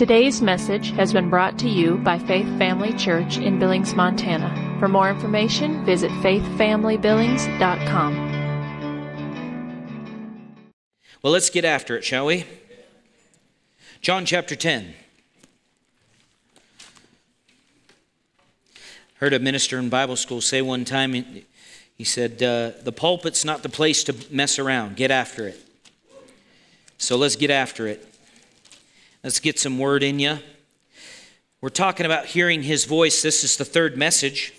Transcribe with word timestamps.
Today's 0.00 0.40
message 0.40 0.92
has 0.92 1.12
been 1.12 1.28
brought 1.28 1.58
to 1.58 1.68
you 1.68 1.98
by 1.98 2.18
Faith 2.18 2.46
Family 2.56 2.94
Church 2.94 3.36
in 3.36 3.58
Billings, 3.58 3.94
Montana. 3.94 4.78
For 4.78 4.88
more 4.88 5.10
information, 5.10 5.84
visit 5.84 6.10
faithfamilybillings.com. 6.22 8.14
Well, 11.20 11.34
let's 11.34 11.50
get 11.50 11.66
after 11.66 11.98
it, 11.98 12.04
shall 12.04 12.24
we? 12.24 12.46
John 14.00 14.24
chapter 14.24 14.56
10. 14.56 14.94
Heard 19.16 19.34
a 19.34 19.38
minister 19.38 19.78
in 19.78 19.90
Bible 19.90 20.16
school 20.16 20.40
say 20.40 20.62
one 20.62 20.86
time, 20.86 21.12
he 21.12 22.04
said, 22.04 22.42
uh, 22.42 22.70
The 22.82 22.92
pulpit's 22.92 23.44
not 23.44 23.62
the 23.62 23.68
place 23.68 24.02
to 24.04 24.14
mess 24.30 24.58
around, 24.58 24.96
get 24.96 25.10
after 25.10 25.46
it. 25.46 25.60
So 26.96 27.18
let's 27.18 27.36
get 27.36 27.50
after 27.50 27.86
it. 27.86 28.09
Let's 29.22 29.38
get 29.38 29.58
some 29.58 29.78
word 29.78 30.02
in 30.02 30.18
you. 30.18 30.38
We're 31.60 31.68
talking 31.68 32.06
about 32.06 32.24
hearing 32.24 32.62
his 32.62 32.86
voice. 32.86 33.20
This 33.20 33.44
is 33.44 33.58
the 33.58 33.66
third 33.66 33.94
message. 33.94 34.54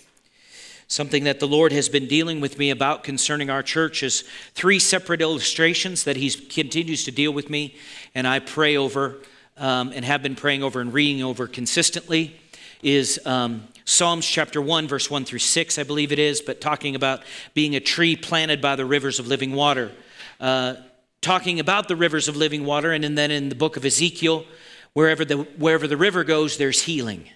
Something 0.86 1.24
that 1.24 1.40
the 1.40 1.48
Lord 1.48 1.72
has 1.72 1.88
been 1.88 2.06
dealing 2.06 2.40
with 2.40 2.60
me 2.60 2.70
about 2.70 3.02
concerning 3.02 3.50
our 3.50 3.64
church 3.64 4.04
is 4.04 4.22
three 4.54 4.78
separate 4.78 5.20
illustrations 5.20 6.04
that 6.04 6.16
He 6.16 6.30
continues 6.30 7.02
to 7.04 7.10
deal 7.10 7.32
with 7.32 7.50
me, 7.50 7.74
and 8.14 8.24
I 8.24 8.38
pray 8.38 8.76
over 8.76 9.18
um, 9.56 9.90
and 9.92 10.04
have 10.04 10.22
been 10.22 10.36
praying 10.36 10.62
over 10.62 10.80
and 10.80 10.92
reading 10.92 11.24
over 11.24 11.48
consistently. 11.48 12.38
Is 12.84 13.18
um, 13.26 13.66
Psalms 13.84 14.26
chapter 14.26 14.62
1, 14.62 14.86
verse 14.86 15.10
1 15.10 15.24
through 15.24 15.40
6, 15.40 15.76
I 15.76 15.82
believe 15.82 16.12
it 16.12 16.20
is, 16.20 16.40
but 16.40 16.60
talking 16.60 16.94
about 16.94 17.22
being 17.52 17.74
a 17.74 17.80
tree 17.80 18.14
planted 18.14 18.60
by 18.60 18.76
the 18.76 18.84
rivers 18.84 19.18
of 19.18 19.26
living 19.26 19.54
water. 19.54 19.90
Uh, 20.38 20.74
talking 21.22 21.60
about 21.60 21.88
the 21.88 21.96
rivers 21.96 22.28
of 22.28 22.36
living 22.36 22.64
water, 22.64 22.92
and 22.92 23.16
then 23.16 23.30
in 23.30 23.48
the 23.48 23.54
book 23.54 23.76
of 23.76 23.84
Ezekiel, 23.84 24.44
wherever 24.92 25.24
the, 25.24 25.38
wherever 25.38 25.86
the 25.86 25.96
river 25.96 26.24
goes, 26.24 26.58
there's 26.58 26.82
healing, 26.82 27.28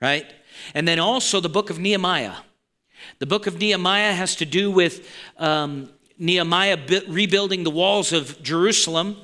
right? 0.00 0.26
And 0.74 0.86
then 0.86 0.98
also 0.98 1.40
the 1.40 1.48
book 1.48 1.70
of 1.70 1.78
Nehemiah. 1.78 2.34
The 3.20 3.26
book 3.26 3.46
of 3.46 3.58
Nehemiah 3.58 4.12
has 4.12 4.36
to 4.36 4.44
do 4.44 4.70
with 4.70 5.08
um, 5.38 5.88
Nehemiah 6.18 6.78
rebuilding 7.08 7.64
the 7.64 7.70
walls 7.70 8.12
of 8.12 8.42
Jerusalem 8.42 9.16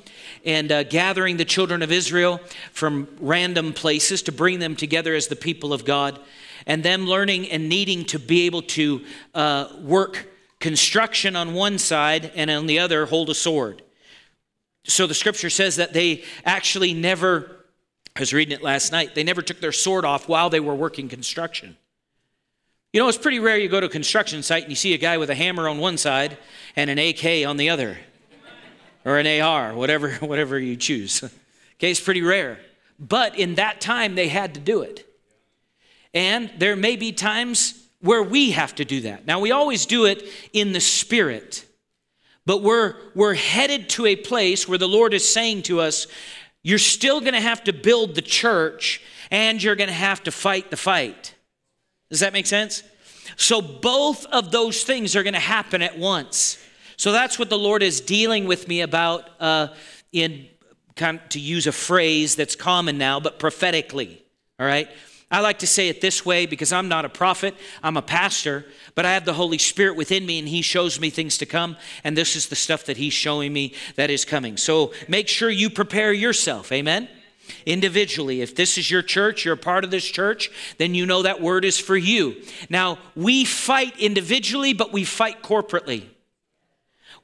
and 0.45 0.71
uh, 0.71 0.83
gathering 0.83 1.37
the 1.37 1.45
children 1.45 1.81
of 1.81 1.91
Israel 1.91 2.39
from 2.71 3.07
random 3.19 3.73
places 3.73 4.21
to 4.23 4.31
bring 4.31 4.59
them 4.59 4.75
together 4.75 5.13
as 5.13 5.27
the 5.27 5.35
people 5.35 5.73
of 5.73 5.85
God, 5.85 6.19
and 6.65 6.83
them 6.83 7.05
learning 7.05 7.49
and 7.51 7.67
needing 7.67 8.05
to 8.05 8.19
be 8.19 8.45
able 8.45 8.61
to 8.61 9.01
uh, 9.35 9.67
work 9.81 10.27
construction 10.59 11.35
on 11.35 11.53
one 11.53 11.77
side 11.77 12.31
and 12.35 12.49
on 12.49 12.67
the 12.67 12.79
other 12.79 13.05
hold 13.05 13.29
a 13.29 13.35
sword. 13.35 13.81
So 14.89 15.07
the 15.07 15.13
scripture 15.13 15.49
says 15.49 15.77
that 15.77 15.93
they 15.93 16.23
actually 16.45 16.93
never, 16.93 17.65
I 18.15 18.19
was 18.19 18.33
reading 18.33 18.55
it 18.55 18.63
last 18.63 18.91
night, 18.91 19.15
they 19.15 19.23
never 19.23 19.41
took 19.41 19.59
their 19.61 19.71
sword 19.71 20.03
off 20.03 20.27
while 20.27 20.49
they 20.49 20.59
were 20.59 20.75
working 20.75 21.07
construction. 21.07 21.77
You 22.91 22.99
know, 22.99 23.07
it's 23.07 23.19
pretty 23.19 23.39
rare 23.39 23.57
you 23.57 23.69
go 23.69 23.79
to 23.79 23.85
a 23.85 23.89
construction 23.89 24.41
site 24.41 24.63
and 24.63 24.71
you 24.71 24.75
see 24.75 24.95
a 24.95 24.97
guy 24.97 25.17
with 25.17 25.29
a 25.29 25.35
hammer 25.35 25.69
on 25.69 25.77
one 25.77 25.97
side 25.97 26.37
and 26.75 26.89
an 26.89 26.97
AK 26.97 27.47
on 27.47 27.57
the 27.57 27.69
other, 27.69 27.97
or 29.05 29.19
an 29.19 29.41
AR, 29.41 29.75
whatever, 29.75 30.11
whatever 30.19 30.57
you 30.57 30.75
choose. 30.75 31.23
Okay, 31.75 31.91
it's 31.91 32.01
pretty 32.01 32.23
rare. 32.23 32.57
But 32.99 33.37
in 33.37 33.55
that 33.55 33.79
time, 33.79 34.15
they 34.15 34.27
had 34.27 34.55
to 34.55 34.59
do 34.59 34.81
it. 34.81 35.05
And 36.13 36.51
there 36.57 36.75
may 36.75 36.95
be 36.95 37.11
times 37.11 37.87
where 38.01 38.23
we 38.23 38.51
have 38.51 38.73
to 38.75 38.85
do 38.85 39.01
that. 39.01 39.27
Now, 39.27 39.39
we 39.39 39.51
always 39.51 39.85
do 39.85 40.05
it 40.05 40.23
in 40.51 40.73
the 40.73 40.79
spirit, 40.79 41.65
but 42.49 42.63
we're, 42.63 42.95
we're 43.13 43.35
headed 43.35 43.89
to 43.89 44.07
a 44.07 44.15
place 44.15 44.67
where 44.67 44.79
the 44.79 44.87
Lord 44.87 45.13
is 45.13 45.31
saying 45.31 45.61
to 45.61 45.81
us, 45.81 46.07
You're 46.63 46.79
still 46.79 47.19
going 47.19 47.35
to 47.35 47.39
have 47.39 47.63
to 47.65 47.73
build 47.73 48.15
the 48.15 48.23
church 48.23 49.03
and 49.29 49.61
you're 49.61 49.75
going 49.75 49.89
to 49.89 49.93
have 49.93 50.23
to 50.23 50.31
fight 50.31 50.71
the 50.71 50.75
fight. 50.75 51.35
Does 52.09 52.21
that 52.21 52.33
make 52.33 52.47
sense? 52.47 52.81
So 53.35 53.61
both 53.61 54.25
of 54.25 54.49
those 54.49 54.83
things 54.83 55.15
are 55.15 55.21
going 55.21 55.35
to 55.35 55.39
happen 55.39 55.83
at 55.83 55.99
once. 55.99 56.57
So 56.97 57.11
that's 57.11 57.37
what 57.37 57.51
the 57.51 57.57
Lord 57.59 57.83
is 57.83 58.01
dealing 58.01 58.47
with 58.47 58.67
me 58.67 58.81
about 58.81 59.29
uh, 59.39 59.67
in 60.11 60.47
to 60.95 61.39
use 61.39 61.67
a 61.67 61.71
phrase 61.71 62.35
that's 62.35 62.55
common 62.55 62.97
now, 62.97 63.19
but 63.19 63.37
prophetically. 63.37 64.25
All 64.59 64.65
right. 64.65 64.89
I 65.31 65.41
like 65.41 65.59
to 65.59 65.67
say 65.67 65.89
it 65.89 66.01
this 66.01 66.25
way 66.25 66.47
because 66.47 66.73
I'm 66.73 66.87
not 66.87 67.05
a 67.05 67.09
prophet, 67.09 67.55
I'm 67.83 67.97
a 67.97 68.01
pastor, 68.01 68.65
but 68.95 69.05
I 69.05 69.13
have 69.13 69.25
the 69.25 69.33
Holy 69.33 69.59
Spirit 69.59 69.95
within 69.95 70.25
me 70.25 70.39
and 70.39 70.47
He 70.47 70.63
shows 70.63 70.99
me 70.99 71.11
things 71.11 71.37
to 71.37 71.45
come, 71.45 71.77
and 72.03 72.17
this 72.17 72.35
is 72.35 72.47
the 72.47 72.55
stuff 72.55 72.85
that 72.85 72.97
He's 72.97 73.13
showing 73.13 73.53
me 73.53 73.73
that 73.95 74.09
is 74.09 74.25
coming. 74.25 74.57
So 74.57 74.91
make 75.07 75.27
sure 75.27 75.49
you 75.49 75.69
prepare 75.69 76.13
yourself. 76.13 76.71
Amen 76.71 77.07
individually. 77.65 78.41
If 78.41 78.55
this 78.55 78.77
is 78.77 78.91
your 78.91 79.01
church, 79.01 79.43
you're 79.43 79.55
a 79.55 79.57
part 79.57 79.83
of 79.83 79.91
this 79.91 80.05
church, 80.05 80.51
then 80.77 80.93
you 80.93 81.05
know 81.05 81.23
that 81.23 81.41
word 81.41 81.65
is 81.65 81.79
for 81.79 81.97
you. 81.97 82.35
Now, 82.69 82.99
we 83.15 83.43
fight 83.45 83.97
individually, 83.99 84.73
but 84.73 84.93
we 84.93 85.03
fight 85.03 85.41
corporately. 85.41 86.05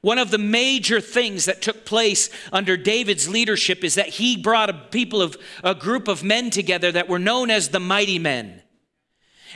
One 0.00 0.18
of 0.18 0.30
the 0.30 0.38
major 0.38 1.00
things 1.00 1.46
that 1.46 1.62
took 1.62 1.84
place 1.84 2.30
under 2.52 2.76
David's 2.76 3.28
leadership 3.28 3.82
is 3.82 3.94
that 3.94 4.08
he 4.08 4.36
brought 4.36 4.70
a 4.70 4.74
people 4.74 5.22
of 5.22 5.36
a 5.64 5.74
group 5.74 6.08
of 6.08 6.22
men 6.22 6.50
together 6.50 6.92
that 6.92 7.08
were 7.08 7.18
known 7.18 7.50
as 7.50 7.68
the 7.68 7.80
mighty 7.80 8.18
men. 8.18 8.62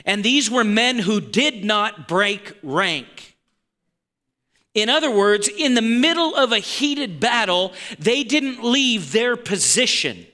And 0.05 0.23
these 0.23 0.49
were 0.49 0.63
men 0.63 0.99
who 0.99 1.21
did 1.21 1.63
not 1.63 2.07
break 2.07 2.57
rank. 2.63 3.37
In 4.73 4.89
other 4.89 5.11
words, 5.11 5.47
in 5.49 5.73
the 5.73 5.81
middle 5.81 6.35
of 6.35 6.51
a 6.51 6.59
heated 6.59 7.19
battle, 7.19 7.73
they 7.99 8.23
didn't 8.23 8.63
leave 8.63 9.11
their 9.11 9.35
position. 9.35 10.25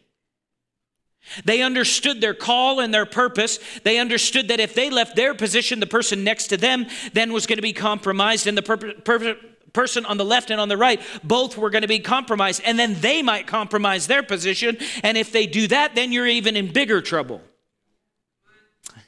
They 1.44 1.62
understood 1.62 2.22
their 2.22 2.34
call 2.34 2.80
and 2.80 2.94
their 2.94 3.06
purpose. 3.06 3.60
They 3.84 3.98
understood 3.98 4.48
that 4.48 4.60
if 4.60 4.74
they 4.74 4.90
left 4.90 5.16
their 5.16 5.34
position, 5.34 5.80
the 5.80 5.88
person 5.88 6.24
next 6.24 6.48
to 6.48 6.58
them 6.58 6.86
then 7.14 7.34
was 7.34 7.46
going 7.46 7.58
to 7.58 7.64
be 7.64 7.74
compromised, 7.74 8.48
and 8.48 8.58
the 8.58 8.62
per- 8.62 9.36
person 9.74 10.06
on 10.06 10.18
the 10.18 10.26
left 10.26 10.50
and 10.50 10.60
on 10.60 10.70
the 10.70 10.78
right 10.78 11.02
both 11.24 11.58
were 11.58 11.70
going 11.70 11.82
to 11.82 11.88
be 11.88 12.00
compromised. 12.00 12.62
And 12.66 12.78
then 12.78 13.00
they 13.02 13.22
might 13.22 13.48
compromise 13.48 14.08
their 14.08 14.24
position. 14.24 14.78
And 15.04 15.18
if 15.18 15.32
they 15.32 15.48
do 15.48 15.68
that, 15.68 15.96
then 15.96 16.12
you're 16.12 16.28
even 16.28 16.56
in 16.56 16.72
bigger 16.72 17.02
trouble. 17.02 17.42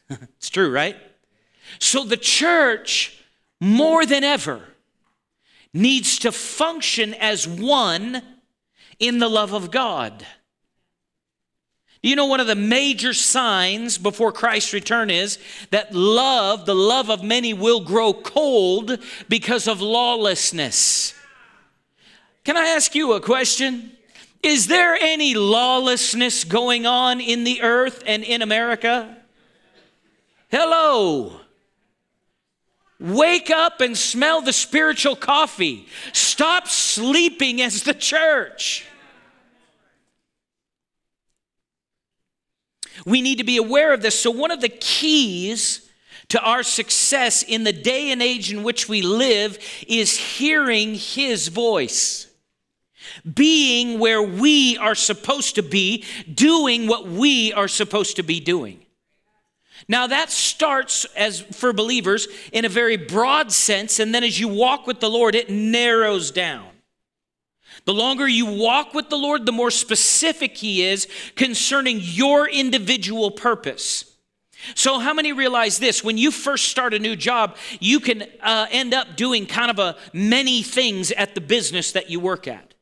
it's 0.09 0.50
true, 0.50 0.72
right? 0.72 0.96
So 1.80 2.03
the 2.03 2.18
church, 2.18 3.24
more 3.59 4.06
than 4.06 4.24
ever, 4.24 4.62
needs 5.74 6.19
to 6.19 6.31
function 6.31 7.14
as 7.14 7.48
one 7.48 8.22
in 9.00 9.19
the 9.19 9.30
love 9.30 9.53
of 9.53 9.72
God. 9.72 10.25
You 12.02 12.16
know, 12.16 12.28
one 12.28 12.40
of 12.40 12.48
the 12.48 12.56
major 12.56 13.14
signs 13.14 13.98
before 13.98 14.32
Christ's 14.32 14.74
return 14.74 15.10
is 15.10 15.38
that 15.72 15.94
love, 15.94 16.66
the 16.66 16.76
love 16.76 17.10
of 17.10 17.24
many, 17.24 17.54
will 17.54 17.82
grow 17.82 18.14
cold 18.14 19.00
because 19.28 19.68
of 19.68 19.82
lawlessness. 19.82 21.14
Can 22.46 22.56
I 22.56 22.68
ask 22.68 22.96
you 22.96 23.14
a 23.14 23.22
question? 23.22 23.92
Is 24.42 24.68
there 24.68 24.96
any 24.96 25.34
lawlessness 25.34 26.46
going 26.46 26.86
on 26.86 27.20
in 27.20 27.44
the 27.44 27.62
earth 27.62 28.02
and 28.06 28.24
in 28.24 28.42
America? 28.42 29.18
Hello. 30.50 31.42
Wake 32.98 33.50
up 33.50 33.81
and 33.81 33.98
smell 33.98 34.42
the 34.42 34.54
spiritual 34.54 35.18
coffee. 35.18 35.88
Stop 36.14 36.68
sleeping 36.70 37.62
as 37.62 37.84
the 37.84 37.94
church. 37.94 38.86
We 43.06 43.22
need 43.22 43.38
to 43.38 43.44
be 43.44 43.58
aware 43.58 43.94
of 43.94 44.02
this. 44.02 44.20
So, 44.20 44.32
one 44.32 44.52
of 44.52 44.62
the 44.62 44.70
keys 44.70 45.90
to 46.30 46.42
our 46.42 46.64
success 46.64 47.44
in 47.44 47.64
the 47.64 47.74
day 47.74 48.12
and 48.12 48.22
age 48.22 48.52
in 48.52 48.64
which 48.64 48.88
we 48.88 49.02
live 49.02 49.58
is 49.88 50.18
hearing 50.18 50.96
His 50.96 51.48
voice. 51.48 52.28
Being 53.34 54.00
where 54.00 54.22
we 54.22 54.78
are 54.78 54.96
supposed 54.96 55.56
to 55.56 55.63
be, 55.63 56.04
doing 56.31 56.88
what 56.88 57.07
we 57.07 57.51
are 57.54 57.68
supposed 57.68 58.18
to 58.18 58.24
be 58.24 58.40
doing. 58.40 58.86
Now 59.88 60.07
that 60.07 60.30
starts 60.30 61.06
as 61.16 61.42
for 61.42 61.74
believers 61.74 62.28
in 62.51 62.66
a 62.66 62.69
very 62.69 62.98
broad 62.98 63.51
sense 63.51 64.00
and 64.00 64.13
then 64.13 64.24
as 64.24 64.40
you 64.40 64.48
walk 64.48 64.86
with 64.86 65.00
the 65.00 65.10
Lord 65.10 65.34
it 65.36 65.50
narrows 65.50 66.31
down. 66.31 66.69
The 67.89 67.95
longer 67.95 68.27
you 68.27 68.45
walk 68.45 68.94
with 68.94 69.09
the 69.09 69.18
Lord, 69.18 69.47
the 69.47 69.51
more 69.51 69.71
specific 69.71 70.56
He 70.56 70.83
is 70.83 71.07
concerning 71.36 71.97
your 72.00 72.47
individual 72.47 73.31
purpose. 73.31 74.15
So, 74.75 75.00
how 75.00 75.12
many 75.12 75.33
realize 75.33 75.80
this? 75.80 76.03
When 76.03 76.15
you 76.15 76.30
first 76.30 76.68
start 76.68 76.94
a 76.94 77.00
new 77.00 77.15
job, 77.15 77.57
you 77.80 78.00
can 78.00 78.25
uh, 78.44 78.68
end 78.69 78.94
up 78.94 79.18
doing 79.18 79.47
kind 79.47 79.71
of 79.71 79.80
a 79.80 79.97
many 80.13 80.62
things 80.62 81.12
at 81.12 81.33
the 81.33 81.41
business 81.41 81.94
that 81.94 82.12
you 82.12 82.19
work 82.19 82.47
at. 82.47 82.75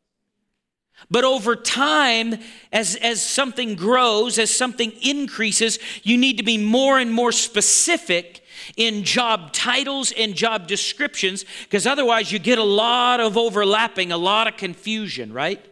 But 1.10 1.24
over 1.24 1.56
time, 1.56 2.36
as, 2.74 2.98
as 2.98 3.24
something 3.24 3.76
grows, 3.76 4.38
as 4.38 4.54
something 4.54 4.92
increases, 5.02 5.80
you 6.04 6.18
need 6.18 6.36
to 6.40 6.44
be 6.44 6.58
more 6.58 7.00
and 7.00 7.14
more 7.14 7.32
specific 7.32 8.44
in 8.76 9.04
job 9.04 9.54
titles 9.54 10.12
and 10.12 10.36
job 10.36 10.68
descriptions 10.68 11.46
because 11.64 11.88
otherwise 11.88 12.32
you 12.32 12.40
get 12.40 12.58
a 12.58 12.64
lot 12.64 13.20
of 13.20 13.38
overlapping, 13.38 14.12
a 14.12 14.18
lot 14.18 14.48
of 14.48 14.58
confusion, 14.58 15.32
right? 15.32 15.64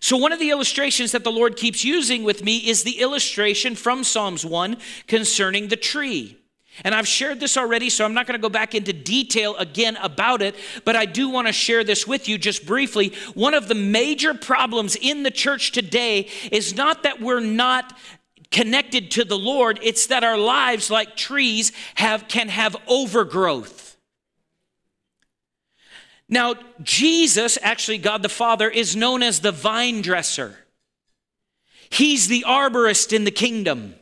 So, 0.00 0.16
one 0.16 0.32
of 0.32 0.38
the 0.38 0.50
illustrations 0.50 1.12
that 1.12 1.24
the 1.24 1.32
Lord 1.32 1.56
keeps 1.56 1.84
using 1.84 2.22
with 2.22 2.44
me 2.44 2.58
is 2.58 2.84
the 2.84 3.00
illustration 3.00 3.74
from 3.74 4.04
Psalms 4.04 4.46
1 4.46 4.76
concerning 5.06 5.68
the 5.68 5.76
tree. 5.76 6.38
And 6.84 6.94
I've 6.94 7.08
shared 7.08 7.40
this 7.40 7.56
already, 7.56 7.90
so 7.90 8.04
I'm 8.04 8.14
not 8.14 8.26
going 8.26 8.38
to 8.38 8.42
go 8.42 8.48
back 8.48 8.74
into 8.74 8.92
detail 8.92 9.56
again 9.56 9.96
about 9.96 10.42
it, 10.42 10.54
but 10.84 10.94
I 10.94 11.06
do 11.06 11.28
want 11.28 11.48
to 11.48 11.52
share 11.52 11.82
this 11.82 12.06
with 12.06 12.28
you 12.28 12.38
just 12.38 12.66
briefly. 12.66 13.12
One 13.34 13.54
of 13.54 13.66
the 13.66 13.74
major 13.74 14.32
problems 14.32 14.94
in 14.94 15.24
the 15.24 15.30
church 15.30 15.72
today 15.72 16.28
is 16.52 16.76
not 16.76 17.02
that 17.02 17.20
we're 17.20 17.40
not 17.40 17.98
connected 18.50 19.10
to 19.12 19.24
the 19.24 19.38
Lord, 19.38 19.78
it's 19.82 20.06
that 20.06 20.24
our 20.24 20.38
lives 20.38 20.90
like 20.90 21.16
trees 21.16 21.72
have 21.96 22.28
can 22.28 22.48
have 22.48 22.76
overgrowth. 22.86 23.96
Now, 26.28 26.56
Jesus, 26.82 27.58
actually 27.62 27.98
God 27.98 28.22
the 28.22 28.28
Father 28.28 28.68
is 28.68 28.94
known 28.94 29.22
as 29.22 29.40
the 29.40 29.52
vine 29.52 30.02
dresser. 30.02 30.56
He's 31.90 32.28
the 32.28 32.44
arborist 32.46 33.14
in 33.14 33.24
the 33.24 33.30
kingdom. 33.30 33.94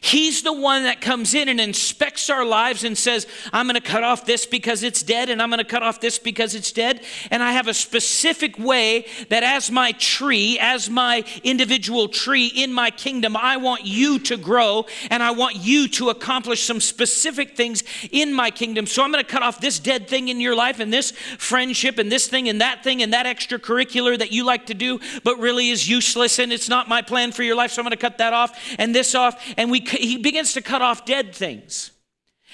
He's 0.00 0.42
the 0.42 0.52
one 0.52 0.84
that 0.84 1.00
comes 1.00 1.34
in 1.34 1.48
and 1.48 1.60
inspects 1.60 2.30
our 2.30 2.44
lives 2.44 2.84
and 2.84 2.96
says, 2.96 3.26
I'm 3.52 3.66
going 3.66 3.74
to 3.74 3.80
cut 3.80 4.04
off 4.04 4.24
this 4.24 4.46
because 4.46 4.82
it's 4.82 5.02
dead, 5.02 5.28
and 5.28 5.42
I'm 5.42 5.50
going 5.50 5.58
to 5.58 5.64
cut 5.64 5.82
off 5.82 6.00
this 6.00 6.18
because 6.18 6.54
it's 6.54 6.72
dead. 6.72 7.02
And 7.30 7.42
I 7.42 7.52
have 7.52 7.68
a 7.68 7.74
specific 7.74 8.58
way 8.58 9.06
that, 9.28 9.42
as 9.42 9.70
my 9.70 9.92
tree, 9.92 10.58
as 10.60 10.88
my 10.88 11.24
individual 11.42 12.08
tree 12.08 12.46
in 12.46 12.72
my 12.72 12.90
kingdom, 12.90 13.36
I 13.36 13.56
want 13.56 13.84
you 13.84 14.18
to 14.20 14.36
grow 14.36 14.86
and 15.10 15.22
I 15.22 15.32
want 15.32 15.56
you 15.56 15.88
to 15.88 16.10
accomplish 16.10 16.62
some 16.62 16.80
specific 16.80 17.56
things 17.56 17.82
in 18.10 18.32
my 18.32 18.50
kingdom. 18.50 18.86
So 18.86 19.02
I'm 19.02 19.12
going 19.12 19.24
to 19.24 19.30
cut 19.30 19.42
off 19.42 19.60
this 19.60 19.78
dead 19.78 20.08
thing 20.08 20.28
in 20.28 20.40
your 20.40 20.54
life 20.54 20.80
and 20.80 20.92
this 20.92 21.10
friendship 21.38 21.98
and 21.98 22.10
this 22.10 22.26
thing 22.26 22.48
and 22.48 22.60
that 22.60 22.84
thing 22.84 23.02
and 23.02 23.12
that 23.12 23.26
extracurricular 23.26 24.18
that 24.18 24.32
you 24.32 24.44
like 24.44 24.66
to 24.66 24.74
do, 24.74 25.00
but 25.24 25.38
really 25.38 25.70
is 25.70 25.88
useless 25.88 26.38
and 26.38 26.52
it's 26.52 26.68
not 26.68 26.88
my 26.88 27.02
plan 27.02 27.32
for 27.32 27.42
your 27.42 27.56
life. 27.56 27.72
So 27.72 27.80
I'm 27.80 27.84
going 27.84 27.90
to 27.90 27.96
cut 27.96 28.18
that 28.18 28.32
off 28.32 28.58
and 28.78 28.94
this 28.94 29.14
off. 29.14 29.42
And 29.56 29.70
we 29.70 29.80
he 29.88 30.18
begins 30.18 30.52
to 30.54 30.62
cut 30.62 30.82
off 30.82 31.04
dead 31.04 31.34
things. 31.34 31.92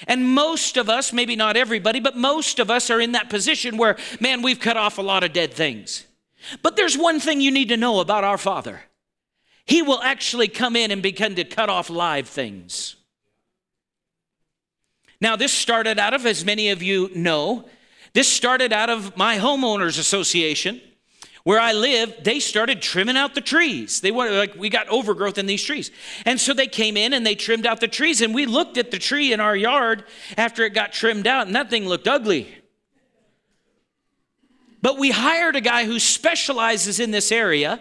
And 0.07 0.29
most 0.29 0.77
of 0.77 0.89
us, 0.89 1.13
maybe 1.13 1.35
not 1.35 1.55
everybody, 1.55 1.99
but 1.99 2.17
most 2.17 2.59
of 2.59 2.69
us 2.69 2.89
are 2.89 2.99
in 2.99 3.13
that 3.13 3.29
position 3.29 3.77
where, 3.77 3.97
man, 4.19 4.41
we've 4.41 4.59
cut 4.59 4.75
off 4.75 4.97
a 4.97 5.01
lot 5.01 5.23
of 5.23 5.31
dead 5.31 5.53
things. 5.53 6.05
But 6.61 6.75
there's 6.75 6.97
one 6.97 7.19
thing 7.19 7.39
you 7.41 7.51
need 7.51 7.69
to 7.69 7.77
know 7.77 7.99
about 7.99 8.23
our 8.23 8.37
Father 8.37 8.81
He 9.65 9.81
will 9.81 10.01
actually 10.01 10.47
come 10.47 10.75
in 10.75 10.91
and 10.91 11.01
begin 11.01 11.35
to 11.35 11.43
cut 11.43 11.69
off 11.69 11.89
live 11.89 12.27
things. 12.27 12.97
Now, 15.21 15.35
this 15.35 15.53
started 15.53 15.97
out 15.97 16.13
of, 16.13 16.25
as 16.25 16.43
many 16.43 16.69
of 16.69 16.83
you 16.83 17.09
know, 17.15 17.67
this 18.13 18.27
started 18.27 18.73
out 18.73 18.89
of 18.89 19.17
my 19.17 19.37
homeowners 19.37 19.97
association 19.97 20.81
where 21.45 21.59
I 21.59 21.73
live, 21.73 22.23
they 22.23 22.39
started 22.39 22.81
trimming 22.81 23.15
out 23.15 23.35
the 23.35 23.39
trees. 23.39 24.01
They 24.01 24.09
were 24.09 24.31
like, 24.31 24.55
we 24.55 24.67
got 24.67 24.89
overgrowth 24.89 25.37
in 25.37 25.45
these 25.45 25.63
trees. 25.63 25.91
And 26.25 26.41
so 26.41 26.55
they 26.55 26.65
came 26.65 26.97
in 26.97 27.13
and 27.13 27.23
they 27.23 27.35
trimmed 27.35 27.67
out 27.67 27.79
the 27.79 27.87
trees. 27.87 28.21
And 28.21 28.33
we 28.33 28.47
looked 28.47 28.79
at 28.79 28.89
the 28.89 28.97
tree 28.97 29.31
in 29.31 29.39
our 29.39 29.55
yard 29.55 30.05
after 30.37 30.63
it 30.63 30.73
got 30.73 30.91
trimmed 30.91 31.27
out, 31.27 31.45
and 31.45 31.55
that 31.55 31.69
thing 31.69 31.87
looked 31.87 32.07
ugly. 32.07 32.51
But 34.81 34.97
we 34.97 35.11
hired 35.11 35.55
a 35.55 35.61
guy 35.61 35.85
who 35.85 35.99
specializes 35.99 36.99
in 36.99 37.11
this 37.11 37.31
area. 37.31 37.79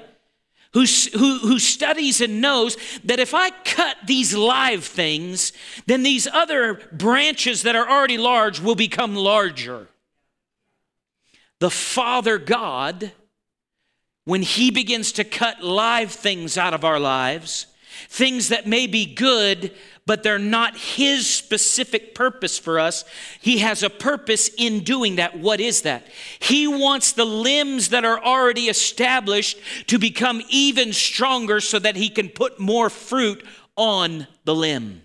Who, 0.75 0.85
who, 1.13 1.39
who, 1.39 1.59
studies 1.61 2.21
and 2.21 2.41
knows 2.41 2.77
that 3.05 3.21
if 3.21 3.33
I 3.33 3.51
cut 3.51 3.97
these 4.07 4.35
live 4.35 4.85
things, 4.85 5.53
then 5.87 6.03
these 6.03 6.27
other 6.27 6.81
branches 6.91 7.63
that 7.63 7.77
are 7.77 7.89
already 7.89 8.19
large 8.19 8.59
will 8.59 8.75
become 8.75 9.15
larger. 9.15 9.87
The 11.61 11.71
Father 11.71 12.39
God 12.39 13.13
when 14.25 14.43
He 14.43 14.71
begins 14.71 15.13
to 15.13 15.25
cut 15.25 15.63
live 15.63 16.11
things 16.11 16.57
out 16.57 16.75
of 16.75 16.85
our 16.85 16.99
lives, 16.99 17.67
things 18.09 18.49
that 18.49 18.67
may 18.67 18.87
be 18.87 19.07
good, 19.07 19.73
but 20.07 20.23
they're 20.23 20.39
not 20.39 20.77
His 20.77 21.27
specific 21.27 22.15
purpose 22.15 22.59
for 22.59 22.79
us, 22.79 23.05
He 23.41 23.59
has 23.59 23.83
a 23.83 23.91
purpose 23.91 24.51
in 24.57 24.81
doing 24.81 25.17
that. 25.17 25.39
What 25.39 25.61
is 25.61 25.83
that? 25.83 26.09
He 26.39 26.67
wants 26.67 27.13
the 27.13 27.25
limbs 27.25 27.91
that 27.91 28.05
are 28.05 28.23
already 28.23 28.69
established 28.69 29.59
to 29.87 29.99
become 29.99 30.43
even 30.49 30.93
stronger 30.93 31.61
so 31.61 31.79
that 31.79 31.97
He 31.97 32.09
can 32.09 32.29
put 32.29 32.59
more 32.59 32.91
fruit 32.91 33.45
on 33.77 34.27
the 34.45 34.55
limb. 34.55 35.04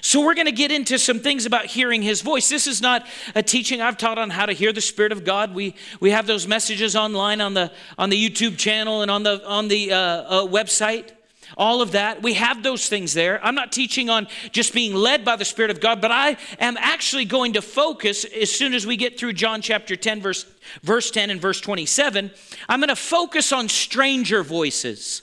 So, 0.00 0.24
we're 0.24 0.34
going 0.34 0.46
to 0.46 0.52
get 0.52 0.70
into 0.70 0.98
some 0.98 1.20
things 1.20 1.46
about 1.46 1.66
hearing 1.66 2.02
his 2.02 2.22
voice. 2.22 2.48
This 2.48 2.66
is 2.66 2.80
not 2.80 3.06
a 3.34 3.42
teaching 3.42 3.80
I've 3.80 3.98
taught 3.98 4.18
on 4.18 4.30
how 4.30 4.46
to 4.46 4.52
hear 4.52 4.72
the 4.72 4.80
Spirit 4.80 5.12
of 5.12 5.24
God. 5.24 5.54
We, 5.54 5.74
we 6.00 6.10
have 6.10 6.26
those 6.26 6.46
messages 6.46 6.96
online 6.96 7.40
on 7.40 7.54
the, 7.54 7.72
on 7.98 8.10
the 8.10 8.30
YouTube 8.30 8.58
channel 8.58 9.02
and 9.02 9.10
on 9.10 9.22
the, 9.22 9.46
on 9.46 9.68
the 9.68 9.92
uh, 9.92 9.98
uh, 9.98 10.46
website. 10.46 11.10
All 11.56 11.80
of 11.80 11.92
that. 11.92 12.22
We 12.22 12.34
have 12.34 12.62
those 12.62 12.88
things 12.88 13.14
there. 13.14 13.44
I'm 13.44 13.54
not 13.54 13.72
teaching 13.72 14.10
on 14.10 14.26
just 14.50 14.74
being 14.74 14.94
led 14.94 15.24
by 15.24 15.36
the 15.36 15.44
Spirit 15.44 15.70
of 15.70 15.80
God, 15.80 16.00
but 16.00 16.10
I 16.10 16.36
am 16.58 16.76
actually 16.76 17.24
going 17.24 17.52
to 17.54 17.62
focus 17.62 18.24
as 18.24 18.50
soon 18.50 18.74
as 18.74 18.86
we 18.86 18.96
get 18.96 19.18
through 19.18 19.34
John 19.34 19.62
chapter 19.62 19.96
10, 19.96 20.20
verse, 20.20 20.44
verse 20.82 21.10
10 21.10 21.30
and 21.30 21.40
verse 21.40 21.60
27. 21.60 22.30
I'm 22.68 22.80
going 22.80 22.88
to 22.88 22.96
focus 22.96 23.52
on 23.52 23.68
stranger 23.68 24.42
voices. 24.42 25.22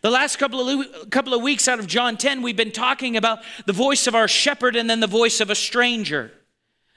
The 0.00 0.10
last 0.10 0.36
couple 0.36 0.68
of, 0.68 1.10
couple 1.10 1.34
of 1.34 1.42
weeks 1.42 1.68
out 1.68 1.78
of 1.78 1.86
John 1.86 2.16
10, 2.16 2.42
we've 2.42 2.56
been 2.56 2.72
talking 2.72 3.16
about 3.16 3.40
the 3.66 3.72
voice 3.72 4.06
of 4.06 4.14
our 4.14 4.28
shepherd 4.28 4.76
and 4.76 4.88
then 4.88 5.00
the 5.00 5.06
voice 5.06 5.40
of 5.40 5.50
a 5.50 5.54
stranger. 5.54 6.32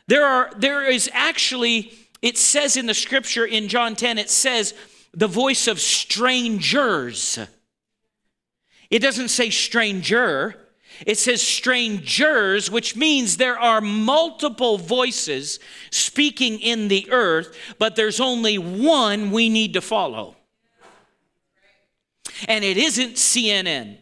There, 0.08 0.26
are, 0.26 0.52
there 0.58 0.90
is 0.90 1.10
actually, 1.14 1.92
it 2.22 2.38
says 2.38 2.78
in 2.78 2.86
the 2.86 2.94
scripture 2.94 3.46
in 3.46 3.68
John 3.68 3.96
10, 3.96 4.18
it 4.18 4.30
says 4.30 4.74
the 5.14 5.28
voice 5.28 5.68
of 5.68 5.80
strangers. 5.80 7.40
It 8.90 9.00
doesn't 9.00 9.30
say 9.30 9.50
stranger, 9.50 10.56
it 11.06 11.18
says 11.18 11.42
strangers, 11.46 12.72
which 12.72 12.96
means 12.96 13.38
there 13.38 13.60
are 13.60 13.82
multiple 13.82 14.78
voices 14.78 15.60
speaking 15.92 16.60
in 16.60 16.88
the 16.88 17.12
earth, 17.12 17.56
but 17.78 17.96
there's 17.96 18.20
only 18.20 18.58
one 18.58 19.32
we 19.32 19.50
need 19.50 19.74
to 19.74 19.82
follow 19.82 20.37
and 22.48 22.64
it 22.64 22.78
isn't 22.78 23.16
CNN. 23.16 23.98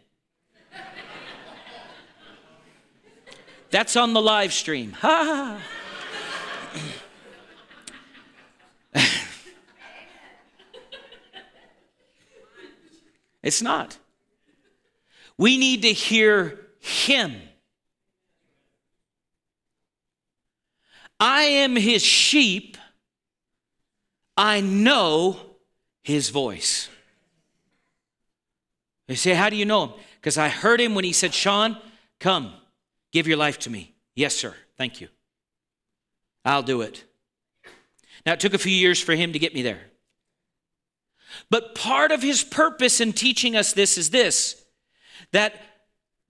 That's 3.70 3.96
on 3.96 4.14
the 4.14 4.22
live 4.22 4.54
stream. 4.54 4.94
Ha! 4.94 5.60
it's 13.44 13.62
not. 13.62 13.98
We 15.38 15.58
need 15.58 15.82
to 15.82 15.92
hear 15.92 16.68
Him. 16.80 17.36
I 21.20 21.44
am 21.44 21.76
His 21.76 22.02
sheep. 22.04 22.78
I 24.38 24.62
know 24.62 25.38
His 26.02 26.30
voice. 26.30 26.88
They 29.08 29.16
say, 29.16 29.34
How 29.34 29.50
do 29.50 29.56
you 29.56 29.66
know 29.66 29.88
him? 29.88 29.94
Because 30.20 30.38
I 30.38 30.50
heard 30.50 30.82
him 30.82 30.96
when 30.96 31.06
he 31.06 31.14
said, 31.14 31.34
Sean, 31.34 31.78
come, 32.20 32.54
give 33.12 33.28
your 33.28 33.38
life 33.38 33.60
to 33.60 33.70
me. 33.70 33.94
Yes, 34.16 34.36
sir. 34.36 34.54
Thank 34.78 35.02
you. 35.02 35.10
I'll 36.44 36.64
do 36.64 36.82
it. 36.82 37.04
Now, 38.26 38.34
it 38.34 38.40
took 38.40 38.54
a 38.54 38.60
few 38.60 38.72
years 38.72 39.00
for 39.00 39.14
him 39.14 39.34
to 39.34 39.40
get 39.40 39.54
me 39.54 39.62
there. 39.62 39.82
But 41.50 41.76
part 41.76 42.12
of 42.12 42.22
his 42.22 42.44
purpose 42.44 43.02
in 43.02 43.14
teaching 43.14 43.56
us 43.56 43.74
this 43.74 43.98
is 43.98 44.10
this 44.10 44.62
that 45.32 45.62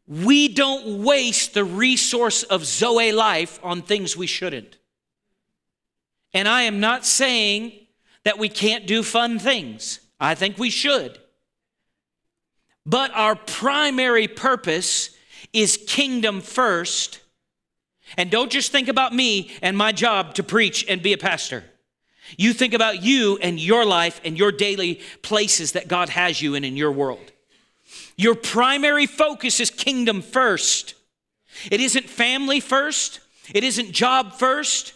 we 0.07 0.47
don't 0.47 1.03
waste 1.03 1.53
the 1.53 1.63
resource 1.63 2.43
of 2.43 2.65
Zoe 2.65 3.11
life 3.11 3.59
on 3.63 3.81
things 3.81 4.15
we 4.15 4.27
shouldn't. 4.27 4.77
And 6.33 6.47
I 6.47 6.63
am 6.63 6.79
not 6.79 7.05
saying 7.05 7.73
that 8.23 8.37
we 8.39 8.49
can't 8.49 8.87
do 8.87 9.03
fun 9.03 9.39
things, 9.39 9.99
I 10.19 10.35
think 10.35 10.57
we 10.57 10.69
should. 10.69 11.19
But 12.85 13.11
our 13.13 13.35
primary 13.35 14.27
purpose 14.27 15.09
is 15.53 15.77
kingdom 15.87 16.41
first. 16.41 17.21
And 18.17 18.29
don't 18.29 18.51
just 18.51 18.71
think 18.71 18.87
about 18.87 19.13
me 19.13 19.51
and 19.61 19.77
my 19.77 19.91
job 19.91 20.35
to 20.35 20.43
preach 20.43 20.85
and 20.87 21.01
be 21.01 21.13
a 21.13 21.17
pastor. 21.17 21.63
You 22.37 22.53
think 22.53 22.73
about 22.73 23.03
you 23.03 23.37
and 23.41 23.59
your 23.59 23.85
life 23.85 24.19
and 24.23 24.37
your 24.37 24.51
daily 24.51 25.01
places 25.21 25.73
that 25.73 25.87
God 25.87 26.09
has 26.09 26.41
you 26.41 26.55
in 26.55 26.63
in 26.63 26.75
your 26.77 26.91
world. 26.91 27.31
Your 28.17 28.35
primary 28.35 29.05
focus 29.05 29.59
is 29.59 29.69
kingdom 29.69 30.21
first. 30.21 30.95
It 31.69 31.79
isn't 31.81 32.09
family 32.09 32.59
first. 32.59 33.19
It 33.53 33.63
isn't 33.63 33.91
job 33.91 34.33
first. 34.33 34.93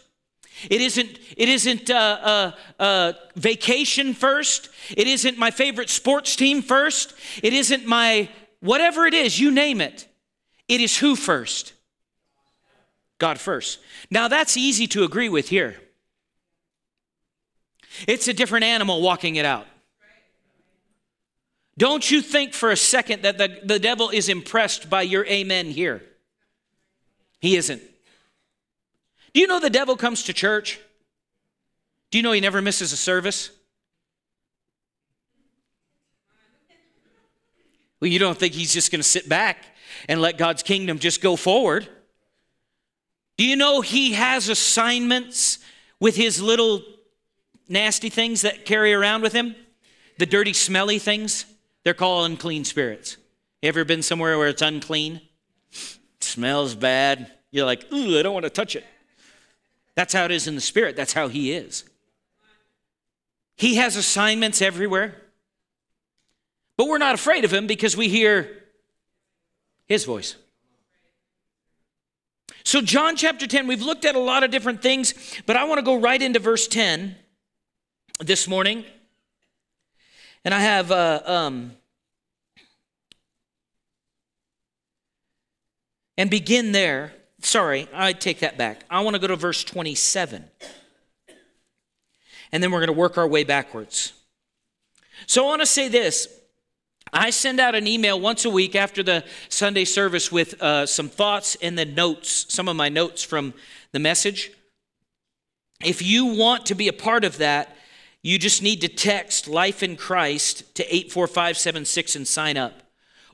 It 0.70 0.82
isn't, 0.82 1.20
it 1.38 1.50
isn't 1.50 1.89
uh, 1.89 1.94
uh, 1.94 2.51
uh, 2.82 3.13
vacation 3.36 4.13
first. 4.13 4.70
It 4.96 5.08
isn't 5.08 5.38
my 5.38 5.51
favorite 5.51 5.89
sports 5.89 6.36
team 6.36 6.62
first. 6.62 7.13
It 7.42 7.54
isn't 7.54 7.86
my 7.86 8.30
whatever 8.60 9.06
it 9.06 9.13
is, 9.13 9.39
you 9.39 9.51
name 9.51 9.82
it. 9.82 10.08
It 10.68 10.82
is 10.82 10.98
who 10.98 11.16
first? 11.16 11.74
God 13.18 13.39
first. 13.39 13.80
Now 14.10 14.28
that's 14.28 14.58
easy 14.58 14.88
to 14.88 15.04
agree 15.04 15.30
with 15.30 15.50
here. 15.50 15.75
It's 18.08 18.28
a 18.28 18.34
different 18.34 18.66
animal 18.66 19.01
walking 19.01 19.36
it 19.36 19.46
out. 19.46 19.68
Don't 21.78 22.10
you 22.12 22.22
think 22.22 22.54
for 22.54 22.72
a 22.72 22.78
second 22.78 23.24
that 23.24 23.38
the, 23.38 23.62
the 23.63 23.80
devil 23.80 24.10
is 24.10 24.28
impressed 24.28 24.89
by 24.89 25.01
your 25.01 25.25
amen 25.25 25.68
here. 25.68 26.04
He 27.39 27.56
isn't. 27.56 27.82
Do 29.33 29.39
you 29.39 29.48
know 29.48 29.59
the 29.59 29.69
devil 29.69 29.95
comes 29.95 30.24
to 30.24 30.33
church? 30.33 30.79
Do 32.12 32.17
you 32.17 32.24
know 32.24 32.31
he 32.31 32.41
never 32.41 32.62
misses 32.62 32.91
a 32.91 32.98
service? 32.98 33.51
Well, 38.00 38.09
you 38.09 38.19
don't 38.19 38.38
think 38.38 38.53
he's 38.53 38.74
just 38.74 38.91
going 38.91 39.01
to 39.01 39.07
sit 39.07 39.27
back 39.27 39.65
and 40.07 40.21
let 40.21 40.38
God's 40.38 40.63
kingdom 40.63 41.00
just 41.00 41.21
go 41.21 41.36
forward? 41.36 41.88
Do 43.38 43.45
you 43.45 43.55
know 43.55 43.81
he 43.81 44.13
has 44.13 44.50
assignments 44.50 45.59
with 46.00 46.15
his 46.15 46.41
little 46.41 46.81
nasty 47.67 48.09
things 48.09 48.41
that 48.41 48.65
carry 48.65 48.93
around 48.93 49.21
with 49.21 49.33
him? 49.33 49.55
The 50.17 50.25
dirty, 50.25 50.53
smelly 50.53 51.00
things? 51.00 51.45
They're 51.83 51.93
called 51.93 52.29
unclean 52.29 52.65
spirits. 52.65 53.17
You 53.62 53.69
ever 53.69 53.86
been 53.86 54.01
somewhere 54.01 54.38
where 54.38 54.48
it's 54.48 54.62
unclean? 54.62 55.21
It 55.71 56.24
smells 56.24 56.75
bad. 56.75 57.31
You're 57.51 57.65
like, 57.65 57.91
ooh, 57.93 58.17
I 58.17 58.21
don't 58.21 58.33
want 58.33 58.45
to 58.45 58.50
touch 58.50 58.75
it. 58.75 58.86
That's 60.00 60.13
how 60.13 60.24
it 60.24 60.32
is 60.32 60.48
in 60.48 60.56
the 60.56 60.62
spirit. 60.62 60.96
That's 60.96 61.12
how 61.12 61.27
he 61.27 61.51
is. 61.51 61.84
He 63.58 63.75
has 63.75 63.98
assignments 63.98 64.62
everywhere. 64.62 65.13
But 66.77 66.88
we're 66.88 67.00
not 67.00 67.15
afraid 67.15 67.44
of 67.44 67.51
him 67.51 67.68
because 67.68 67.98
we 67.98 68.08
hear 68.08 68.63
his 69.88 70.06
voice. 70.06 70.38
So, 72.63 72.79
John 72.79 73.18
chapter 73.18 73.46
10, 73.46 73.68
we've 73.68 73.82
looked 73.82 74.06
at 74.06 74.15
a 74.15 74.20
lot 74.20 74.44
of 74.44 74.51
different 74.51 74.82
things, 74.82 75.13
but 75.46 75.58
I 75.58 75.65
want 75.65 75.79
to 75.79 75.84
go 75.84 76.00
right 76.00 76.22
into 76.22 76.39
verse 76.39 76.70
10 76.70 77.18
this 78.22 78.48
morning. 78.48 78.86
And 80.46 80.53
I 80.53 80.62
have 80.62 80.94
uh, 80.94 81.22
um, 81.25 81.74
and 86.18 86.29
begin 86.29 86.72
there. 86.72 87.12
Sorry, 87.41 87.88
I 87.93 88.13
take 88.13 88.39
that 88.39 88.58
back. 88.58 88.84
I 88.89 89.01
want 89.01 89.15
to 89.15 89.19
go 89.19 89.27
to 89.27 89.36
verse 89.36 89.63
27. 89.63 90.43
And 92.51 92.63
then 92.63 92.72
we're 92.72 92.79
going 92.79 92.88
to 92.88 92.93
work 92.93 93.17
our 93.17 93.27
way 93.27 93.43
backwards. 93.43 94.13
So 95.27 95.46
I 95.46 95.48
want 95.48 95.62
to 95.62 95.65
say 95.65 95.88
this. 95.88 96.27
I 97.12 97.31
send 97.31 97.60
out 97.60 97.75
an 97.75 97.88
email 97.88 98.19
once 98.19 98.46
a 98.46 98.50
week 98.50 98.75
after 98.75 99.01
the 99.01 99.24
Sunday 99.50 99.86
service 99.86 100.31
with 100.31 100.62
uh, 100.62 100.86
some 100.86 101.10
thoughts 101.10 101.58
and 101.62 101.77
the 101.77 101.86
notes, 101.86 102.46
some 102.53 102.67
of 102.67 102.75
my 102.75 102.89
notes 102.89 103.24
from 103.24 103.53
the 103.91 104.00
message. 104.00 104.51
If 105.84 106.01
you 106.01 106.25
want 106.25 106.65
to 106.67 106.75
be 106.75 106.88
a 106.88 106.93
part 106.93 107.24
of 107.24 107.38
that, 107.38 107.75
you 108.22 108.38
just 108.38 108.62
need 108.62 108.81
to 108.81 108.89
text 108.89 109.48
Life 109.48 109.81
in 109.81 109.96
Christ 109.96 110.75
to 110.75 110.84
84576 110.84 112.15
and 112.15 112.27
sign 112.27 112.58
up. 112.58 112.88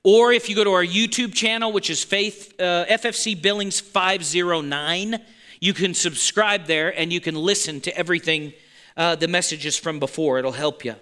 Or 0.05 0.31
if 0.31 0.49
you 0.49 0.55
go 0.55 0.63
to 0.63 0.71
our 0.73 0.85
YouTube 0.85 1.33
channel, 1.33 1.71
which 1.71 1.89
is 1.89 2.03
Faith 2.03 2.53
uh, 2.59 2.85
FFC 2.85 3.41
Billings 3.41 3.79
509, 3.79 5.19
you 5.59 5.73
can 5.73 5.95
subscribe 5.95 6.67
there 6.67 6.95
and 6.95 7.11
you 7.11 7.19
can 7.19 7.33
listen 7.33 7.81
to 7.81 7.97
everything, 7.97 8.53
uh, 8.95 9.15
the 9.15 9.27
messages 9.27 9.75
from 9.79 9.99
before. 9.99 10.37
It'll 10.37 10.51
help 10.51 10.85
you. 10.85 10.93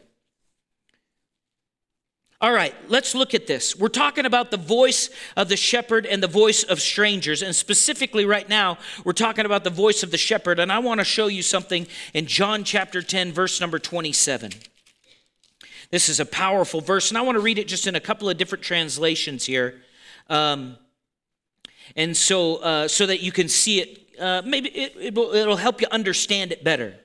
All 2.39 2.53
right, 2.53 2.73
let's 2.87 3.13
look 3.13 3.33
at 3.33 3.45
this. 3.45 3.75
We're 3.75 3.89
talking 3.89 4.25
about 4.25 4.51
the 4.51 4.57
voice 4.57 5.09
of 5.35 5.49
the 5.49 5.57
shepherd 5.57 6.05
and 6.05 6.23
the 6.23 6.27
voice 6.27 6.63
of 6.63 6.79
strangers. 6.79 7.41
And 7.41 7.53
specifically, 7.53 8.23
right 8.23 8.47
now, 8.47 8.77
we're 9.03 9.11
talking 9.11 9.45
about 9.45 9.65
the 9.65 9.69
voice 9.69 10.03
of 10.03 10.11
the 10.11 10.17
shepherd. 10.17 10.59
And 10.59 10.71
I 10.71 10.79
want 10.79 11.01
to 11.01 11.05
show 11.05 11.27
you 11.27 11.41
something 11.43 11.87
in 12.13 12.25
John 12.25 12.63
chapter 12.63 13.01
10, 13.01 13.33
verse 13.33 13.59
number 13.59 13.79
27. 13.79 14.51
This 15.93 16.09
is 16.09 16.19
a 16.19 16.25
powerful 16.25 16.81
verse, 16.81 17.11
and 17.11 17.19
I 17.19 17.21
want 17.21 17.35
to 17.35 17.39
read 17.39 17.59
it 17.59 17.67
just 17.67 17.85
in 17.85 17.93
a 17.95 17.99
couple 17.99 18.27
of 18.27 18.35
different 18.35 18.63
translations 18.63 19.45
here. 19.45 19.83
Um, 20.27 20.75
and 21.95 22.17
so, 22.17 22.55
uh, 22.55 22.87
so 22.87 23.05
that 23.05 23.21
you 23.21 23.31
can 23.31 23.47
see 23.47 23.79
it, 23.79 24.19
uh, 24.19 24.41
maybe 24.43 24.69
it, 24.69 24.95
it 24.99 25.13
will, 25.13 25.31
it'll 25.35 25.55
help 25.55 25.81
you 25.81 25.87
understand 25.91 26.51
it 26.51 26.63
better. 26.63 26.95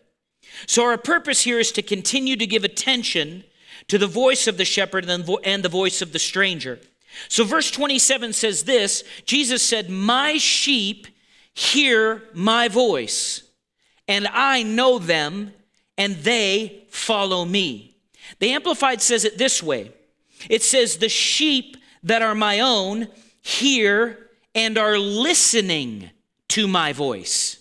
So, 0.66 0.87
our 0.87 0.97
purpose 0.97 1.42
here 1.42 1.59
is 1.59 1.71
to 1.73 1.83
continue 1.83 2.35
to 2.37 2.47
give 2.47 2.64
attention 2.64 3.45
to 3.88 3.99
the 3.99 4.07
voice 4.07 4.47
of 4.47 4.57
the 4.57 4.64
shepherd 4.64 5.07
and 5.07 5.62
the 5.62 5.68
voice 5.68 6.00
of 6.00 6.14
the 6.14 6.18
stranger. 6.18 6.80
So, 7.28 7.45
verse 7.45 7.71
27 7.71 8.33
says 8.33 8.64
this 8.64 9.04
Jesus 9.26 9.62
said, 9.62 9.90
My 9.90 10.38
sheep 10.38 11.09
hear 11.52 12.23
my 12.33 12.68
voice, 12.68 13.42
and 14.09 14.26
I 14.28 14.62
know 14.62 14.99
them, 14.99 15.52
and 15.99 16.16
they 16.16 16.87
follow 16.88 17.45
me. 17.45 17.97
The 18.39 18.53
Amplified 18.53 19.03
says 19.03 19.25
it 19.25 19.39
this 19.39 19.63
way 19.63 19.93
it 20.49 20.63
says, 20.63 20.97
The 20.97 21.09
sheep 21.09 21.77
that 22.03 22.23
are 22.23 22.35
my 22.35 22.61
own 22.61 23.09
hear 23.41 24.29
and 24.55 24.79
are 24.79 24.99
listening 24.99 26.11
to 26.49 26.69
my 26.69 26.93
voice. 26.93 27.59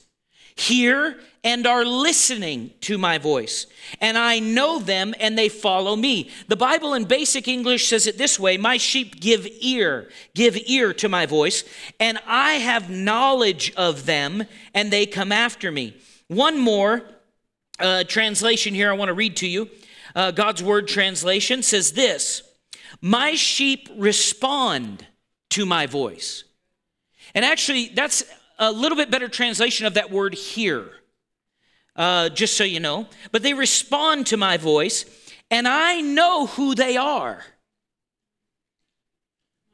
Hear 0.55 1.19
and 1.43 1.65
are 1.65 1.85
listening 1.85 2.71
to 2.81 2.97
my 2.97 3.17
voice. 3.17 3.67
And 4.01 4.17
I 4.17 4.39
know 4.39 4.79
them 4.79 5.13
and 5.19 5.37
they 5.37 5.49
follow 5.49 5.95
me. 5.95 6.29
The 6.47 6.55
Bible 6.55 6.93
in 6.93 7.05
basic 7.05 7.47
English 7.47 7.87
says 7.87 8.07
it 8.07 8.17
this 8.17 8.39
way 8.39 8.57
My 8.57 8.77
sheep 8.77 9.19
give 9.19 9.47
ear, 9.61 10.09
give 10.33 10.57
ear 10.65 10.93
to 10.95 11.07
my 11.07 11.25
voice, 11.25 11.63
and 11.99 12.19
I 12.27 12.53
have 12.53 12.89
knowledge 12.89 13.73
of 13.75 14.05
them 14.05 14.45
and 14.73 14.91
they 14.91 15.05
come 15.05 15.31
after 15.31 15.71
me. 15.71 15.95
One 16.27 16.59
more 16.59 17.03
uh, 17.79 18.03
translation 18.05 18.73
here 18.73 18.91
I 18.91 18.95
want 18.95 19.09
to 19.09 19.13
read 19.13 19.37
to 19.37 19.47
you. 19.47 19.69
Uh, 20.15 20.31
God's 20.31 20.63
Word 20.63 20.87
translation 20.87 21.63
says 21.63 21.93
this 21.93 22.43
My 23.01 23.35
sheep 23.35 23.89
respond 23.95 25.05
to 25.51 25.65
my 25.65 25.85
voice. 25.85 26.43
And 27.33 27.43
actually, 27.43 27.89
that's 27.89 28.23
a 28.59 28.71
little 28.71 28.97
bit 28.97 29.11
better 29.11 29.27
translation 29.27 29.85
of 29.85 29.95
that 29.95 30.11
word 30.11 30.33
hear 30.33 30.89
uh, 31.97 32.29
just 32.29 32.55
so 32.55 32.63
you 32.63 32.79
know. 32.79 33.07
But 33.31 33.43
they 33.43 33.53
respond 33.53 34.27
to 34.27 34.37
my 34.37 34.57
voice, 34.57 35.05
and 35.51 35.67
I 35.67 36.01
know 36.01 36.47
who 36.47 36.75
they 36.75 36.95
are. 36.95 37.43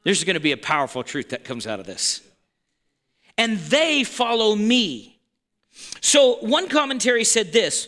There's 0.04 0.24
going 0.24 0.36
to 0.36 0.40
be 0.40 0.52
a 0.52 0.58
powerful 0.58 1.04
truth 1.04 1.30
that 1.30 1.44
comes 1.44 1.68
out 1.68 1.80
of 1.80 1.86
this. 1.86 2.22
And 3.38 3.58
they 3.58 4.04
follow 4.04 4.56
me. 4.56 5.20
So, 6.02 6.36
one 6.42 6.70
commentary 6.70 7.24
said 7.24 7.52
this 7.52 7.88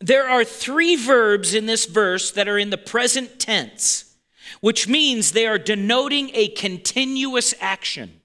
there 0.00 0.28
are 0.28 0.44
three 0.44 0.96
verbs 0.96 1.54
in 1.54 1.66
this 1.66 1.86
verse 1.86 2.30
that 2.32 2.48
are 2.48 2.58
in 2.58 2.70
the 2.70 2.78
present 2.78 3.38
tense, 3.38 4.14
which 4.60 4.88
means 4.88 5.32
they 5.32 5.46
are 5.46 5.58
denoting 5.58 6.30
a 6.34 6.48
continuous 6.48 7.54
action. 7.60 8.20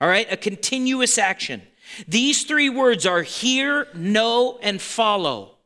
All 0.00 0.08
right, 0.08 0.30
a 0.30 0.36
continuous 0.36 1.18
action. 1.18 1.62
These 2.06 2.44
three 2.44 2.68
words 2.68 3.06
are 3.06 3.22
hear, 3.22 3.88
know, 3.94 4.58
and 4.62 4.80
follow. 4.80 5.56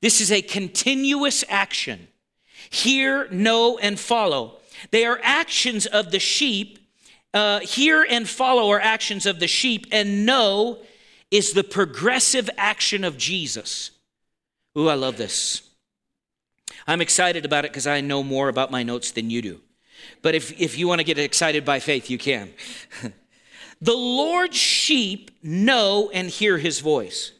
This 0.00 0.20
is 0.20 0.30
a 0.30 0.42
continuous 0.42 1.44
action. 1.48 2.08
Hear, 2.70 3.28
know, 3.30 3.78
and 3.78 3.98
follow. 3.98 4.58
They 4.90 5.04
are 5.04 5.18
actions 5.22 5.86
of 5.86 6.10
the 6.10 6.20
sheep. 6.20 6.78
Uh, 7.34 7.60
hear 7.60 8.06
and 8.08 8.28
follow 8.28 8.70
are 8.70 8.80
actions 8.80 9.26
of 9.26 9.38
the 9.40 9.48
sheep, 9.48 9.86
and 9.92 10.24
know 10.24 10.78
is 11.30 11.52
the 11.52 11.64
progressive 11.64 12.48
action 12.56 13.04
of 13.04 13.18
Jesus. 13.18 13.90
Ooh, 14.76 14.88
I 14.88 14.94
love 14.94 15.16
this. 15.16 15.62
I'm 16.86 17.00
excited 17.00 17.44
about 17.44 17.64
it 17.64 17.72
because 17.72 17.86
I 17.86 18.00
know 18.00 18.22
more 18.22 18.48
about 18.48 18.70
my 18.70 18.82
notes 18.82 19.10
than 19.10 19.30
you 19.30 19.42
do. 19.42 19.60
But 20.22 20.34
if, 20.34 20.58
if 20.60 20.78
you 20.78 20.88
want 20.88 21.00
to 21.00 21.04
get 21.04 21.18
excited 21.18 21.64
by 21.64 21.80
faith, 21.80 22.10
you 22.10 22.18
can. 22.18 22.50
The 23.80 23.94
Lord's 23.94 24.56
sheep 24.56 25.30
know 25.42 26.10
and 26.12 26.28
hear 26.28 26.58
his 26.58 26.80
voice. 26.80 27.32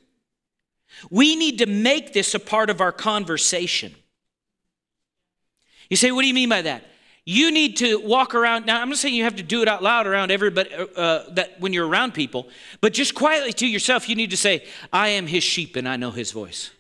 We 1.11 1.37
need 1.37 1.59
to 1.59 1.67
make 1.67 2.13
this 2.13 2.35
a 2.35 2.41
part 2.41 2.71
of 2.71 2.81
our 2.81 2.93
conversation. 2.93 3.95
You 5.91 5.97
say, 5.97 6.13
what 6.13 6.23
do 6.23 6.29
you 6.29 6.35
mean 6.35 6.49
by 6.49 6.63
that? 6.63 6.85
You 7.25 7.51
need 7.51 7.77
to 7.79 8.01
walk 8.01 8.35
around. 8.35 8.67
Now, 8.67 8.81
I'm 8.81 8.89
not 8.89 8.99
saying 8.99 9.15
you 9.15 9.25
have 9.25 9.37
to 9.37 9.43
do 9.43 9.63
it 9.63 9.69
out 9.69 9.83
loud 9.83 10.07
around 10.07 10.31
everybody 10.31 10.71
uh, 10.97 11.25
that 11.31 11.61
when 11.61 11.73
you're 11.73 11.87
around 11.87 12.15
people, 12.15 12.49
but 12.81 12.93
just 12.93 13.15
quietly 13.15 13.53
to 13.55 13.67
yourself, 13.67 14.09
you 14.09 14.17
need 14.17 14.31
to 14.31 14.37
say, 14.37 14.65
I 14.93 15.09
am 15.09 15.27
his 15.27 15.45
sheep 15.45 15.77
and 15.77 15.89
I 15.89 15.97
know 15.97 16.11
his 16.11 16.33
voice. 16.33 16.71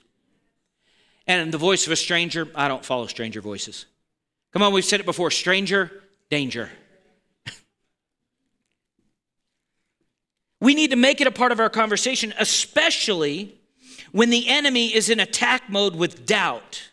And 1.28 1.52
the 1.52 1.58
voice 1.58 1.87
of 1.87 1.92
a 1.92 1.97
stranger, 1.97 2.49
I 2.54 2.66
don't 2.66 2.85
follow 2.85 3.06
stranger 3.06 3.40
voices. 3.40 3.87
Come 4.52 4.62
on, 4.62 4.73
we've 4.73 4.85
said 4.85 4.99
it 4.99 5.06
before 5.06 5.30
stranger, 5.30 5.92
danger. 6.30 6.70
We 10.61 10.75
need 10.75 10.90
to 10.90 10.97
make 10.97 11.20
it 11.20 11.26
a 11.26 11.30
part 11.30 11.52
of 11.52 11.61
our 11.61 11.70
conversation, 11.70 12.35
especially 12.38 13.54
when 14.11 14.30
the 14.30 14.49
enemy 14.49 14.94
is 14.94 15.08
in 15.08 15.20
attack 15.20 15.70
mode 15.70 15.94
with 15.94 16.26
doubt. 16.26 16.90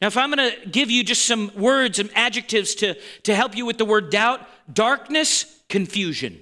Now, 0.00 0.08
if 0.08 0.16
I'm 0.16 0.32
going 0.32 0.50
to 0.50 0.68
give 0.68 0.90
you 0.90 1.04
just 1.04 1.26
some 1.26 1.52
words 1.54 1.98
and 1.98 2.10
adjectives 2.16 2.74
to, 2.76 2.96
to 3.24 3.34
help 3.34 3.56
you 3.56 3.66
with 3.66 3.78
the 3.78 3.84
word 3.84 4.10
doubt, 4.10 4.40
darkness, 4.72 5.62
confusion. 5.68 6.40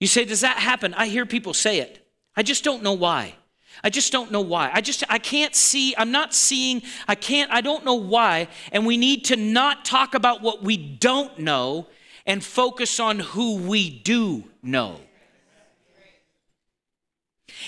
You 0.00 0.06
say, 0.06 0.24
Does 0.24 0.40
that 0.42 0.56
happen? 0.56 0.94
I 0.94 1.08
hear 1.08 1.26
people 1.26 1.52
say 1.52 1.80
it. 1.80 2.06
I 2.36 2.42
just 2.42 2.64
don't 2.64 2.82
know 2.82 2.92
why. 2.92 3.34
I 3.82 3.90
just 3.90 4.12
don't 4.12 4.30
know 4.30 4.40
why. 4.40 4.70
I 4.72 4.80
just 4.80 5.04
I 5.08 5.18
can't 5.18 5.54
see, 5.54 5.94
I'm 5.96 6.10
not 6.10 6.34
seeing, 6.34 6.82
I 7.08 7.14
can't 7.14 7.50
I 7.50 7.60
don't 7.60 7.84
know 7.84 7.94
why, 7.94 8.48
and 8.72 8.86
we 8.86 8.96
need 8.96 9.24
to 9.26 9.36
not 9.36 9.84
talk 9.84 10.14
about 10.14 10.42
what 10.42 10.62
we 10.62 10.76
don't 10.76 11.38
know 11.38 11.88
and 12.26 12.42
focus 12.42 13.00
on 13.00 13.18
who 13.18 13.56
we 13.56 13.90
do 13.90 14.44
know. 14.62 15.00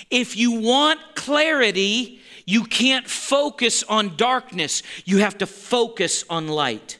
If 0.09 0.35
you 0.35 0.61
want 0.61 0.99
clarity, 1.15 2.21
you 2.45 2.63
can't 2.63 3.07
focus 3.07 3.83
on 3.83 4.15
darkness. 4.15 4.83
You 5.05 5.19
have 5.19 5.37
to 5.39 5.45
focus 5.45 6.23
on 6.29 6.47
light. 6.47 6.99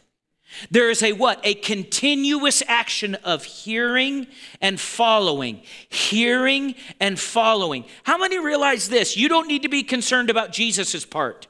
There 0.72 0.90
is 0.90 1.04
a 1.04 1.14
what? 1.14 1.40
A 1.44 1.54
continuous 1.56 2.64
action 2.68 3.16
of 3.16 3.44
hearing 3.44 4.28
and 4.62 4.80
following. 4.80 5.62
Hearing 5.90 6.76
and 7.00 7.20
following. 7.20 7.86
How 8.04 8.18
many 8.18 8.40
realize 8.40 8.90
this? 8.90 9.18
You 9.18 9.30
don't 9.30 9.48
need 9.48 9.64
to 9.64 9.70
be 9.70 9.84
concerned 9.84 10.30
about 10.30 10.52
Jesus' 10.52 11.06
part. 11.06 11.48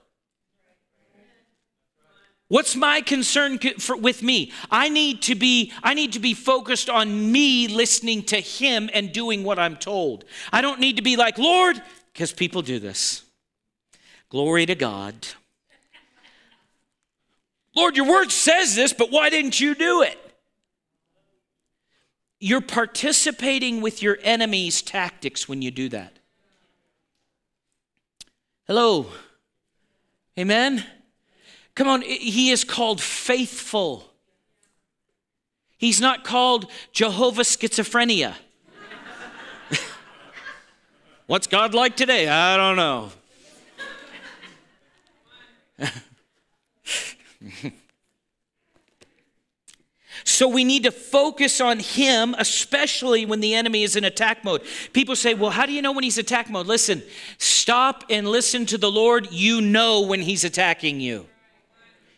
What's 2.50 2.78
my 2.78 3.02
concern 3.02 3.60
for, 3.78 3.98
with 3.98 4.24
me? 4.24 4.54
I 4.72 4.88
need 4.88 5.22
to 5.24 5.36
be 5.36 5.74
I 5.84 5.94
need 5.94 6.14
to 6.14 6.20
be 6.20 6.34
focused 6.34 6.90
on 6.90 7.32
me 7.32 7.68
listening 7.68 8.24
to 8.24 8.40
him 8.40 8.90
and 8.94 9.12
doing 9.12 9.44
what 9.44 9.60
I'm 9.60 9.76
told. 9.76 10.24
I 10.52 10.62
don't 10.62 10.80
need 10.80 10.96
to 10.96 11.02
be 11.02 11.18
like, 11.18 11.38
"Lord," 11.38 11.82
because 12.14 12.32
people 12.32 12.62
do 12.62 12.80
this. 12.80 13.24
Glory 14.30 14.66
to 14.66 14.76
God. 14.76 15.28
Lord, 17.77 17.96
your 17.96 18.07
word 18.07 18.31
says 18.31 18.74
this, 18.74 18.91
but 18.91 19.12
why 19.12 19.29
didn't 19.29 19.60
you 19.60 19.75
do 19.75 20.01
it? 20.01 20.17
You're 22.39 22.60
participating 22.60 23.81
with 23.81 24.01
your 24.01 24.17
enemy's 24.24 24.81
tactics 24.81 25.48
when 25.48 25.62
you 25.62 25.69
do 25.69 25.88
that. 25.89 26.17
Hello. 28.65 29.05
Amen. 30.39 30.84
Come 31.75 31.88
on, 31.88 32.01
he 32.01 32.50
is 32.50 32.63
called 32.63 33.00
faithful. 33.00 34.10
He's 35.77 36.01
not 36.01 36.24
called 36.24 36.72
Jehovah 36.93 37.43
schizophrenia. 37.43 38.34
What's 41.27 41.46
God 41.46 41.75
like 41.75 41.96
today? 41.96 42.27
I 42.27 42.57
don't 42.57 42.75
know. 42.75 43.12
So 50.24 50.48
we 50.48 50.63
need 50.63 50.84
to 50.84 50.91
focus 50.91 51.62
on 51.62 51.79
him, 51.79 52.36
especially 52.38 53.25
when 53.25 53.39
the 53.39 53.53
enemy 53.53 53.84
is 53.84 53.96
in 53.96 54.03
attack 54.03 54.44
mode. 54.44 54.63
People 54.94 55.15
say, 55.15 55.34
well, 55.34 55.51
how 55.51 55.65
do 55.65 55.74
you 55.74 55.82
know 55.82 55.91
when 55.91 56.03
he's 56.03 56.17
attack 56.17 56.50
mode? 56.50 56.65
Listen, 56.65 57.03
stop 57.38 58.03
and 58.10 58.27
listen 58.27 58.65
to 58.67 58.77
the 58.77 58.91
Lord. 58.91 59.32
You 59.32 59.62
know 59.62 60.01
when 60.01 60.22
he's 60.22 60.44
attacking 60.44 61.00
you. 61.00 61.27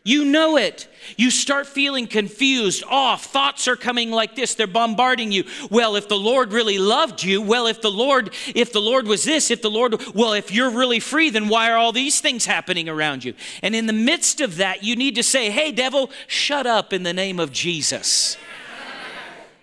You 0.03 0.23
know 0.23 0.55
it. 0.55 0.87
You 1.17 1.29
start 1.29 1.67
feeling 1.67 2.07
confused, 2.07 2.83
off. 2.87 3.25
Thoughts 3.25 3.67
are 3.67 3.75
coming 3.75 4.11
like 4.11 4.35
this. 4.35 4.55
They're 4.55 4.65
bombarding 4.65 5.31
you. 5.31 5.43
Well, 5.69 5.95
if 5.97 6.07
the 6.07 6.17
Lord 6.17 6.53
really 6.53 6.77
loved 6.77 7.21
you, 7.21 7.41
well, 7.41 7.67
if 7.67 7.81
the 7.81 7.91
Lord, 7.91 8.33
if 8.55 8.71
the 8.71 8.81
Lord 8.81 9.07
was 9.07 9.25
this, 9.25 9.51
if 9.51 9.61
the 9.61 9.69
Lord, 9.69 10.01
well, 10.15 10.33
if 10.33 10.51
you're 10.51 10.71
really 10.71 11.01
free, 11.01 11.29
then 11.29 11.49
why 11.49 11.69
are 11.69 11.77
all 11.77 11.91
these 11.91 12.21
things 12.21 12.45
happening 12.45 12.87
around 12.87 13.25
you? 13.25 13.33
And 13.61 13.75
in 13.75 13.87
the 13.87 13.93
midst 13.93 14.39
of 14.39 14.57
that, 14.57 14.83
you 14.83 14.95
need 14.95 15.15
to 15.15 15.23
say, 15.23 15.49
hey, 15.49 15.71
devil, 15.71 16.11
shut 16.27 16.65
up 16.65 16.93
in 16.93 17.03
the 17.03 17.13
name 17.13 17.39
of 17.39 17.51
Jesus. 17.51 18.37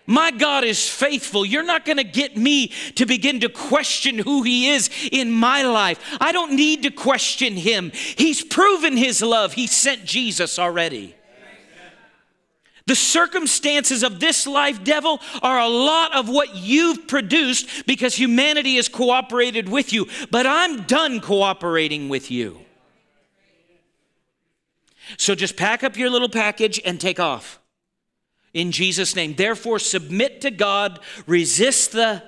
My 0.07 0.31
God 0.31 0.63
is 0.63 0.89
faithful. 0.89 1.45
You're 1.45 1.65
not 1.65 1.85
going 1.85 1.97
to 1.97 2.05
get 2.05 2.37
me 2.37 2.69
to 2.95 3.07
begin 3.07 3.41
to 3.41 3.49
question 3.49 4.19
who 4.19 4.43
He 4.43 4.69
is 4.69 4.89
in 5.11 5.33
my 5.33 5.63
life. 5.63 6.17
I 6.21 6.31
don't 6.33 6.53
need 6.53 6.85
to 6.85 6.91
question 6.91 7.55
Him. 7.55 7.91
He's 7.93 8.43
proven 8.43 8.97
His 8.97 9.21
love. 9.21 9.55
He 9.55 9.67
sent 9.67 10.05
Jesus 10.05 10.59
already. 10.59 11.15
The 12.87 12.95
circumstances 12.95 14.05
of 14.05 14.21
this 14.21 14.47
life, 14.47 14.85
devil, 14.85 15.21
are 15.43 15.59
a 15.59 15.67
lot 15.67 16.15
of 16.15 16.29
what 16.29 16.55
you've 16.55 17.09
produced 17.09 17.85
because 17.85 18.15
humanity 18.15 18.77
has 18.77 18.89
cooperated 18.89 19.69
with 19.69 19.93
you. 19.93 20.07
But 20.31 20.47
I'm 20.47 20.83
done 20.83 21.21
cooperating 21.21 22.09
with 22.09 22.31
you. 22.31 22.61
So 25.19 25.35
just 25.35 25.57
pack 25.57 25.83
up 25.83 25.97
your 25.97 26.11
little 26.11 26.29
package 26.29 26.81
and 26.85 27.01
take 27.01 27.19
off 27.19 27.59
in 28.57 28.73
Jesus' 28.73 29.15
name. 29.15 29.35
Therefore, 29.35 29.79
submit 29.79 30.41
to 30.41 30.51
God, 30.51 30.99
resist 31.27 31.93
the, 31.93 32.23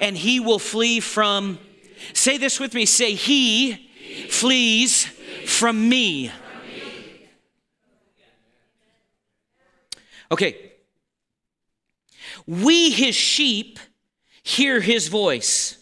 and 0.00 0.16
he 0.16 0.40
will 0.40 0.58
flee 0.58 0.98
from. 0.98 1.60
Say 2.12 2.36
this 2.36 2.58
with 2.58 2.74
me 2.74 2.84
say, 2.84 3.14
He 3.14 3.88
flees 4.28 5.04
from 5.46 5.88
me. 5.88 6.32
Okay. 10.32 10.72
We, 12.44 12.90
his 12.90 13.14
sheep, 13.14 13.78
hear 14.42 14.80
his 14.80 15.06
voice. 15.06 15.76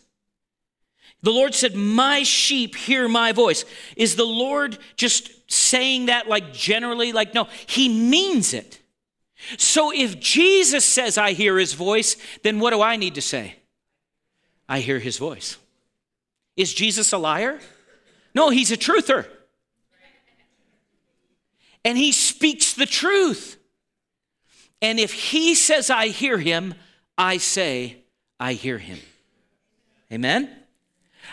The 1.23 1.33
Lord 1.33 1.55
said, 1.55 1.75
My 1.75 2.23
sheep 2.23 2.77
hear 2.77 3.09
my 3.09 3.33
voice. 3.33 3.65
Is 3.97 4.15
the 4.17 4.27
Lord 4.27 4.77
just 4.97 5.31
saying 5.51 6.07
that 6.07 6.29
like 6.29 6.53
generally? 6.53 7.13
Like, 7.13 7.33
no, 7.33 7.49
he 7.67 7.89
means 7.89 8.53
it. 8.53 8.83
So 9.59 9.93
if 9.93 10.19
Jesus 10.19 10.85
says, 10.85 11.19
I 11.19 11.33
hear 11.33 11.59
his 11.59 11.75
voice, 11.75 12.17
then 12.43 12.59
what 12.59 12.71
do 12.71 12.81
I 12.81 12.97
need 12.97 13.15
to 13.17 13.23
say? 13.23 13.57
I 14.69 14.81
hear 14.81 14.99
his 14.99 15.19
voice. 15.19 15.59
Is 16.57 16.73
Jesus 16.73 17.13
a 17.13 17.19
liar? 17.19 17.61
No, 18.35 18.51
he's 18.51 18.73
a 18.73 18.77
truther. 18.77 19.27
And 21.85 21.97
he 21.97 22.13
speaks 22.13 22.75
the 22.75 22.87
truth. 22.87 23.59
And 24.83 24.99
if 24.99 25.13
he 25.13 25.55
says, 25.55 25.89
I 25.91 26.09
hear 26.09 26.39
him, 26.39 26.75
I 27.17 27.37
say, 27.37 27.99
I 28.41 28.55
hear 28.55 28.79
him. 28.79 28.99
Amen? 30.13 30.51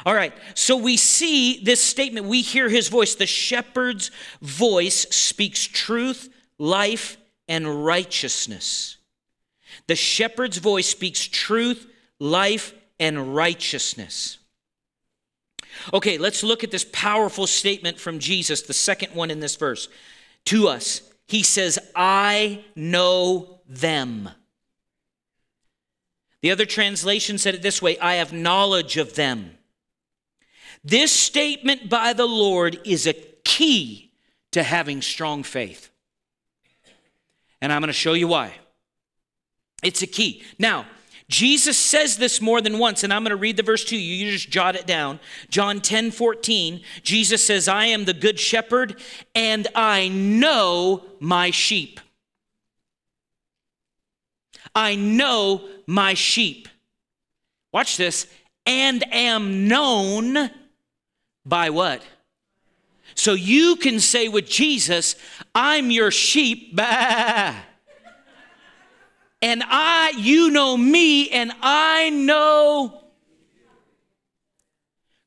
All 0.05 0.13
right, 0.13 0.33
so 0.53 0.75
we 0.75 0.97
see 0.97 1.63
this 1.63 1.83
statement. 1.83 2.27
We 2.27 2.41
hear 2.41 2.69
his 2.69 2.89
voice. 2.89 3.15
The 3.15 3.27
shepherd's 3.27 4.11
voice 4.41 5.05
speaks 5.09 5.65
truth, 5.65 6.33
life, 6.57 7.17
and 7.47 7.85
righteousness. 7.85 8.97
The 9.87 9.95
shepherd's 9.95 10.57
voice 10.57 10.87
speaks 10.87 11.25
truth, 11.25 11.87
life, 12.19 12.73
and 12.99 13.35
righteousness. 13.35 14.37
Okay, 15.93 16.17
let's 16.17 16.43
look 16.43 16.63
at 16.63 16.71
this 16.71 16.85
powerful 16.91 17.47
statement 17.47 17.99
from 17.99 18.19
Jesus, 18.19 18.61
the 18.61 18.73
second 18.73 19.13
one 19.13 19.31
in 19.31 19.39
this 19.39 19.55
verse. 19.55 19.89
To 20.45 20.67
us, 20.67 21.01
he 21.25 21.43
says, 21.43 21.79
I 21.95 22.63
know 22.75 23.61
them. 23.67 24.29
The 26.41 26.51
other 26.51 26.65
translation 26.65 27.37
said 27.37 27.55
it 27.55 27.61
this 27.61 27.81
way 27.81 27.97
I 27.99 28.15
have 28.15 28.33
knowledge 28.33 28.97
of 28.97 29.15
them. 29.15 29.57
This 30.83 31.11
statement 31.11 31.89
by 31.89 32.13
the 32.13 32.27
Lord 32.27 32.79
is 32.83 33.07
a 33.07 33.13
key 33.13 34.11
to 34.51 34.61
having 34.61 35.01
strong 35.01 35.43
faith. 35.43 35.89
And 37.63 37.71
I'm 37.71 37.79
going 37.79 37.87
to 37.87 37.93
show 37.93 38.11
you 38.11 38.27
why. 38.27 38.53
It's 39.83 40.01
a 40.01 40.07
key. 40.07 40.43
Now, 40.59 40.85
Jesus 41.29 41.77
says 41.77 42.17
this 42.17 42.41
more 42.41 42.59
than 42.59 42.77
once, 42.77 43.05
and 43.05 43.13
I'm 43.13 43.23
going 43.23 43.29
to 43.29 43.37
read 43.37 43.55
the 43.55 43.63
verse 43.63 43.85
to 43.85 43.95
you. 43.95 44.15
You 44.25 44.33
just 44.33 44.49
jot 44.49 44.75
it 44.75 44.85
down. 44.85 45.21
John 45.47 45.79
10 45.79 46.11
14, 46.11 46.81
Jesus 47.03 47.47
says, 47.47 47.69
I 47.69 47.85
am 47.85 48.03
the 48.03 48.13
good 48.13 48.37
shepherd, 48.37 48.99
and 49.33 49.65
I 49.73 50.09
know 50.09 51.05
my 51.21 51.51
sheep. 51.51 52.01
I 54.75 54.95
know 54.95 55.65
my 55.87 56.15
sheep. 56.15 56.67
Watch 57.71 57.95
this. 57.95 58.27
And 58.65 59.05
am 59.13 59.69
known 59.69 60.51
by 61.45 61.69
what? 61.69 62.03
So 63.15 63.33
you 63.33 63.75
can 63.75 63.99
say 63.99 64.27
with 64.27 64.47
Jesus, 64.47 65.15
I'm 65.53 65.91
your 65.91 66.11
sheep. 66.11 66.75
Bah. 66.75 67.55
And 69.41 69.61
I, 69.65 70.13
you 70.17 70.51
know 70.51 70.77
me, 70.77 71.29
and 71.29 71.51
I 71.61 72.09
know. 72.11 73.03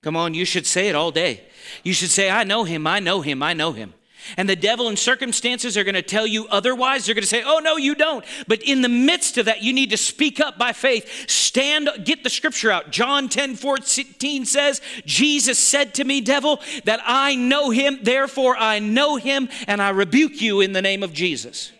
Come 0.01 0.17
on, 0.17 0.33
you 0.33 0.47
should 0.47 0.67
say 0.67 0.89
it 0.89 0.95
all 0.95 1.11
day. 1.11 1.43
You 1.85 1.93
should 1.93 2.09
say, 2.09 2.31
I 2.31 2.45
know 2.45 2.65
him, 2.65 2.87
I 2.87 2.99
know 2.99 3.21
him, 3.21 3.43
I 3.43 3.53
know 3.53 3.73
him. 3.73 3.93
And 4.37 4.49
the 4.49 4.57
devil 4.57 4.89
and 4.89 4.99
circumstances 4.99 5.77
are 5.77 5.85
going 5.85 5.95
to 5.95 6.03
tell 6.03 6.27
you 6.27 6.47
otherwise. 6.49 7.07
They're 7.07 7.15
going 7.15 7.23
to 7.23 7.29
say, 7.29 7.43
oh, 7.45 7.59
no, 7.59 7.77
you 7.77 7.95
don't. 7.95 8.25
But 8.47 8.63
in 8.63 8.83
the 8.83 8.89
midst 8.89 9.39
of 9.39 9.47
that, 9.47 9.63
you 9.63 9.73
need 9.73 9.91
to 9.91 9.97
speak 9.97 10.41
up 10.41 10.59
by 10.59 10.73
faith. 10.73 11.29
Stand, 11.31 11.89
get 12.05 12.25
the 12.25 12.31
scripture 12.31 12.71
out. 12.71 12.91
John 12.91 13.29
10 13.29 13.57
14 13.57 14.45
says, 14.45 14.81
Jesus 15.05 15.59
said 15.59 15.95
to 15.95 16.05
me, 16.05 16.21
devil, 16.21 16.61
that 16.85 17.01
I 17.05 17.35
know 17.35 17.71
him, 17.71 17.99
therefore 18.03 18.57
I 18.57 18.79
know 18.79 19.17
him, 19.17 19.49
and 19.67 19.81
I 19.81 19.91
rebuke 19.91 20.41
you 20.41 20.61
in 20.61 20.73
the 20.73 20.83
name 20.83 21.03
of 21.03 21.13
Jesus. 21.13 21.73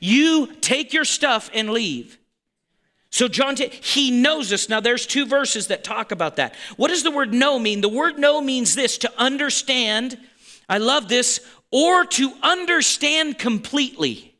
You 0.00 0.46
take 0.60 0.92
your 0.92 1.04
stuff 1.04 1.50
and 1.52 1.70
leave. 1.70 2.18
So, 3.12 3.28
John, 3.28 3.56
he 3.56 4.10
knows 4.10 4.50
us. 4.54 4.70
Now, 4.70 4.80
there's 4.80 5.06
two 5.06 5.26
verses 5.26 5.66
that 5.66 5.84
talk 5.84 6.12
about 6.12 6.36
that. 6.36 6.54
What 6.78 6.88
does 6.88 7.02
the 7.02 7.10
word 7.10 7.34
know 7.34 7.58
mean? 7.58 7.82
The 7.82 7.88
word 7.90 8.18
know 8.18 8.40
means 8.40 8.74
this 8.74 8.96
to 8.98 9.12
understand. 9.18 10.18
I 10.68 10.78
love 10.78 11.08
this, 11.08 11.40
or 11.70 12.04
to 12.04 12.32
understand 12.42 13.38
completely. 13.38 14.34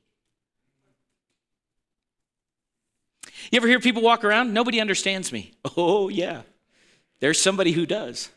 You 3.50 3.56
ever 3.56 3.68
hear 3.68 3.80
people 3.80 4.02
walk 4.02 4.24
around? 4.24 4.54
Nobody 4.54 4.80
understands 4.80 5.32
me. 5.32 5.52
Oh, 5.76 6.08
yeah. 6.08 6.42
There's 7.20 7.40
somebody 7.40 7.72
who 7.72 7.86
does. 7.86 8.30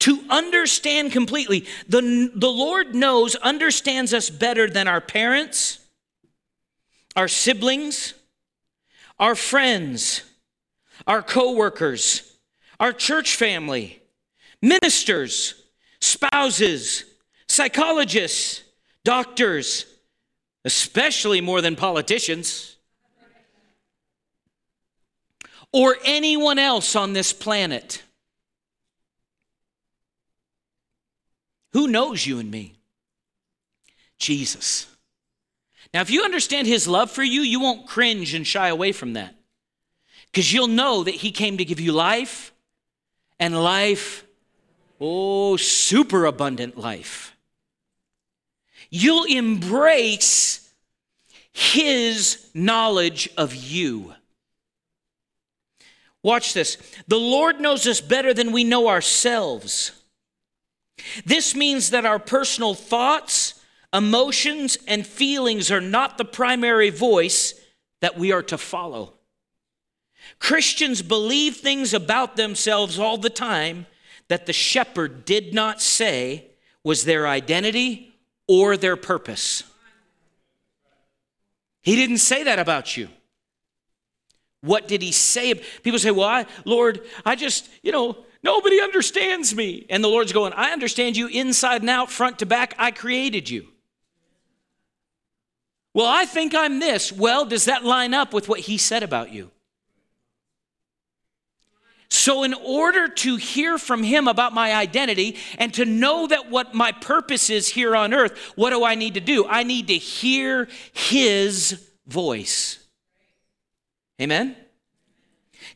To 0.00 0.20
understand 0.28 1.12
completely. 1.12 1.66
The, 1.88 2.30
the 2.34 2.50
Lord 2.50 2.94
knows, 2.94 3.34
understands 3.36 4.12
us 4.14 4.30
better 4.30 4.68
than 4.68 4.88
our 4.88 5.00
parents 5.00 5.78
our 7.16 7.28
siblings, 7.28 8.14
our 9.18 9.34
friends, 9.34 10.22
our 11.06 11.22
coworkers, 11.22 12.29
our 12.80 12.94
church 12.94 13.36
family, 13.36 14.02
ministers, 14.62 15.54
spouses, 16.00 17.04
psychologists, 17.46 18.62
doctors, 19.04 19.84
especially 20.64 21.42
more 21.42 21.60
than 21.60 21.76
politicians, 21.76 22.76
or 25.72 25.96
anyone 26.04 26.58
else 26.58 26.96
on 26.96 27.12
this 27.12 27.32
planet. 27.34 28.02
Who 31.74 31.86
knows 31.86 32.26
you 32.26 32.40
and 32.40 32.50
me? 32.50 32.74
Jesus. 34.18 34.86
Now, 35.92 36.00
if 36.00 36.10
you 36.10 36.24
understand 36.24 36.66
his 36.66 36.88
love 36.88 37.10
for 37.10 37.22
you, 37.22 37.42
you 37.42 37.60
won't 37.60 37.86
cringe 37.86 38.34
and 38.34 38.46
shy 38.46 38.68
away 38.68 38.92
from 38.92 39.12
that. 39.12 39.34
Because 40.26 40.52
you'll 40.52 40.66
know 40.68 41.04
that 41.04 41.14
he 41.16 41.30
came 41.30 41.58
to 41.58 41.64
give 41.64 41.80
you 41.80 41.92
life 41.92 42.49
and 43.40 43.60
life, 43.60 44.24
oh, 45.00 45.56
super 45.56 46.26
abundant 46.26 46.78
life. 46.78 47.36
You'll 48.90 49.24
embrace 49.24 50.70
his 51.52 52.48
knowledge 52.54 53.28
of 53.36 53.54
you. 53.54 54.14
Watch 56.22 56.54
this. 56.54 56.76
The 57.08 57.18
Lord 57.18 57.60
knows 57.60 57.86
us 57.86 58.00
better 58.00 58.32
than 58.32 58.52
we 58.52 58.62
know 58.62 58.88
ourselves. 58.88 59.92
This 61.24 61.56
means 61.56 61.90
that 61.90 62.04
our 62.04 62.18
personal 62.18 62.74
thoughts, 62.74 63.60
Emotions 63.92 64.78
and 64.86 65.04
feelings 65.04 65.70
are 65.70 65.80
not 65.80 66.16
the 66.16 66.24
primary 66.24 66.90
voice 66.90 67.54
that 68.00 68.16
we 68.16 68.30
are 68.30 68.42
to 68.42 68.56
follow. 68.56 69.14
Christians 70.38 71.02
believe 71.02 71.56
things 71.56 71.92
about 71.94 72.36
themselves 72.36 72.98
all 72.98 73.18
the 73.18 73.30
time 73.30 73.86
that 74.28 74.46
the 74.46 74.52
shepherd 74.52 75.24
did 75.24 75.52
not 75.52 75.82
say 75.82 76.46
was 76.82 77.04
their 77.04 77.26
identity 77.26 78.14
or 78.46 78.76
their 78.76 78.96
purpose. 78.96 79.64
He 81.82 81.96
didn't 81.96 82.18
say 82.18 82.44
that 82.44 82.58
about 82.58 82.96
you. 82.96 83.08
What 84.62 84.88
did 84.88 85.02
he 85.02 85.12
say? 85.12 85.54
People 85.82 85.98
say, 85.98 86.10
Well, 86.10 86.28
I, 86.28 86.46
Lord, 86.64 87.02
I 87.24 87.34
just, 87.34 87.68
you 87.82 87.92
know, 87.92 88.18
nobody 88.42 88.80
understands 88.80 89.54
me. 89.54 89.86
And 89.88 90.04
the 90.04 90.08
Lord's 90.08 90.32
going, 90.32 90.52
I 90.52 90.72
understand 90.72 91.16
you 91.16 91.28
inside 91.28 91.80
and 91.80 91.90
out, 91.90 92.10
front 92.10 92.40
to 92.40 92.46
back. 92.46 92.74
I 92.78 92.90
created 92.90 93.48
you. 93.48 93.66
Well, 95.94 96.06
I 96.06 96.24
think 96.24 96.54
I'm 96.54 96.78
this. 96.78 97.10
Well, 97.10 97.46
does 97.46 97.64
that 97.64 97.84
line 97.84 98.14
up 98.14 98.32
with 98.32 98.48
what 98.48 98.60
he 98.60 98.78
said 98.78 99.02
about 99.02 99.32
you? 99.32 99.50
So, 102.10 102.42
in 102.42 102.54
order 102.54 103.06
to 103.06 103.36
hear 103.36 103.78
from 103.78 104.02
him 104.02 104.26
about 104.26 104.52
my 104.52 104.74
identity 104.74 105.36
and 105.58 105.72
to 105.74 105.84
know 105.84 106.26
that 106.26 106.50
what 106.50 106.74
my 106.74 106.90
purpose 106.90 107.50
is 107.50 107.68
here 107.68 107.94
on 107.94 108.12
earth, 108.12 108.36
what 108.56 108.70
do 108.70 108.84
I 108.84 108.96
need 108.96 109.14
to 109.14 109.20
do? 109.20 109.46
I 109.46 109.62
need 109.62 109.86
to 109.88 109.96
hear 109.96 110.68
his 110.92 111.88
voice. 112.08 112.84
Amen? 114.20 114.56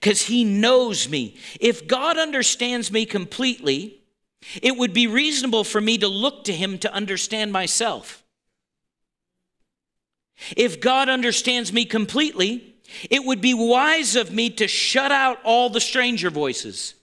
Because 0.00 0.22
he 0.22 0.42
knows 0.42 1.08
me. 1.08 1.36
If 1.60 1.86
God 1.86 2.18
understands 2.18 2.90
me 2.90 3.06
completely, 3.06 4.02
it 4.60 4.76
would 4.76 4.92
be 4.92 5.06
reasonable 5.06 5.62
for 5.62 5.80
me 5.80 5.98
to 5.98 6.08
look 6.08 6.44
to 6.44 6.52
him 6.52 6.78
to 6.78 6.92
understand 6.92 7.52
myself. 7.52 8.24
If 10.56 10.80
God 10.80 11.08
understands 11.08 11.72
me 11.72 11.84
completely, 11.84 12.73
it 13.10 13.24
would 13.24 13.40
be 13.40 13.54
wise 13.54 14.16
of 14.16 14.32
me 14.32 14.50
to 14.50 14.68
shut 14.68 15.10
out 15.10 15.38
all 15.44 15.70
the 15.70 15.80
stranger 15.80 16.30
voices. 16.30 16.94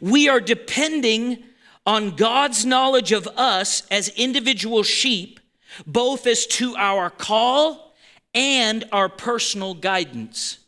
We 0.00 0.28
are 0.28 0.40
depending 0.40 1.44
on 1.86 2.16
God's 2.16 2.66
knowledge 2.66 3.12
of 3.12 3.26
us 3.28 3.82
as 3.90 4.08
individual 4.10 4.82
sheep, 4.82 5.40
both 5.86 6.26
as 6.26 6.46
to 6.46 6.76
our 6.76 7.10
call 7.10 7.94
and 8.34 8.84
our 8.92 9.08
personal 9.08 9.74
guidance. 9.74 10.58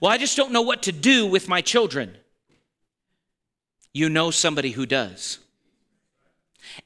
Well, 0.00 0.10
I 0.10 0.18
just 0.18 0.36
don't 0.36 0.52
know 0.52 0.62
what 0.62 0.82
to 0.84 0.92
do 0.92 1.26
with 1.26 1.48
my 1.48 1.60
children. 1.60 2.16
You 3.92 4.08
know 4.08 4.30
somebody 4.30 4.70
who 4.70 4.86
does. 4.86 5.38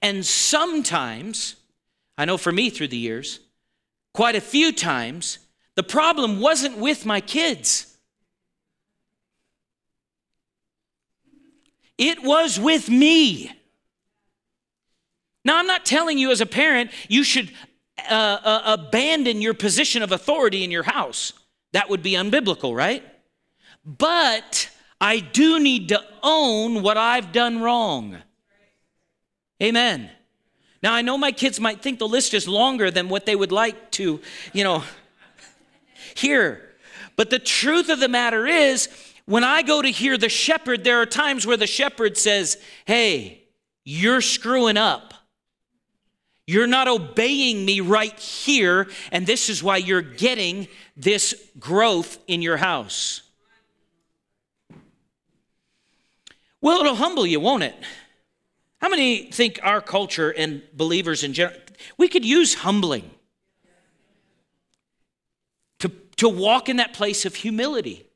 And 0.02 0.24
sometimes 0.24 1.56
I 2.16 2.24
know 2.24 2.36
for 2.36 2.52
me 2.52 2.70
through 2.70 2.88
the 2.88 2.96
years, 2.96 3.40
quite 4.18 4.34
a 4.34 4.40
few 4.40 4.72
times, 4.72 5.38
the 5.76 5.82
problem 5.84 6.40
wasn't 6.40 6.76
with 6.76 7.06
my 7.06 7.20
kids. 7.20 7.96
It 11.96 12.24
was 12.24 12.58
with 12.58 12.90
me. 12.90 13.52
Now, 15.44 15.56
I'm 15.56 15.68
not 15.68 15.86
telling 15.86 16.18
you 16.18 16.32
as 16.32 16.40
a 16.40 16.46
parent 16.46 16.90
you 17.06 17.22
should 17.22 17.52
uh, 18.10 18.38
uh, 18.42 18.62
abandon 18.64 19.40
your 19.40 19.54
position 19.54 20.02
of 20.02 20.10
authority 20.10 20.64
in 20.64 20.72
your 20.72 20.82
house. 20.82 21.32
That 21.70 21.88
would 21.88 22.02
be 22.02 22.14
unbiblical, 22.14 22.74
right? 22.74 23.04
But 23.84 24.68
I 25.00 25.20
do 25.20 25.60
need 25.60 25.90
to 25.90 26.02
own 26.24 26.82
what 26.82 26.96
I've 26.96 27.30
done 27.30 27.60
wrong. 27.60 28.18
Amen. 29.62 30.10
Now, 30.82 30.94
I 30.94 31.02
know 31.02 31.18
my 31.18 31.32
kids 31.32 31.58
might 31.58 31.82
think 31.82 31.98
the 31.98 32.08
list 32.08 32.34
is 32.34 32.46
longer 32.46 32.90
than 32.90 33.08
what 33.08 33.26
they 33.26 33.34
would 33.34 33.52
like 33.52 33.90
to, 33.92 34.20
you 34.52 34.64
know, 34.64 34.84
hear. 36.14 36.74
But 37.16 37.30
the 37.30 37.38
truth 37.38 37.88
of 37.88 37.98
the 37.98 38.08
matter 38.08 38.46
is, 38.46 38.88
when 39.24 39.44
I 39.44 39.62
go 39.62 39.82
to 39.82 39.88
hear 39.88 40.16
the 40.16 40.28
shepherd, 40.28 40.84
there 40.84 41.02
are 41.02 41.06
times 41.06 41.46
where 41.46 41.56
the 41.56 41.66
shepherd 41.66 42.16
says, 42.16 42.56
Hey, 42.86 43.42
you're 43.84 44.20
screwing 44.20 44.76
up. 44.76 45.14
You're 46.46 46.66
not 46.66 46.88
obeying 46.88 47.64
me 47.66 47.80
right 47.80 48.18
here, 48.18 48.88
and 49.12 49.26
this 49.26 49.50
is 49.50 49.62
why 49.62 49.76
you're 49.76 50.00
getting 50.00 50.68
this 50.96 51.34
growth 51.58 52.18
in 52.26 52.40
your 52.40 52.56
house. 52.56 53.20
Well, 56.62 56.80
it'll 56.80 56.94
humble 56.94 57.26
you, 57.26 57.38
won't 57.38 57.64
it? 57.64 57.74
How 58.80 58.88
many 58.88 59.30
think 59.30 59.58
our 59.62 59.80
culture 59.80 60.30
and 60.30 60.62
believers 60.72 61.24
in 61.24 61.32
general, 61.32 61.58
we 61.96 62.08
could 62.08 62.24
use 62.24 62.54
humbling 62.54 63.10
to, 65.80 65.90
to 66.16 66.28
walk 66.28 66.68
in 66.68 66.76
that 66.76 66.94
place 66.94 67.24
of 67.24 67.34
humility? 67.34 68.06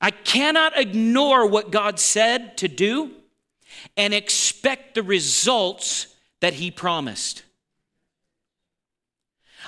I 0.00 0.10
cannot 0.10 0.78
ignore 0.78 1.46
what 1.46 1.70
God 1.70 1.98
said 1.98 2.58
to 2.58 2.68
do 2.68 3.12
and 3.96 4.14
expect 4.14 4.94
the 4.94 5.02
results 5.02 6.08
that 6.40 6.54
He 6.54 6.70
promised. 6.70 7.42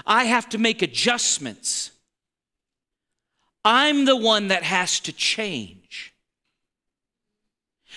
I 0.05 0.24
have 0.24 0.48
to 0.50 0.59
make 0.59 0.83
adjustments. 0.83 1.90
I'm 3.64 4.05
the 4.05 4.16
one 4.16 4.48
that 4.48 4.62
has 4.62 5.00
to 5.00 5.12
change. 5.12 5.86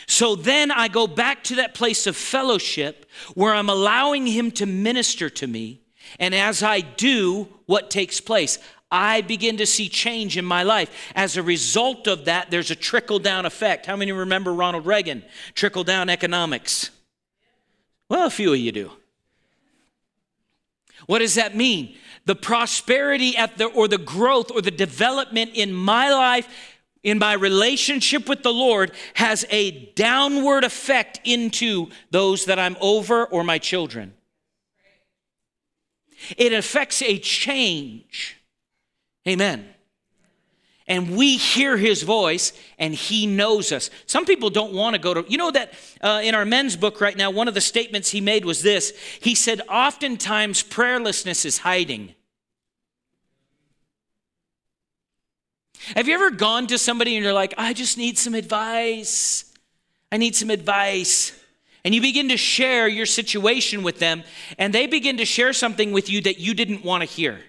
So 0.09 0.35
then 0.35 0.71
I 0.71 0.87
go 0.87 1.05
back 1.05 1.43
to 1.45 1.55
that 1.57 1.75
place 1.75 2.07
of 2.07 2.17
fellowship 2.17 3.05
where 3.35 3.53
I'm 3.53 3.69
allowing 3.69 4.25
Him 4.25 4.49
to 4.53 4.65
minister 4.65 5.29
to 5.29 5.45
me. 5.45 5.81
And 6.19 6.33
as 6.33 6.63
I 6.63 6.81
do, 6.81 7.47
what 7.67 7.91
takes 7.91 8.19
place? 8.19 8.57
I 8.91 9.21
begin 9.21 9.57
to 9.57 9.67
see 9.67 9.87
change 9.87 10.35
in 10.35 10.45
my 10.45 10.63
life. 10.63 10.89
As 11.13 11.37
a 11.37 11.43
result 11.43 12.07
of 12.07 12.25
that, 12.25 12.49
there's 12.49 12.71
a 12.71 12.75
trickle 12.75 13.19
down 13.19 13.45
effect. 13.45 13.85
How 13.85 13.95
many 13.95 14.11
remember 14.11 14.51
Ronald 14.51 14.87
Reagan? 14.87 15.23
Trickle 15.53 15.83
down 15.83 16.09
economics. 16.09 16.89
Well, 18.09 18.25
a 18.25 18.31
few 18.31 18.51
of 18.51 18.59
you 18.59 18.71
do. 18.71 18.91
What 21.05 21.19
does 21.19 21.35
that 21.35 21.55
mean? 21.55 21.95
The 22.25 22.35
prosperity 22.35 23.37
at 23.37 23.59
the, 23.59 23.65
or 23.65 23.87
the 23.87 23.99
growth 23.99 24.49
or 24.49 24.63
the 24.63 24.71
development 24.71 25.51
in 25.53 25.71
my 25.71 26.09
life 26.09 26.47
in 27.03 27.19
my 27.19 27.33
relationship 27.33 28.27
with 28.27 28.43
the 28.43 28.53
Lord 28.53 28.91
has 29.15 29.45
a 29.49 29.71
downward 29.93 30.63
effect 30.63 31.21
into 31.23 31.89
those 32.11 32.45
that 32.45 32.59
I'm 32.59 32.77
over 32.81 33.25
or 33.25 33.43
my 33.43 33.57
children. 33.57 34.13
it 36.37 36.53
affects 36.53 37.01
a 37.01 37.17
change. 37.17 38.37
Amen. 39.27 39.73
And 40.87 41.15
we 41.15 41.37
hear 41.37 41.77
his 41.77 42.01
voice 42.01 42.51
and 42.79 42.95
he 42.95 43.27
knows 43.27 43.71
us. 43.71 43.91
Some 44.07 44.25
people 44.25 44.49
don't 44.49 44.73
want 44.73 44.95
to 44.95 44.99
go 44.99 45.13
to, 45.13 45.25
you 45.29 45.37
know, 45.37 45.51
that 45.51 45.73
uh, 46.01 46.21
in 46.23 46.33
our 46.33 46.45
men's 46.45 46.75
book 46.75 46.99
right 46.99 47.15
now, 47.15 47.29
one 47.29 47.47
of 47.47 47.53
the 47.53 47.61
statements 47.61 48.09
he 48.09 48.21
made 48.21 48.43
was 48.43 48.63
this. 48.63 48.91
He 49.21 49.35
said, 49.35 49.61
Oftentimes 49.69 50.63
prayerlessness 50.63 51.45
is 51.45 51.59
hiding. 51.59 52.15
Have 55.95 56.07
you 56.07 56.13
ever 56.13 56.31
gone 56.31 56.67
to 56.67 56.77
somebody 56.77 57.15
and 57.15 57.23
you're 57.23 57.33
like, 57.33 57.53
I 57.57 57.73
just 57.73 57.97
need 57.97 58.17
some 58.17 58.35
advice? 58.35 59.53
I 60.11 60.17
need 60.17 60.35
some 60.35 60.49
advice. 60.49 61.33
And 61.83 61.95
you 61.95 62.01
begin 62.01 62.29
to 62.29 62.37
share 62.37 62.87
your 62.87 63.05
situation 63.05 63.83
with 63.83 63.99
them, 63.99 64.23
and 64.57 64.73
they 64.73 64.85
begin 64.85 65.17
to 65.17 65.25
share 65.25 65.53
something 65.53 65.91
with 65.91 66.09
you 66.09 66.21
that 66.21 66.39
you 66.39 66.53
didn't 66.53 66.83
want 66.83 67.01
to 67.01 67.05
hear. 67.05 67.39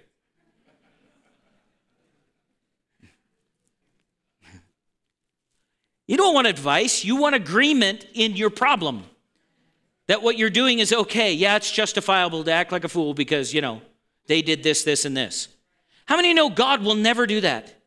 You 6.06 6.16
don't 6.16 6.34
want 6.34 6.46
advice, 6.46 7.04
you 7.04 7.16
want 7.16 7.34
agreement 7.34 8.06
in 8.14 8.36
your 8.36 8.50
problem. 8.50 9.04
That 10.06 10.22
what 10.22 10.36
you're 10.36 10.50
doing 10.50 10.80
is 10.80 10.92
okay. 10.92 11.32
Yeah, 11.32 11.56
it's 11.56 11.70
justifiable 11.70 12.42
to 12.42 12.52
act 12.52 12.72
like 12.72 12.82
a 12.82 12.88
fool 12.88 13.14
because, 13.14 13.54
you 13.54 13.60
know, 13.60 13.80
they 14.26 14.42
did 14.42 14.64
this, 14.64 14.82
this, 14.82 15.04
and 15.04 15.16
this. 15.16 15.46
How 16.06 16.16
many 16.16 16.34
know 16.34 16.50
God 16.50 16.82
will 16.82 16.96
never 16.96 17.26
do 17.26 17.40
that? 17.42 17.79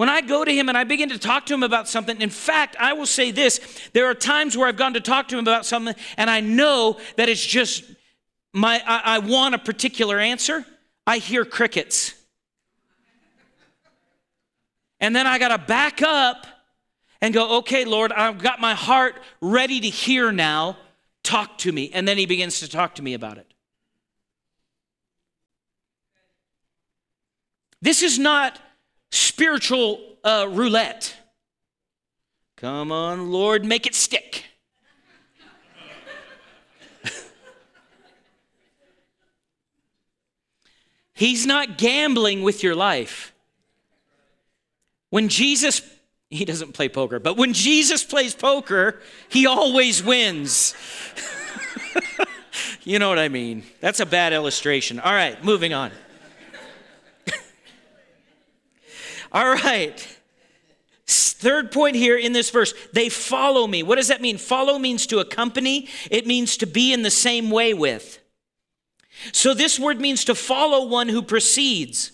When 0.00 0.08
I 0.08 0.22
go 0.22 0.46
to 0.46 0.50
him 0.50 0.70
and 0.70 0.78
I 0.78 0.84
begin 0.84 1.10
to 1.10 1.18
talk 1.18 1.44
to 1.44 1.52
him 1.52 1.62
about 1.62 1.86
something, 1.86 2.22
in 2.22 2.30
fact, 2.30 2.74
I 2.80 2.94
will 2.94 3.04
say 3.04 3.32
this 3.32 3.60
there 3.92 4.06
are 4.06 4.14
times 4.14 4.56
where 4.56 4.66
I've 4.66 4.78
gone 4.78 4.94
to 4.94 5.00
talk 5.02 5.28
to 5.28 5.36
him 5.36 5.44
about 5.44 5.66
something 5.66 5.94
and 6.16 6.30
I 6.30 6.40
know 6.40 6.98
that 7.16 7.28
it's 7.28 7.44
just 7.44 7.84
my, 8.54 8.82
I, 8.86 9.16
I 9.16 9.18
want 9.18 9.56
a 9.56 9.58
particular 9.58 10.18
answer. 10.18 10.64
I 11.06 11.18
hear 11.18 11.44
crickets. 11.44 12.14
And 15.00 15.14
then 15.14 15.26
I 15.26 15.38
got 15.38 15.48
to 15.48 15.58
back 15.58 16.00
up 16.00 16.46
and 17.20 17.34
go, 17.34 17.58
okay, 17.58 17.84
Lord, 17.84 18.10
I've 18.10 18.38
got 18.38 18.58
my 18.58 18.72
heart 18.72 19.16
ready 19.42 19.80
to 19.80 19.88
hear 19.90 20.32
now. 20.32 20.78
Talk 21.22 21.58
to 21.58 21.72
me. 21.72 21.90
And 21.92 22.08
then 22.08 22.16
he 22.16 22.24
begins 22.24 22.60
to 22.60 22.70
talk 22.70 22.94
to 22.94 23.02
me 23.02 23.12
about 23.12 23.36
it. 23.36 23.52
This 27.82 28.02
is 28.02 28.18
not 28.18 28.58
spiritual 29.10 30.00
uh, 30.24 30.46
roulette. 30.50 31.16
Come 32.56 32.92
on, 32.92 33.30
Lord, 33.32 33.64
make 33.64 33.86
it 33.86 33.94
stick. 33.94 34.44
He's 41.14 41.46
not 41.46 41.78
gambling 41.78 42.42
with 42.42 42.62
your 42.62 42.74
life. 42.74 43.32
When 45.08 45.28
Jesus, 45.28 45.82
he 46.28 46.44
doesn't 46.44 46.72
play 46.72 46.88
poker, 46.88 47.18
but 47.18 47.36
when 47.36 47.52
Jesus 47.52 48.04
plays 48.04 48.34
poker, 48.34 49.00
he 49.28 49.46
always 49.46 50.04
wins. 50.04 50.74
you 52.84 52.98
know 52.98 53.08
what 53.08 53.18
I 53.18 53.28
mean? 53.28 53.64
That's 53.80 54.00
a 54.00 54.06
bad 54.06 54.32
illustration. 54.32 55.00
All 55.00 55.12
right, 55.12 55.42
moving 55.42 55.74
on. 55.74 55.90
All 59.32 59.52
right. 59.52 60.06
Third 61.06 61.72
point 61.72 61.96
here 61.96 62.18
in 62.18 62.32
this 62.32 62.50
verse, 62.50 62.74
they 62.92 63.08
follow 63.08 63.66
me. 63.66 63.82
What 63.82 63.96
does 63.96 64.08
that 64.08 64.20
mean? 64.20 64.36
Follow 64.36 64.78
means 64.78 65.06
to 65.06 65.18
accompany, 65.18 65.88
it 66.10 66.26
means 66.26 66.56
to 66.58 66.66
be 66.66 66.92
in 66.92 67.02
the 67.02 67.10
same 67.10 67.50
way 67.50 67.72
with. 67.72 68.18
So 69.32 69.54
this 69.54 69.78
word 69.78 70.00
means 70.00 70.24
to 70.26 70.34
follow 70.34 70.86
one 70.86 71.08
who 71.08 71.22
precedes. 71.22 72.12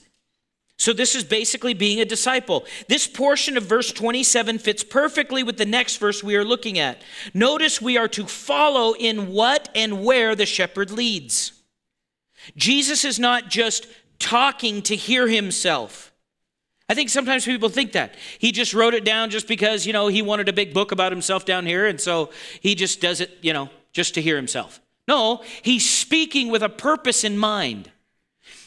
So 0.78 0.92
this 0.92 1.14
is 1.14 1.24
basically 1.24 1.74
being 1.74 2.00
a 2.00 2.04
disciple. 2.04 2.66
This 2.88 3.06
portion 3.06 3.56
of 3.56 3.64
verse 3.64 3.92
27 3.92 4.58
fits 4.58 4.84
perfectly 4.84 5.42
with 5.42 5.56
the 5.56 5.64
next 5.66 5.96
verse 5.96 6.22
we 6.22 6.36
are 6.36 6.44
looking 6.44 6.78
at. 6.78 7.02
Notice 7.32 7.80
we 7.80 7.96
are 7.96 8.08
to 8.08 8.26
follow 8.26 8.92
in 8.92 9.32
what 9.32 9.68
and 9.74 10.04
where 10.04 10.34
the 10.34 10.46
shepherd 10.46 10.90
leads. 10.90 11.52
Jesus 12.56 13.04
is 13.04 13.18
not 13.18 13.48
just 13.48 13.86
talking 14.18 14.82
to 14.82 14.94
hear 14.94 15.28
himself. 15.28 16.05
I 16.88 16.94
think 16.94 17.10
sometimes 17.10 17.44
people 17.44 17.68
think 17.68 17.92
that. 17.92 18.14
He 18.38 18.52
just 18.52 18.72
wrote 18.72 18.94
it 18.94 19.04
down 19.04 19.30
just 19.30 19.48
because, 19.48 19.86
you 19.86 19.92
know, 19.92 20.06
he 20.06 20.22
wanted 20.22 20.48
a 20.48 20.52
big 20.52 20.72
book 20.72 20.92
about 20.92 21.10
himself 21.10 21.44
down 21.44 21.66
here, 21.66 21.86
and 21.86 22.00
so 22.00 22.30
he 22.60 22.74
just 22.74 23.00
does 23.00 23.20
it, 23.20 23.38
you 23.42 23.52
know, 23.52 23.70
just 23.92 24.14
to 24.14 24.22
hear 24.22 24.36
himself. 24.36 24.80
No, 25.08 25.42
he's 25.62 25.88
speaking 25.88 26.48
with 26.48 26.62
a 26.62 26.68
purpose 26.68 27.24
in 27.24 27.38
mind. 27.38 27.90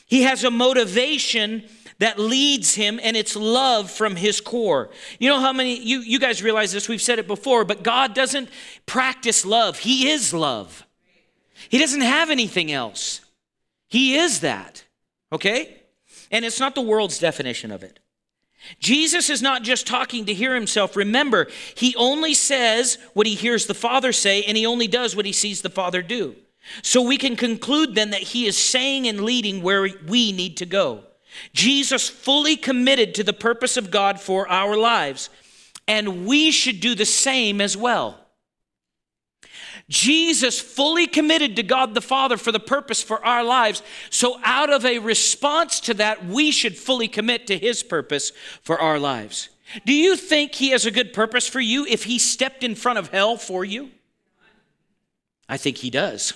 He 0.05 0.23
has 0.23 0.43
a 0.43 0.51
motivation 0.51 1.63
that 1.99 2.17
leads 2.17 2.75
him, 2.75 2.99
and 3.03 3.15
it's 3.15 3.35
love 3.35 3.91
from 3.91 4.15
his 4.15 4.41
core. 4.41 4.89
You 5.19 5.29
know 5.29 5.39
how 5.39 5.53
many, 5.53 5.77
you, 5.77 5.99
you 5.99 6.19
guys 6.19 6.41
realize 6.41 6.71
this, 6.71 6.89
we've 6.89 7.01
said 7.01 7.19
it 7.19 7.27
before, 7.27 7.63
but 7.65 7.83
God 7.83 8.13
doesn't 8.13 8.49
practice 8.85 9.45
love. 9.45 9.79
He 9.79 10.09
is 10.09 10.33
love. 10.33 10.85
He 11.67 11.77
doesn't 11.77 12.01
have 12.01 12.29
anything 12.29 12.71
else. 12.71 13.21
He 13.87 14.15
is 14.15 14.39
that, 14.41 14.83
okay? 15.31 15.77
And 16.31 16.45
it's 16.45 16.59
not 16.59 16.75
the 16.75 16.81
world's 16.81 17.19
definition 17.19 17.71
of 17.71 17.83
it. 17.83 17.99
Jesus 18.79 19.29
is 19.29 19.41
not 19.41 19.63
just 19.63 19.87
talking 19.87 20.25
to 20.25 20.33
hear 20.33 20.53
himself. 20.53 20.95
Remember, 20.95 21.47
he 21.75 21.95
only 21.95 22.33
says 22.33 22.97
what 23.13 23.27
he 23.27 23.35
hears 23.35 23.65
the 23.65 23.73
Father 23.73 24.11
say, 24.11 24.43
and 24.43 24.57
he 24.57 24.65
only 24.65 24.87
does 24.87 25.15
what 25.15 25.25
he 25.25 25.31
sees 25.31 25.61
the 25.61 25.69
Father 25.69 26.01
do. 26.01 26.35
So 26.83 27.01
we 27.01 27.17
can 27.17 27.35
conclude 27.35 27.95
then 27.95 28.11
that 28.11 28.21
he 28.21 28.45
is 28.45 28.57
saying 28.57 29.07
and 29.07 29.21
leading 29.21 29.61
where 29.61 29.87
we 30.07 30.31
need 30.31 30.57
to 30.57 30.65
go. 30.65 31.03
Jesus 31.53 32.09
fully 32.09 32.55
committed 32.55 33.15
to 33.15 33.23
the 33.23 33.33
purpose 33.33 33.77
of 33.77 33.91
God 33.91 34.19
for 34.19 34.47
our 34.49 34.75
lives, 34.75 35.29
and 35.87 36.25
we 36.25 36.51
should 36.51 36.79
do 36.79 36.95
the 36.95 37.05
same 37.05 37.61
as 37.61 37.77
well. 37.77 38.18
Jesus 39.89 40.59
fully 40.59 41.07
committed 41.07 41.55
to 41.55 41.63
God 41.63 41.95
the 41.95 42.01
Father 42.01 42.37
for 42.37 42.51
the 42.51 42.59
purpose 42.59 43.01
for 43.01 43.25
our 43.25 43.43
lives. 43.43 43.81
So, 44.11 44.39
out 44.43 44.71
of 44.71 44.85
a 44.85 44.99
response 44.99 45.79
to 45.81 45.95
that, 45.95 46.25
we 46.25 46.51
should 46.51 46.77
fully 46.77 47.07
commit 47.07 47.47
to 47.47 47.57
His 47.57 47.81
purpose 47.81 48.31
for 48.61 48.79
our 48.79 48.99
lives. 48.99 49.49
Do 49.85 49.93
you 49.93 50.15
think 50.15 50.55
He 50.55 50.69
has 50.69 50.85
a 50.85 50.91
good 50.91 51.11
purpose 51.11 51.47
for 51.47 51.59
you 51.59 51.85
if 51.87 52.03
He 52.03 52.19
stepped 52.19 52.63
in 52.63 52.75
front 52.75 52.99
of 52.99 53.09
hell 53.09 53.35
for 53.35 53.65
you? 53.65 53.89
I 55.47 55.57
think 55.57 55.77
He 55.77 55.89
does. 55.89 56.33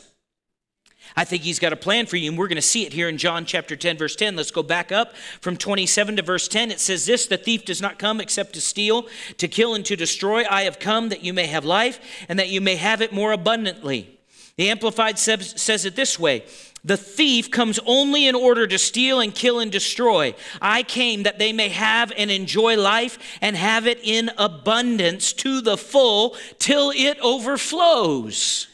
I 1.15 1.25
think 1.25 1.43
he's 1.43 1.59
got 1.59 1.73
a 1.73 1.77
plan 1.77 2.05
for 2.05 2.17
you, 2.17 2.29
and 2.29 2.37
we're 2.37 2.47
going 2.47 2.55
to 2.55 2.61
see 2.61 2.85
it 2.85 2.93
here 2.93 3.07
in 3.07 3.17
John 3.17 3.45
chapter 3.45 3.75
10, 3.75 3.97
verse 3.97 4.15
10. 4.15 4.35
Let's 4.35 4.51
go 4.51 4.63
back 4.63 4.91
up 4.91 5.15
from 5.41 5.57
27 5.57 6.15
to 6.15 6.21
verse 6.21 6.47
10. 6.47 6.71
It 6.71 6.79
says 6.79 7.05
this 7.05 7.27
The 7.27 7.37
thief 7.37 7.65
does 7.65 7.81
not 7.81 7.99
come 7.99 8.19
except 8.19 8.53
to 8.53 8.61
steal, 8.61 9.07
to 9.37 9.47
kill, 9.47 9.75
and 9.75 9.85
to 9.85 9.95
destroy. 9.95 10.43
I 10.49 10.63
have 10.63 10.79
come 10.79 11.09
that 11.09 11.23
you 11.23 11.33
may 11.33 11.47
have 11.47 11.65
life, 11.65 11.99
and 12.27 12.39
that 12.39 12.49
you 12.49 12.61
may 12.61 12.77
have 12.77 13.01
it 13.01 13.13
more 13.13 13.31
abundantly. 13.31 14.19
The 14.55 14.69
Amplified 14.69 15.17
says, 15.17 15.85
it 15.85 15.95
this 15.95 16.19
way 16.19 16.43
The 16.83 16.97
thief 16.97 17.49
comes 17.49 17.79
only 17.85 18.27
in 18.27 18.35
order 18.35 18.67
to 18.67 18.77
steal 18.77 19.19
and 19.19 19.33
kill 19.33 19.59
and 19.59 19.71
destroy. 19.71 20.35
I 20.61 20.83
came 20.83 21.23
that 21.23 21.39
they 21.39 21.53
may 21.53 21.69
have 21.69 22.11
and 22.15 22.29
enjoy 22.29 22.77
life 22.77 23.17
and 23.41 23.55
have 23.55 23.87
it 23.87 23.99
in 24.03 24.29
abundance 24.37 25.33
to 25.33 25.61
the 25.61 25.77
full 25.77 26.35
till 26.59 26.91
it 26.91 27.19
overflows. 27.19 28.67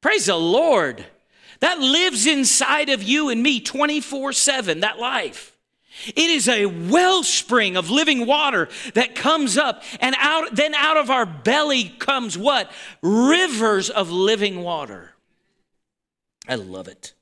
Praise 0.00 0.26
the 0.26 0.36
Lord. 0.36 1.04
That 1.60 1.78
lives 1.78 2.26
inside 2.26 2.88
of 2.88 3.02
you 3.02 3.28
and 3.28 3.42
me 3.42 3.60
24 3.60 4.32
7, 4.32 4.80
that 4.80 4.98
life. 4.98 5.56
It 6.08 6.30
is 6.30 6.48
a 6.48 6.66
wellspring 6.66 7.76
of 7.76 7.90
living 7.90 8.26
water 8.26 8.68
that 8.94 9.14
comes 9.14 9.56
up, 9.56 9.82
and 10.00 10.14
out, 10.18 10.54
then 10.54 10.74
out 10.74 10.96
of 10.98 11.10
our 11.10 11.24
belly 11.24 11.84
comes 11.84 12.36
what? 12.36 12.70
Rivers 13.02 13.88
of 13.88 14.10
living 14.10 14.62
water. 14.62 15.12
I 16.48 16.56
love 16.56 16.86
it. 16.86 17.14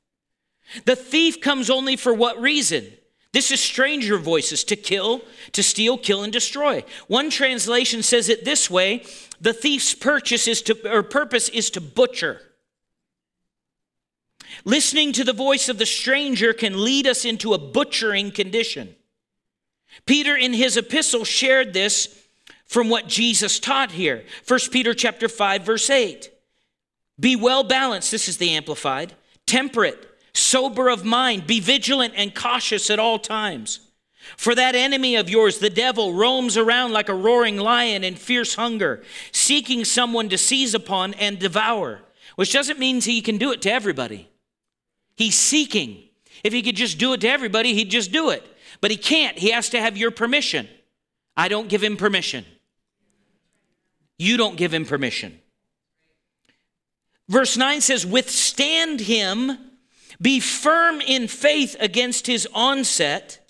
The 0.85 0.97
thief 0.97 1.41
comes 1.41 1.71
only 1.71 1.97
for 1.97 2.13
what 2.13 2.41
reason? 2.41 2.93
This 3.33 3.51
is 3.51 3.61
stranger 3.61 4.19
voices 4.19 4.65
to 4.65 4.77
kill, 4.77 5.23
to 5.53 5.63
steal, 5.63 5.99
kill, 5.99 6.23
and 6.23 6.33
destroy. 6.33 6.85
One 7.09 7.31
translation 7.31 8.03
says 8.03 8.29
it 8.29 8.45
this 8.45 8.71
way 8.71 9.05
the 9.41 9.53
thief's 9.53 9.95
purchase 9.95 10.47
is 10.47 10.63
to, 10.63 10.93
or 10.93 11.03
purpose 11.03 11.49
is 11.49 11.71
to 11.71 11.81
butcher. 11.81 12.41
Listening 14.65 15.13
to 15.13 15.25
the 15.25 15.33
voice 15.33 15.69
of 15.69 15.79
the 15.79 15.87
stranger 15.87 16.53
can 16.53 16.85
lead 16.85 17.07
us 17.07 17.25
into 17.25 17.55
a 17.55 17.59
butchering 17.59 18.31
condition. 18.31 18.95
Peter 20.07 20.37
in 20.37 20.53
his 20.53 20.77
epistle 20.77 21.25
shared 21.25 21.73
this 21.73 22.27
from 22.67 22.89
what 22.89 23.09
Jesus 23.09 23.61
taught 23.61 23.93
here. 23.93 24.25
1 24.47 24.61
Peter 24.71 24.95
chapter 24.95 25.29
5 25.29 25.63
verse 25.63 25.89
8. 25.91 26.31
Be 27.19 27.37
well 27.37 27.63
balanced, 27.63 28.11
this 28.11 28.29
is 28.29 28.39
the 28.39 28.51
amplified, 28.51 29.15
temperate, 29.47 30.09
sober 30.33 30.89
of 30.89 31.05
mind, 31.05 31.47
be 31.47 31.61
vigilant 31.61 32.15
and 32.17 32.35
cautious 32.35 32.91
at 32.91 32.99
all 32.99 33.19
times. 33.19 33.81
For 34.37 34.55
that 34.55 34.75
enemy 34.75 35.17
of 35.17 35.31
yours, 35.31 35.59
the 35.59 35.71
devil, 35.71 36.15
roams 36.15 36.57
around 36.57 36.93
like 36.93 37.09
a 37.09 37.15
roaring 37.15 37.59
lion 37.59 38.03
in 38.03 38.17
fierce 38.17 38.55
hunger, 38.55 39.03
seeking 39.33 39.85
someone 39.85 40.29
to 40.31 40.39
seize 40.39 40.75
upon 40.75 41.15
and 41.15 41.39
devour, 41.39 42.01
which 42.37 42.53
doesn't 42.53 42.79
mean 42.79 43.01
he 43.01 43.21
can 43.21 43.37
do 43.37 43.53
it 43.53 43.63
to 43.63 43.73
everybody. 43.73 44.29
He's 45.17 45.37
seeking. 45.37 46.03
If 46.43 46.53
he 46.53 46.63
could 46.63 46.77
just 46.77 46.99
do 46.99 47.13
it 47.13 47.21
to 47.23 47.29
everybody, 47.29 47.75
he'd 47.75 47.91
just 47.91 48.13
do 48.13 48.31
it. 48.31 48.45
But 48.81 48.91
he 48.91 48.97
can't. 48.97 49.39
He 49.39 49.51
has 49.51 49.71
to 49.71 49.81
have 49.81 49.97
your 49.97 50.11
permission. 50.11 50.69
I 51.37 51.49
don't 51.49 51.69
give 51.69 51.83
him 51.83 51.97
permission. 51.97 52.45
You 54.19 54.37
don't 54.37 54.57
give 54.57 54.73
him 54.73 54.85
permission. 54.85 55.41
Verse 57.29 57.57
9 57.57 57.81
says, 57.81 58.07
Withstand 58.07 59.01
him, 59.01 59.59
be 60.21 60.41
firm 60.41 61.01
in 61.01 61.29
faith 61.29 61.77
against 61.81 62.27
his 62.27 62.47
onset 62.55 63.44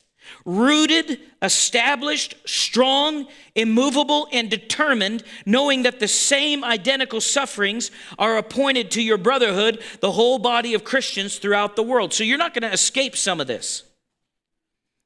rooted, 0.45 1.21
established, 1.41 2.35
strong, 2.47 3.27
immovable, 3.55 4.29
and 4.33 4.51
determined, 4.51 5.23
knowing 5.47 5.83
that 5.83 6.01
the 6.01 6.09
same 6.09 6.63
identical 6.63 7.21
sufferings 7.21 7.91
are 8.19 8.37
appointed 8.37 8.91
to 8.91 9.03
your 9.03 9.19
brotherhood, 9.19 9.83
the 10.01 10.13
whole 10.13 10.39
body 10.39 10.75
of 10.75 10.85
Christians 10.85 11.39
throughout 11.39 11.77
the 11.77 11.83
world. 11.83 12.13
So 12.13 12.25
you're 12.25 12.39
not 12.39 12.53
going 12.53 12.63
to 12.63 12.73
escape 12.73 13.17
some 13.17 13.41
of 13.41 13.47
this. 13.47 13.85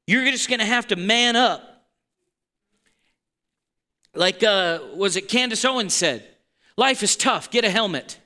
You're 0.07 0.25
just 0.25 0.49
going 0.49 0.59
to 0.59 0.65
have 0.65 0.87
to 0.87 0.95
man 0.95 1.35
up. 1.35 1.85
Like, 4.15 4.43
uh, 4.43 4.79
was 4.95 5.15
it 5.15 5.29
Candace 5.29 5.63
Owens 5.63 5.93
said? 5.93 6.25
Life 6.75 7.03
is 7.03 7.15
tough, 7.15 7.51
get 7.51 7.63
a 7.63 7.69
helmet. 7.69 8.19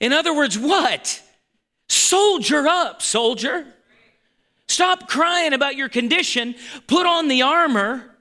In 0.00 0.12
other 0.12 0.34
words, 0.34 0.58
what? 0.58 1.22
Soldier 1.92 2.66
up, 2.66 3.02
soldier. 3.02 3.66
Stop 4.66 5.08
crying 5.08 5.52
about 5.52 5.76
your 5.76 5.90
condition. 5.90 6.54
Put 6.86 7.04
on 7.04 7.28
the 7.28 7.42
armor. 7.42 8.16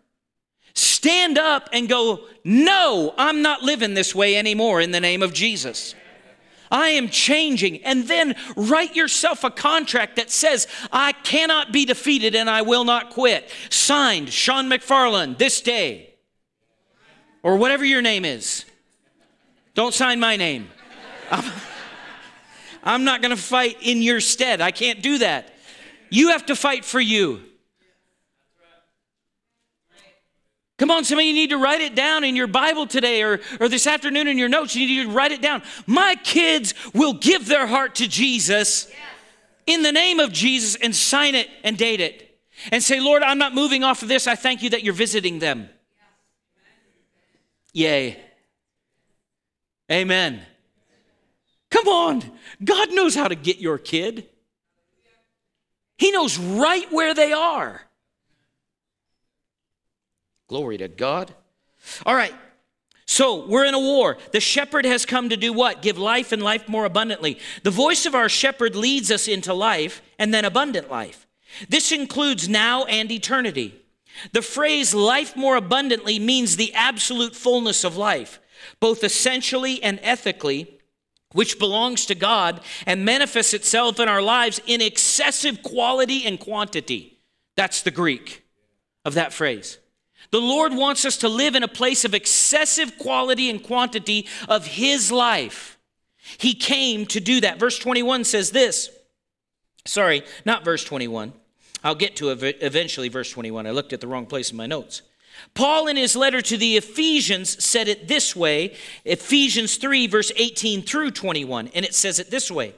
Stand 0.73 1.38
up 1.38 1.69
and 1.71 1.88
go, 1.88 2.25
No, 2.43 3.13
I'm 3.17 3.41
not 3.41 3.62
living 3.62 3.93
this 3.93 4.13
way 4.13 4.36
anymore 4.36 4.81
in 4.81 4.91
the 4.91 4.99
name 4.99 5.23
of 5.23 5.34
Jesus. 5.34 5.95
I 6.69 6.89
am 6.89 7.07
changing. 7.07 7.81
And 7.86 8.10
then 8.10 8.36
write 8.57 8.97
yourself 8.97 9.45
a 9.45 9.49
contract 9.49 10.17
that 10.17 10.29
says, 10.29 10.67
I 10.91 11.13
cannot 11.13 11.71
be 11.71 11.86
defeated 11.86 12.36
and 12.36 12.49
I 12.49 12.63
will 12.63 12.84
not 12.84 13.12
quit. 13.12 13.49
Signed, 13.69 14.34
Sean 14.34 14.69
McFarland, 14.69 15.38
this 15.38 15.62
day. 15.62 16.13
Or 17.41 17.55
whatever 17.55 17.86
your 17.86 18.01
name 18.01 18.25
is. 18.25 18.65
Don't 19.75 19.93
sign 19.93 20.19
my 20.19 20.36
name. 20.36 20.67
I'm 22.84 23.04
not 23.04 23.22
going 23.22 23.36
to 23.36 23.41
fight 23.41 23.78
in 23.82 24.02
your 24.02 24.20
stead. 24.20 24.62
I 24.62 24.72
can't 24.72 25.02
do 25.02 25.20
that. 25.20 25.54
You 26.10 26.30
have 26.30 26.46
to 26.48 26.56
fight 26.56 26.84
for 26.84 27.00
you. 27.00 27.41
Come 30.78 30.89
on, 30.89 31.06
some 31.06 31.20
of 31.20 31.26
you 31.26 31.34
need 31.34 31.52
to 31.52 31.58
write 31.58 31.82
it 31.82 31.94
down 31.94 32.24
in 32.24 32.36
your 32.36 32.48
Bible 32.48 32.88
today 32.88 33.22
or, 33.22 33.39
or 33.60 33.70
this 33.70 33.86
afternoon 33.86 34.28
in 34.28 34.39
your 34.39 34.50
notes. 34.50 34.76
You 34.76 34.88
need 34.88 35.04
to 35.04 35.12
write 35.12 35.32
it 35.32 35.39
down. 35.39 35.62
My 35.86 36.15
kids 36.24 36.74
will 36.96 37.13
give 37.13 37.48
their 37.48 37.67
heart 37.67 37.94
to 37.96 38.08
Jesus 38.08 38.91
in 39.67 39.84
the 39.84 39.91
name 39.91 40.20
of 40.20 40.32
Jesus 40.32 40.76
and 40.82 40.96
sign 40.96 41.36
it 41.36 41.50
and 41.63 41.78
date 41.78 42.00
it. 42.00 42.36
And 42.72 42.82
say, 42.82 43.00
Lord, 43.00 43.22
I'm 43.22 43.38
not 43.38 43.54
moving 43.54 43.84
off 43.84 44.02
of 44.02 44.08
this. 44.08 44.26
I 44.26 44.36
thank 44.36 44.63
you 44.63 44.72
that 44.72 44.84
you're 44.84 44.94
visiting 44.96 45.38
them. 45.38 45.70
Yay. 47.74 48.20
Amen. 49.91 50.41
Come 51.71 51.88
on. 51.88 52.23
God 52.63 52.93
knows 52.93 53.15
how 53.15 53.27
to 53.27 53.36
get 53.36 53.57
your 53.57 53.77
kid. 53.77 54.27
He 55.97 56.12
knows 56.12 56.38
right 56.38 56.91
where 56.91 57.13
they 57.13 57.34
are. 57.34 57.81
Glory 60.47 60.77
to 60.77 60.88
God. 60.88 61.34
All 62.05 62.13
right. 62.13 62.34
So 63.05 63.45
we're 63.45 63.65
in 63.65 63.73
a 63.73 63.79
war. 63.79 64.17
The 64.31 64.39
shepherd 64.39 64.86
has 64.86 65.05
come 65.05 65.29
to 65.29 65.38
do 65.38 65.53
what? 65.53 65.81
Give 65.81 65.97
life 65.97 66.31
and 66.31 66.41
life 66.41 66.67
more 66.67 66.86
abundantly. 66.86 67.39
The 67.63 67.71
voice 67.71 68.05
of 68.05 68.15
our 68.15 68.29
shepherd 68.29 68.75
leads 68.75 69.12
us 69.12 69.27
into 69.27 69.53
life 69.53 70.01
and 70.19 70.34
then 70.34 70.45
abundant 70.45 70.89
life. 70.89 71.27
This 71.69 71.91
includes 71.91 72.47
now 72.49 72.86
and 72.86 73.12
eternity. 73.12 73.81
The 74.34 74.41
phrase 74.41 74.93
life 74.93 75.36
more 75.36 75.55
abundantly 75.55 76.19
means 76.19 76.55
the 76.55 76.73
absolute 76.73 77.36
fullness 77.36 77.84
of 77.84 77.97
life, 77.97 78.39
both 78.79 79.03
essentially 79.03 79.81
and 79.81 79.99
ethically, 80.01 80.81
which 81.34 81.60
belongs 81.60 82.06
to 82.06 82.15
God 82.15 82.62
and 82.86 83.06
manifests 83.06 83.54
itself 83.54 84.00
in 84.00 84.10
our 84.10 84.22
lives 84.22 84.62
in 84.65 84.82
excessive 84.82 85.63
quality 85.63 86.26
and 86.26 86.39
quantity. 86.39 87.20
That's 87.56 87.82
the 87.82 87.91
Greek 87.91 88.44
of 89.06 89.13
that 89.13 89.34
phrase. 89.34 89.78
The 90.32 90.39
Lord 90.39 90.74
wants 90.74 91.04
us 91.04 91.17
to 91.17 91.30
live 91.30 91.56
in 91.56 91.63
a 91.63 91.67
place 91.67 92.06
of 92.06 92.13
excessive 92.13 92.98
quality 92.98 93.50
and 93.50 93.62
quantity 93.62 94.28
of 94.48 94.65
His 94.65 95.12
life. 95.12 95.78
He 96.38 96.54
came 96.54 97.06
to 97.08 97.20
do 97.20 97.41
that. 97.41 97.60
Verse 97.60 97.78
21 97.78 98.24
says 98.24 98.52
this. 98.52 98.89
Sorry, 99.86 100.24
not 100.46 100.63
verse 100.63 100.84
21. 100.84 101.34
I'll 101.84 101.96
get 101.96 102.15
to 102.17 102.30
eventually, 102.30 103.10
verse 103.10 103.32
21. 103.32 103.65
I 103.65 103.72
looked 103.72 103.91
at 103.91 104.00
the 104.02 104.08
wrong 104.08 104.28
place 104.28 104.52
in 104.52 104.58
my 104.58 104.67
notes. 104.67 105.02
Paul, 105.54 105.88
in 105.88 105.97
his 105.97 106.15
letter 106.15 106.41
to 106.41 106.58
the 106.58 106.77
Ephesians, 106.77 107.63
said 107.63 107.88
it 107.88 108.08
this 108.08 108.36
way 108.36 108.75
Ephesians 109.06 109.77
3, 109.77 110.08
verse 110.08 110.32
18 110.36 110.82
through 110.84 111.12
21. 111.12 111.69
And 111.69 111.86
it 111.86 111.95
says 111.95 112.19
it 112.19 112.32
this 112.32 112.51
way 112.51 112.73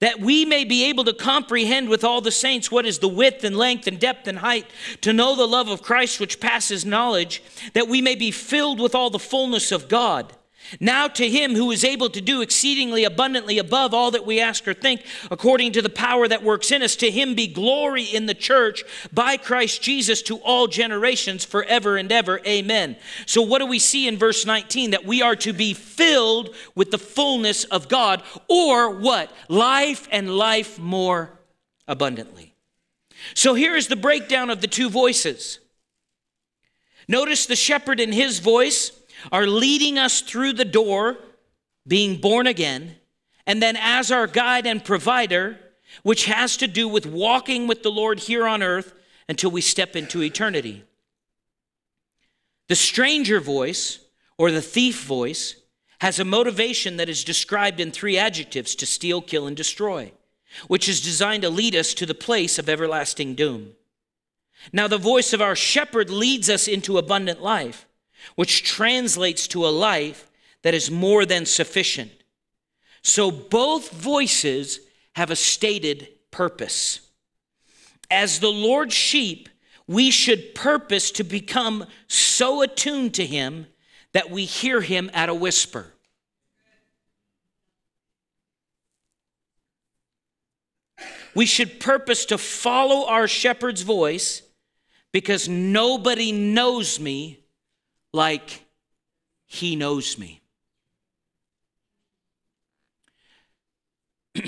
that 0.00 0.20
we 0.20 0.44
may 0.44 0.64
be 0.64 0.84
able 0.84 1.04
to 1.04 1.12
comprehend 1.12 1.88
with 1.88 2.04
all 2.04 2.20
the 2.20 2.30
saints 2.30 2.70
what 2.70 2.84
is 2.84 2.98
the 2.98 3.08
width 3.08 3.44
and 3.44 3.56
length 3.56 3.86
and 3.86 3.98
depth 3.98 4.28
and 4.28 4.38
height, 4.38 4.66
to 5.00 5.12
know 5.12 5.34
the 5.34 5.48
love 5.48 5.68
of 5.68 5.82
Christ 5.82 6.20
which 6.20 6.38
passes 6.38 6.84
knowledge, 6.84 7.42
that 7.72 7.88
we 7.88 8.02
may 8.02 8.14
be 8.14 8.30
filled 8.30 8.78
with 8.78 8.94
all 8.94 9.08
the 9.08 9.18
fullness 9.18 9.72
of 9.72 9.88
God. 9.88 10.35
Now 10.80 11.08
to 11.08 11.28
him 11.28 11.54
who 11.54 11.70
is 11.70 11.84
able 11.84 12.10
to 12.10 12.20
do 12.20 12.40
exceedingly 12.40 13.04
abundantly 13.04 13.58
above 13.58 13.94
all 13.94 14.10
that 14.10 14.26
we 14.26 14.40
ask 14.40 14.66
or 14.66 14.74
think, 14.74 15.04
according 15.30 15.72
to 15.72 15.82
the 15.82 15.88
power 15.88 16.26
that 16.28 16.42
works 16.42 16.70
in 16.70 16.82
us, 16.82 16.96
to 16.96 17.10
him 17.10 17.34
be 17.34 17.46
glory 17.46 18.02
in 18.02 18.26
the 18.26 18.34
church 18.34 18.84
by 19.12 19.36
Christ 19.36 19.82
Jesus 19.82 20.22
to 20.22 20.38
all 20.38 20.66
generations 20.66 21.44
forever 21.44 21.96
and 21.96 22.10
ever. 22.10 22.40
Amen. 22.46 22.96
So, 23.26 23.42
what 23.42 23.58
do 23.58 23.66
we 23.66 23.78
see 23.78 24.08
in 24.08 24.18
verse 24.18 24.44
19? 24.44 24.90
That 24.90 25.06
we 25.06 25.22
are 25.22 25.36
to 25.36 25.52
be 25.52 25.74
filled 25.74 26.54
with 26.74 26.90
the 26.90 26.98
fullness 26.98 27.64
of 27.64 27.88
God, 27.88 28.22
or 28.48 28.90
what? 28.90 29.30
Life 29.48 30.08
and 30.10 30.36
life 30.36 30.78
more 30.78 31.30
abundantly. 31.86 32.54
So, 33.34 33.54
here 33.54 33.76
is 33.76 33.88
the 33.88 33.96
breakdown 33.96 34.50
of 34.50 34.60
the 34.60 34.66
two 34.66 34.90
voices. 34.90 35.60
Notice 37.08 37.46
the 37.46 37.56
shepherd 37.56 38.00
in 38.00 38.12
his 38.12 38.40
voice 38.40 38.90
are 39.32 39.46
leading 39.46 39.98
us 39.98 40.20
through 40.20 40.52
the 40.52 40.64
door, 40.64 41.18
being 41.86 42.20
born 42.20 42.46
again, 42.46 42.96
and 43.46 43.62
then 43.62 43.76
as 43.76 44.10
our 44.10 44.26
guide 44.26 44.66
and 44.66 44.84
provider, 44.84 45.58
which 46.02 46.26
has 46.26 46.56
to 46.58 46.66
do 46.66 46.88
with 46.88 47.06
walking 47.06 47.66
with 47.66 47.82
the 47.82 47.90
Lord 47.90 48.20
here 48.20 48.46
on 48.46 48.62
earth 48.62 48.92
until 49.28 49.50
we 49.50 49.60
step 49.60 49.96
into 49.96 50.22
eternity. 50.22 50.84
The 52.68 52.76
stranger 52.76 53.40
voice, 53.40 54.00
or 54.36 54.50
the 54.50 54.62
thief 54.62 55.04
voice, 55.04 55.56
has 56.00 56.18
a 56.18 56.24
motivation 56.24 56.96
that 56.96 57.08
is 57.08 57.24
described 57.24 57.80
in 57.80 57.90
three 57.90 58.18
adjectives 58.18 58.74
to 58.74 58.86
steal, 58.86 59.22
kill, 59.22 59.46
and 59.46 59.56
destroy, 59.56 60.12
which 60.66 60.88
is 60.88 61.00
designed 61.00 61.42
to 61.42 61.50
lead 61.50 61.74
us 61.74 61.94
to 61.94 62.06
the 62.06 62.14
place 62.14 62.58
of 62.58 62.68
everlasting 62.68 63.34
doom. 63.34 63.72
Now, 64.72 64.88
the 64.88 64.98
voice 64.98 65.32
of 65.32 65.40
our 65.40 65.56
shepherd 65.56 66.10
leads 66.10 66.50
us 66.50 66.66
into 66.68 66.98
abundant 66.98 67.42
life 67.42 67.85
which 68.34 68.62
translates 68.62 69.46
to 69.48 69.66
a 69.66 69.68
life 69.68 70.30
that 70.62 70.74
is 70.74 70.90
more 70.90 71.24
than 71.24 71.46
sufficient. 71.46 72.10
So 73.02 73.30
both 73.30 73.92
voices 73.92 74.80
have 75.14 75.30
a 75.30 75.36
stated 75.36 76.08
purpose. 76.30 77.00
As 78.10 78.40
the 78.40 78.50
Lord's 78.50 78.94
sheep, 78.94 79.48
we 79.86 80.10
should 80.10 80.54
purpose 80.54 81.10
to 81.12 81.24
become 81.24 81.86
so 82.08 82.62
attuned 82.62 83.14
to 83.14 83.24
Him 83.24 83.66
that 84.12 84.30
we 84.30 84.44
hear 84.44 84.80
Him 84.80 85.10
at 85.14 85.28
a 85.28 85.34
whisper. 85.34 85.92
We 91.34 91.46
should 91.46 91.80
purpose 91.80 92.24
to 92.26 92.38
follow 92.38 93.06
our 93.06 93.28
shepherd's 93.28 93.82
voice 93.82 94.42
because 95.12 95.48
nobody 95.48 96.32
knows 96.32 96.98
me 96.98 97.45
like 98.16 98.64
he 99.44 99.76
knows 99.76 100.18
me. 100.18 100.40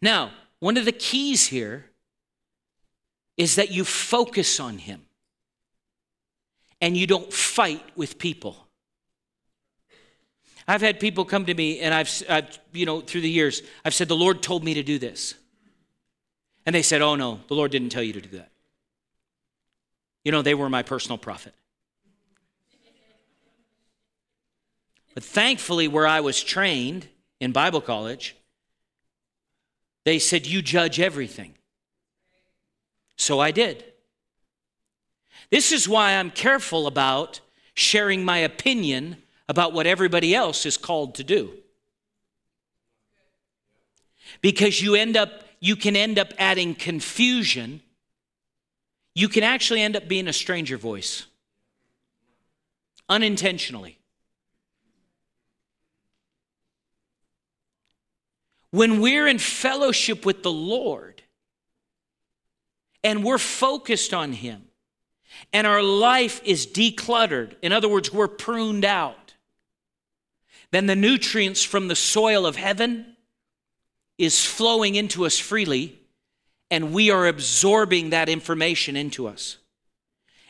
now, 0.00 0.30
one 0.60 0.76
of 0.76 0.84
the 0.84 0.92
keys 0.92 1.46
here 1.46 1.84
is 3.36 3.56
that 3.56 3.70
you 3.70 3.84
focus 3.84 4.60
on 4.60 4.78
him 4.78 5.02
and 6.80 6.96
you 6.96 7.06
don't 7.06 7.30
fight 7.32 7.84
with 7.96 8.16
people. 8.18 8.56
I've 10.68 10.80
had 10.80 10.98
people 10.98 11.24
come 11.24 11.46
to 11.46 11.54
me 11.54 11.80
and 11.80 11.92
I've, 11.92 12.22
I've, 12.28 12.58
you 12.72 12.86
know, 12.86 13.00
through 13.00 13.20
the 13.20 13.30
years, 13.30 13.62
I've 13.84 13.94
said, 13.94 14.08
the 14.08 14.16
Lord 14.16 14.42
told 14.42 14.64
me 14.64 14.74
to 14.74 14.82
do 14.82 14.98
this. 14.98 15.34
And 16.64 16.74
they 16.74 16.82
said, 16.82 17.02
oh 17.02 17.16
no, 17.16 17.40
the 17.48 17.54
Lord 17.54 17.70
didn't 17.70 17.90
tell 17.90 18.02
you 18.02 18.12
to 18.14 18.20
do 18.20 18.38
that. 18.38 18.50
You 20.24 20.32
know, 20.32 20.42
they 20.42 20.54
were 20.54 20.68
my 20.68 20.82
personal 20.82 21.18
prophet. 21.18 21.54
But 25.16 25.24
thankfully, 25.24 25.88
where 25.88 26.06
I 26.06 26.20
was 26.20 26.44
trained 26.44 27.08
in 27.40 27.50
Bible 27.50 27.80
college, 27.80 28.36
they 30.04 30.18
said, 30.18 30.46
You 30.46 30.60
judge 30.60 31.00
everything. 31.00 31.54
So 33.16 33.40
I 33.40 33.50
did. 33.50 33.82
This 35.50 35.72
is 35.72 35.88
why 35.88 36.12
I'm 36.12 36.30
careful 36.30 36.86
about 36.86 37.40
sharing 37.72 38.26
my 38.26 38.36
opinion 38.36 39.16
about 39.48 39.72
what 39.72 39.86
everybody 39.86 40.34
else 40.34 40.66
is 40.66 40.76
called 40.76 41.14
to 41.14 41.24
do. 41.24 41.50
Because 44.42 44.82
you 44.82 44.96
end 44.96 45.16
up 45.16 45.30
you 45.60 45.76
can 45.76 45.96
end 45.96 46.18
up 46.18 46.34
adding 46.38 46.74
confusion. 46.74 47.80
You 49.14 49.30
can 49.30 49.44
actually 49.44 49.80
end 49.80 49.96
up 49.96 50.08
being 50.08 50.28
a 50.28 50.32
stranger 50.34 50.76
voice 50.76 51.24
unintentionally. 53.08 53.98
When 58.76 59.00
we're 59.00 59.26
in 59.26 59.38
fellowship 59.38 60.26
with 60.26 60.42
the 60.42 60.52
Lord 60.52 61.22
and 63.02 63.24
we're 63.24 63.38
focused 63.38 64.12
on 64.12 64.34
Him 64.34 64.64
and 65.50 65.66
our 65.66 65.82
life 65.82 66.42
is 66.44 66.66
decluttered, 66.66 67.54
in 67.62 67.72
other 67.72 67.88
words, 67.88 68.12
we're 68.12 68.28
pruned 68.28 68.84
out, 68.84 69.32
then 70.72 70.84
the 70.84 70.94
nutrients 70.94 71.64
from 71.64 71.88
the 71.88 71.96
soil 71.96 72.44
of 72.44 72.56
heaven 72.56 73.16
is 74.18 74.44
flowing 74.44 74.94
into 74.94 75.24
us 75.24 75.38
freely 75.38 75.98
and 76.70 76.92
we 76.92 77.10
are 77.10 77.26
absorbing 77.26 78.10
that 78.10 78.28
information 78.28 78.94
into 78.94 79.26
us. 79.26 79.56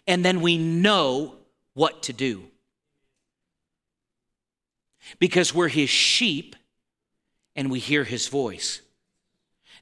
And 0.05 0.25
then 0.25 0.41
we 0.41 0.59
know 0.59 1.37
what 1.75 2.03
to 2.03 2.13
do. 2.13 2.43
Because 5.21 5.55
we're 5.55 5.69
his 5.69 5.91
sheep 5.91 6.57
and 7.57 7.71
we 7.71 7.79
hear 7.81 8.05
his 8.05 8.29
voice. 8.29 8.83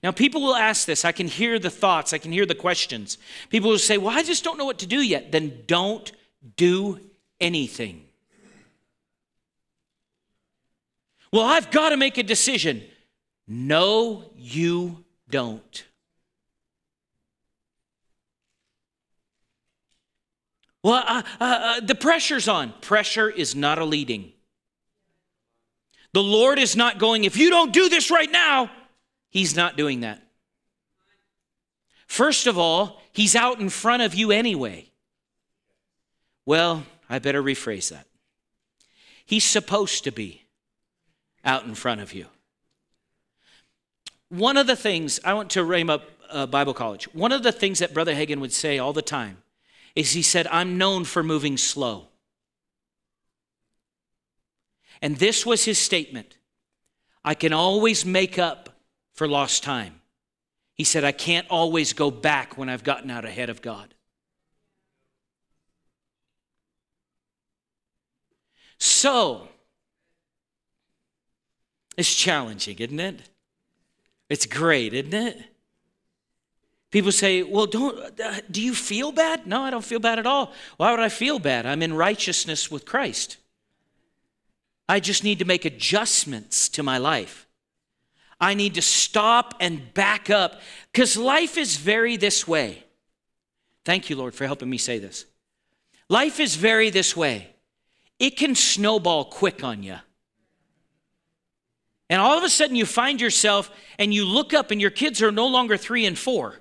Now, 0.02 0.12
people 0.12 0.42
will 0.42 0.54
ask 0.54 0.86
this. 0.86 1.04
I 1.04 1.12
can 1.12 1.28
hear 1.28 1.58
the 1.58 1.70
thoughts, 1.70 2.12
I 2.12 2.18
can 2.18 2.30
hear 2.30 2.46
the 2.46 2.54
questions. 2.54 3.18
People 3.50 3.70
will 3.70 3.78
say, 3.78 3.98
Well, 3.98 4.16
I 4.16 4.22
just 4.22 4.44
don't 4.44 4.58
know 4.58 4.64
what 4.64 4.78
to 4.80 4.86
do 4.86 5.00
yet. 5.00 5.32
Then 5.32 5.62
don't 5.66 6.12
do 6.56 7.00
anything. 7.40 8.04
Well, 11.32 11.44
I've 11.44 11.70
got 11.70 11.88
to 11.88 11.96
make 11.96 12.16
a 12.16 12.22
decision. 12.22 12.82
No, 13.48 14.30
you 14.36 15.04
don't. 15.28 15.84
Well, 20.84 21.02
uh, 21.06 21.22
uh, 21.40 21.44
uh, 21.44 21.80
the 21.80 21.94
pressure's 21.94 22.46
on. 22.46 22.74
Pressure 22.82 23.30
is 23.30 23.56
not 23.56 23.78
a 23.78 23.86
leading. 23.86 24.33
The 26.14 26.22
Lord 26.22 26.60
is 26.60 26.76
not 26.76 27.00
going, 27.00 27.24
if 27.24 27.36
you 27.36 27.50
don't 27.50 27.72
do 27.72 27.88
this 27.88 28.08
right 28.08 28.30
now, 28.30 28.70
He's 29.30 29.56
not 29.56 29.76
doing 29.76 30.02
that. 30.02 30.22
First 32.06 32.46
of 32.46 32.56
all, 32.56 33.02
He's 33.12 33.34
out 33.34 33.58
in 33.58 33.68
front 33.68 34.00
of 34.00 34.14
you 34.14 34.30
anyway. 34.30 34.92
Well, 36.46 36.84
I 37.10 37.18
better 37.18 37.42
rephrase 37.42 37.90
that. 37.90 38.06
He's 39.26 39.42
supposed 39.42 40.04
to 40.04 40.12
be 40.12 40.42
out 41.44 41.64
in 41.64 41.74
front 41.74 42.00
of 42.00 42.12
you. 42.14 42.26
One 44.28 44.56
of 44.56 44.68
the 44.68 44.76
things, 44.76 45.18
I 45.24 45.34
went 45.34 45.50
to 45.50 45.64
Rhema 45.64 46.00
uh, 46.30 46.46
Bible 46.46 46.74
College. 46.74 47.12
One 47.12 47.32
of 47.32 47.42
the 47.42 47.50
things 47.50 47.80
that 47.80 47.92
Brother 47.92 48.14
Hagin 48.14 48.38
would 48.38 48.52
say 48.52 48.78
all 48.78 48.92
the 48.92 49.02
time 49.02 49.38
is 49.96 50.12
he 50.12 50.22
said, 50.22 50.46
I'm 50.46 50.78
known 50.78 51.02
for 51.02 51.24
moving 51.24 51.56
slow. 51.56 52.06
And 55.04 55.18
this 55.18 55.44
was 55.44 55.66
his 55.66 55.78
statement 55.78 56.38
I 57.22 57.34
can 57.34 57.52
always 57.52 58.06
make 58.06 58.38
up 58.38 58.70
for 59.12 59.28
lost 59.28 59.62
time. 59.62 60.00
He 60.72 60.82
said, 60.82 61.04
I 61.04 61.12
can't 61.12 61.46
always 61.50 61.92
go 61.92 62.10
back 62.10 62.56
when 62.56 62.70
I've 62.70 62.84
gotten 62.84 63.10
out 63.10 63.26
ahead 63.26 63.50
of 63.50 63.60
God. 63.60 63.92
So, 68.78 69.48
it's 71.98 72.14
challenging, 72.14 72.78
isn't 72.78 73.00
it? 73.00 73.20
It's 74.30 74.46
great, 74.46 74.94
isn't 74.94 75.12
it? 75.12 75.38
People 76.90 77.12
say, 77.12 77.42
Well, 77.42 77.66
don't, 77.66 78.18
uh, 78.18 78.40
do 78.50 78.62
you 78.62 78.74
feel 78.74 79.12
bad? 79.12 79.46
No, 79.46 79.60
I 79.60 79.70
don't 79.70 79.84
feel 79.84 80.00
bad 80.00 80.18
at 80.18 80.26
all. 80.26 80.52
Why 80.78 80.92
would 80.92 81.00
I 81.00 81.10
feel 81.10 81.38
bad? 81.38 81.66
I'm 81.66 81.82
in 81.82 81.92
righteousness 81.92 82.70
with 82.70 82.86
Christ. 82.86 83.36
I 84.88 85.00
just 85.00 85.24
need 85.24 85.38
to 85.38 85.44
make 85.44 85.64
adjustments 85.64 86.68
to 86.70 86.82
my 86.82 86.98
life. 86.98 87.46
I 88.40 88.54
need 88.54 88.74
to 88.74 88.82
stop 88.82 89.54
and 89.60 89.94
back 89.94 90.28
up 90.28 90.60
because 90.92 91.16
life 91.16 91.56
is 91.56 91.76
very 91.76 92.16
this 92.16 92.46
way. 92.46 92.84
Thank 93.84 94.10
you, 94.10 94.16
Lord, 94.16 94.34
for 94.34 94.46
helping 94.46 94.68
me 94.68 94.78
say 94.78 94.98
this. 94.98 95.24
Life 96.08 96.40
is 96.40 96.56
very 96.56 96.90
this 96.90 97.16
way. 97.16 97.54
It 98.18 98.36
can 98.36 98.54
snowball 98.54 99.26
quick 99.26 99.64
on 99.64 99.82
you. 99.82 99.96
And 102.10 102.20
all 102.20 102.36
of 102.36 102.44
a 102.44 102.50
sudden, 102.50 102.76
you 102.76 102.86
find 102.86 103.20
yourself 103.20 103.70
and 103.98 104.12
you 104.12 104.24
look 104.24 104.52
up, 104.52 104.70
and 104.70 104.80
your 104.80 104.90
kids 104.90 105.22
are 105.22 105.32
no 105.32 105.46
longer 105.46 105.76
three 105.76 106.04
and 106.04 106.18
four. 106.18 106.60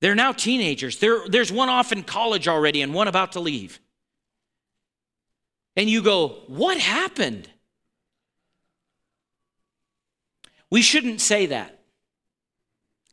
They're 0.00 0.14
now 0.14 0.32
teenagers. 0.32 0.98
there's 0.98 1.52
one 1.52 1.68
off 1.68 1.92
in 1.92 2.02
college 2.02 2.48
already 2.48 2.82
and 2.82 2.94
one 2.94 3.08
about 3.08 3.32
to 3.32 3.40
leave. 3.40 3.80
And 5.76 5.88
you 5.88 6.02
go, 6.02 6.42
What 6.46 6.78
happened? 6.78 7.48
We 10.70 10.82
shouldn't 10.82 11.20
say 11.20 11.46
that. 11.46 11.78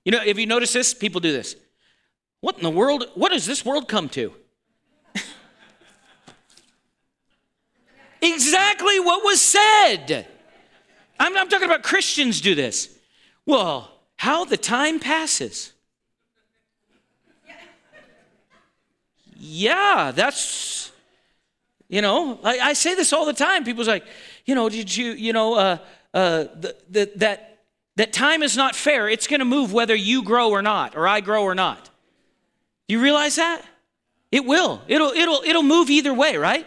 You 0.03 0.11
know, 0.11 0.21
if 0.25 0.39
you 0.39 0.47
notice 0.47 0.73
this, 0.73 0.93
people 0.93 1.21
do 1.21 1.31
this. 1.31 1.55
What 2.39 2.57
in 2.57 2.63
the 2.63 2.71
world? 2.71 3.05
What 3.13 3.31
does 3.31 3.45
this 3.45 3.63
world 3.63 3.87
come 3.87 4.09
to? 4.09 4.33
exactly 8.21 8.99
what 8.99 9.23
was 9.23 9.39
said. 9.39 10.27
I'm, 11.19 11.37
I'm 11.37 11.49
talking 11.49 11.67
about 11.67 11.83
Christians 11.83 12.41
do 12.41 12.55
this. 12.55 12.89
Well, 13.45 13.91
how 14.15 14.43
the 14.43 14.57
time 14.57 14.99
passes. 14.99 15.71
Yeah, 19.35 20.11
that's, 20.15 20.80
you 21.91 22.01
know, 22.01 22.39
I, 22.41 22.59
I 22.59 22.73
say 22.73 22.95
this 22.95 23.11
all 23.11 23.25
the 23.25 23.33
time. 23.33 23.65
People's 23.65 23.89
like, 23.89 24.05
you 24.45 24.55
know, 24.55 24.69
did 24.69 24.95
you, 24.95 25.11
you 25.11 25.33
know, 25.33 25.55
uh, 25.55 25.77
uh, 26.13 26.45
the, 26.55 26.75
the, 26.89 27.11
that, 27.17 27.63
that 27.97 28.13
time 28.13 28.43
is 28.43 28.55
not 28.55 28.77
fair. 28.77 29.09
It's 29.09 29.27
going 29.27 29.41
to 29.41 29.45
move 29.45 29.73
whether 29.73 29.93
you 29.93 30.23
grow 30.23 30.51
or 30.51 30.61
not, 30.61 30.95
or 30.95 31.05
I 31.05 31.19
grow 31.19 31.43
or 31.43 31.53
not. 31.53 31.89
Do 32.87 32.95
you 32.95 33.01
realize 33.01 33.35
that? 33.35 33.61
It 34.31 34.45
will. 34.45 34.81
It'll, 34.87 35.09
it'll, 35.09 35.41
it'll 35.45 35.63
move 35.63 35.89
either 35.89 36.13
way, 36.13 36.37
right? 36.37 36.65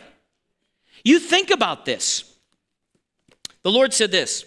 You 1.05 1.19
think 1.19 1.51
about 1.51 1.87
this. 1.87 2.31
The 3.63 3.73
Lord 3.73 3.95
said 3.95 4.11
this. 4.11 4.45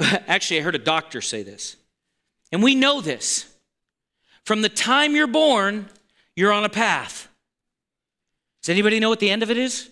Actually, 0.00 0.60
I 0.60 0.62
heard 0.62 0.74
a 0.74 0.78
doctor 0.78 1.20
say 1.20 1.42
this. 1.42 1.76
And 2.50 2.62
we 2.62 2.74
know 2.74 3.02
this. 3.02 3.54
From 4.44 4.62
the 4.62 4.70
time 4.70 5.14
you're 5.14 5.26
born, 5.26 5.90
you're 6.34 6.52
on 6.52 6.64
a 6.64 6.70
path. 6.70 7.28
Does 8.62 8.68
anybody 8.68 9.00
know 9.00 9.08
what 9.08 9.18
the 9.18 9.30
end 9.30 9.42
of 9.42 9.50
it 9.50 9.58
is? 9.58 9.90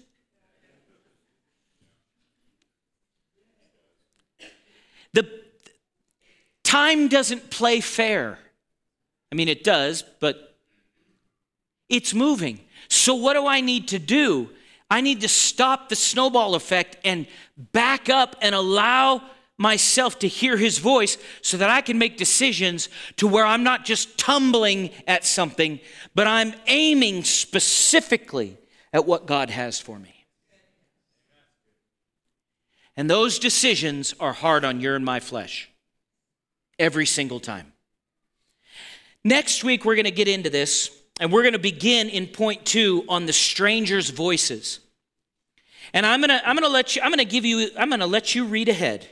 The 5.13 5.29
time 6.63 7.09
doesn't 7.09 7.51
play 7.51 7.81
fair. 7.81 8.39
I 9.33 9.35
mean, 9.35 9.49
it 9.49 9.65
does, 9.65 10.05
but 10.21 10.57
it's 11.89 12.15
moving. 12.15 12.61
So, 12.89 13.17
what 13.17 13.35
do 13.35 13.49
I 13.49 13.61
need 13.61 13.89
to 13.89 13.99
do? 13.99 14.51
I 14.89 15.01
need 15.01 15.21
to 15.23 15.29
stop 15.29 15.89
the 15.89 15.97
snowball 15.97 16.55
effect 16.55 16.97
and 17.05 17.27
back 17.57 18.09
up 18.09 18.37
and 18.41 18.55
allow 18.55 19.23
myself 19.59 20.19
to 20.21 20.29
hear 20.29 20.57
his 20.57 20.79
voice 20.79 21.19
so 21.43 21.57
that 21.57 21.71
I 21.71 21.81
can 21.81 21.99
make 21.99 22.17
decisions 22.17 22.89
to 23.17 23.27
where 23.27 23.45
I'm 23.45 23.63
not 23.63 23.85
just 23.85 24.17
tumbling 24.17 24.91
at 25.07 25.25
something, 25.25 25.81
but 26.15 26.27
I'm 26.27 26.55
aiming 26.67 27.25
specifically 27.25 28.57
at 28.93 29.07
what 29.07 29.27
God 29.27 29.51
has 29.51 29.81
for 29.81 29.99
me. 29.99 30.27
And 32.97 33.09
those 33.09 33.39
decisions 33.39 34.15
are 34.21 34.33
hard 34.33 34.65
on 34.65 34.81
your 34.81 34.97
and 34.97 35.05
my 35.05 35.21
flesh 35.21 35.71
every 36.79 37.07
single 37.07 37.41
time. 37.41 37.73
Next 39.25 39.65
week, 39.65 39.85
we're 39.85 39.95
going 39.95 40.05
to 40.05 40.11
get 40.11 40.29
into 40.29 40.51
this 40.51 40.91
and 41.21 41.31
we're 41.31 41.43
going 41.43 41.53
to 41.53 41.59
begin 41.59 42.09
in 42.09 42.27
point 42.27 42.65
two 42.65 43.05
on 43.09 43.27
the 43.27 43.33
stranger's 43.33 44.11
voices. 44.11 44.81
And 45.93 46.07
I'm 46.07 46.21
going 46.21 46.31
to, 46.31 46.49
I'm 46.49 46.57
going 46.57 46.67
to 46.67 46.73
let 46.73 46.97
you, 46.97 47.03
I'm 47.03 47.11
going 47.11 47.19
to 47.19 47.25
give 47.25 47.45
you, 47.45 47.71
I'm 47.79 47.89
going 47.89 48.01
to 48.01 48.07
let 48.07 48.35
you 48.35 48.47
read 48.47 48.69
ahead. 48.69 49.07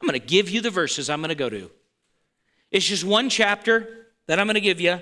I'm 0.00 0.08
going 0.08 0.20
to 0.20 0.26
give 0.26 0.50
you 0.50 0.60
the 0.60 0.70
verses 0.70 1.08
I'm 1.08 1.20
going 1.20 1.28
to 1.28 1.34
go 1.36 1.48
to. 1.48 1.70
It's 2.72 2.86
just 2.86 3.04
one 3.04 3.28
chapter 3.28 4.06
that 4.26 4.40
I'm 4.40 4.46
going 4.46 4.54
to 4.54 4.60
give 4.60 4.80
you. 4.80 4.98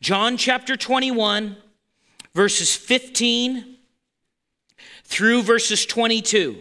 John 0.00 0.36
chapter 0.36 0.76
21, 0.76 1.56
verses 2.34 2.74
15 2.74 3.76
through 5.04 5.42
verses 5.42 5.86
22. 5.86 6.58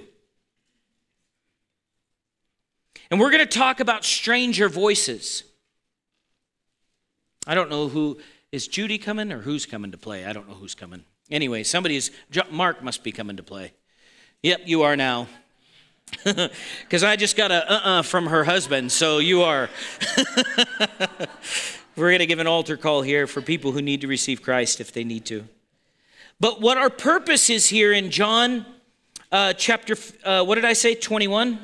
And 3.10 3.20
we're 3.20 3.32
going 3.32 3.46
to 3.46 3.60
talk 3.60 3.80
about 3.80 4.06
stranger 4.06 4.70
voices. 4.70 5.44
I 7.46 7.56
don't 7.56 7.70
know 7.70 7.88
who 7.88 8.18
is 8.52 8.68
Judy 8.68 8.98
coming 8.98 9.32
or 9.32 9.40
who's 9.40 9.66
coming 9.66 9.92
to 9.92 9.98
play. 9.98 10.26
I 10.26 10.34
don't 10.34 10.48
know 10.48 10.56
who's 10.56 10.76
coming. 10.76 11.04
Anyway, 11.30 11.64
somebody's 11.64 12.12
Mark 12.52 12.84
must 12.84 13.04
be 13.04 13.12
coming 13.12 13.38
to 13.38 13.44
play. 13.44 13.74
Yep, 14.42 14.62
you 14.66 14.84
are 14.84 14.96
now. 14.96 15.28
Because 16.24 17.04
I 17.04 17.16
just 17.16 17.36
got 17.36 17.50
a 17.52 17.72
uh 17.72 17.80
uh 17.84 18.02
from 18.02 18.28
her 18.28 18.44
husband, 18.44 18.92
so 18.92 19.18
you 19.18 19.42
are. 19.42 19.70
We're 21.96 22.10
going 22.10 22.20
to 22.20 22.26
give 22.26 22.40
an 22.40 22.48
altar 22.48 22.78
call 22.78 23.02
here 23.02 23.26
for 23.26 23.42
people 23.42 23.72
who 23.72 23.82
need 23.82 24.02
to 24.02 24.08
receive 24.08 24.42
Christ 24.42 24.82
if 24.82 24.92
they 24.92 25.04
need 25.04 25.26
to. 25.26 25.48
But 26.40 26.62
what 26.62 26.78
our 26.78 26.90
purpose 26.90 27.50
is 27.50 27.70
here 27.70 27.94
in 27.94 28.12
John 28.12 28.66
uh, 29.32 29.54
chapter, 29.54 29.96
uh, 30.24 30.44
what 30.44 30.56
did 30.56 30.66
I 30.66 30.74
say, 30.74 30.94
21? 30.96 31.60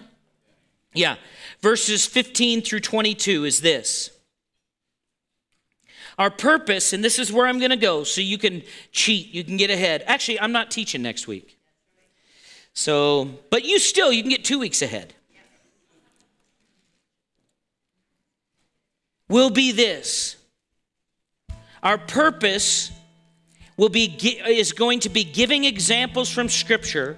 Yeah, 0.93 1.17
verses 1.61 2.05
15 2.05 2.61
through 2.61 2.79
22 2.79 3.45
is 3.45 3.61
this. 3.61 4.11
Our 6.17 6.29
purpose, 6.29 6.91
and 6.91 7.03
this 7.03 7.19
is 7.19 7.31
where 7.31 7.47
I'm 7.47 7.59
going 7.59 7.69
to 7.69 7.77
go 7.77 8.03
so 8.03 8.21
you 8.21 8.37
can 8.37 8.63
cheat, 8.91 9.33
you 9.33 9.43
can 9.43 9.55
get 9.55 9.69
ahead. 9.69 10.03
Actually, 10.07 10.39
I'm 10.39 10.51
not 10.51 10.71
teaching 10.71 11.01
next 11.01 11.27
week. 11.27 11.57
So, 12.73 13.29
but 13.49 13.63
you 13.63 13.79
still, 13.79 14.11
you 14.11 14.21
can 14.21 14.29
get 14.29 14.43
two 14.43 14.59
weeks 14.59 14.81
ahead. 14.81 15.13
Will 19.29 19.49
be 19.49 19.71
this. 19.71 20.35
Our 21.83 21.97
purpose 21.97 22.91
will 23.79 23.87
be 23.87 24.07
is 24.45 24.73
going 24.73 24.99
to 24.99 25.07
be 25.07 25.23
giving 25.23 25.63
examples 25.63 26.29
from 26.29 26.49
scripture 26.49 27.15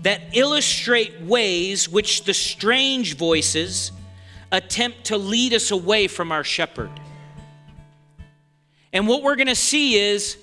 that 0.00 0.22
illustrate 0.32 1.20
ways 1.20 1.86
which 1.86 2.24
the 2.24 2.32
strange 2.32 3.14
voices 3.18 3.92
attempt 4.50 5.04
to 5.04 5.18
lead 5.18 5.52
us 5.52 5.70
away 5.70 6.08
from 6.08 6.32
our 6.32 6.42
shepherd. 6.42 6.88
And 8.94 9.06
what 9.06 9.22
we're 9.22 9.36
going 9.36 9.48
to 9.48 9.54
see 9.54 9.96
is 9.96 10.38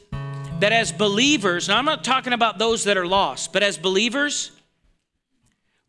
that 0.59 0.71
as 0.71 0.91
believers, 0.91 1.67
now 1.67 1.79
I'm 1.79 1.85
not 1.85 2.03
talking 2.03 2.33
about 2.33 2.59
those 2.59 2.83
that 2.83 2.95
are 2.95 3.07
lost, 3.07 3.51
but 3.51 3.63
as 3.63 3.75
believers, 3.75 4.51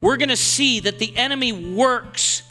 we're 0.00 0.16
going 0.16 0.30
to 0.30 0.36
see 0.36 0.80
that 0.80 0.98
the 0.98 1.14
enemy 1.18 1.52
works 1.52 2.44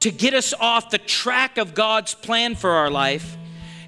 to 0.00 0.10
get 0.10 0.32
us 0.32 0.54
off 0.58 0.88
the 0.88 0.98
track 0.98 1.58
of 1.58 1.74
God's 1.74 2.14
plan 2.14 2.54
for 2.54 2.70
our 2.70 2.88
life 2.88 3.36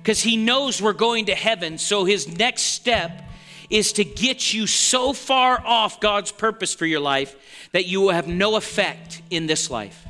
because 0.08 0.22
he 0.22 0.38
knows 0.38 0.80
we're 0.80 0.94
going 0.94 1.26
to 1.26 1.34
heaven. 1.34 1.76
So 1.76 2.06
his 2.06 2.38
next 2.38 2.62
step 2.62 3.28
is 3.68 3.92
to 3.92 4.04
get 4.04 4.54
you 4.54 4.66
so 4.66 5.12
far 5.12 5.62
off 5.62 6.00
God's 6.00 6.32
purpose 6.32 6.72
for 6.72 6.86
your 6.86 7.00
life 7.00 7.36
that 7.72 7.84
you 7.84 8.00
will 8.00 8.12
have 8.12 8.26
no 8.26 8.56
effect 8.56 9.20
in 9.28 9.46
this 9.46 9.70
life. 9.70 10.06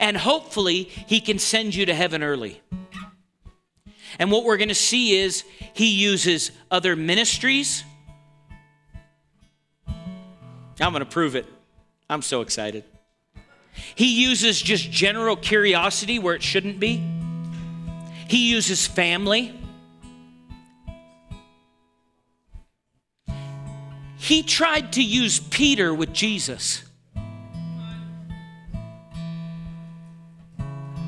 And 0.00 0.16
hopefully, 0.16 0.82
he 0.82 1.20
can 1.20 1.38
send 1.38 1.72
you 1.72 1.86
to 1.86 1.94
heaven 1.94 2.24
early. 2.24 2.60
And 4.18 4.32
what 4.32 4.42
we're 4.42 4.56
going 4.56 4.70
to 4.70 4.74
see 4.74 5.16
is 5.16 5.44
he 5.72 5.86
uses 5.86 6.50
other 6.72 6.96
ministries. 6.96 7.84
I'm 9.86 10.90
going 10.90 10.94
to 10.94 11.04
prove 11.04 11.36
it. 11.36 11.46
I'm 12.10 12.22
so 12.22 12.40
excited. 12.40 12.82
He 13.94 14.20
uses 14.24 14.60
just 14.60 14.90
general 14.90 15.36
curiosity 15.36 16.18
where 16.18 16.34
it 16.34 16.42
shouldn't 16.42 16.80
be. 16.80 17.17
He 18.28 18.50
uses 18.50 18.86
family. 18.86 19.58
He 24.18 24.42
tried 24.42 24.92
to 24.92 25.02
use 25.02 25.40
Peter 25.40 25.94
with 25.94 26.12
Jesus. 26.12 26.82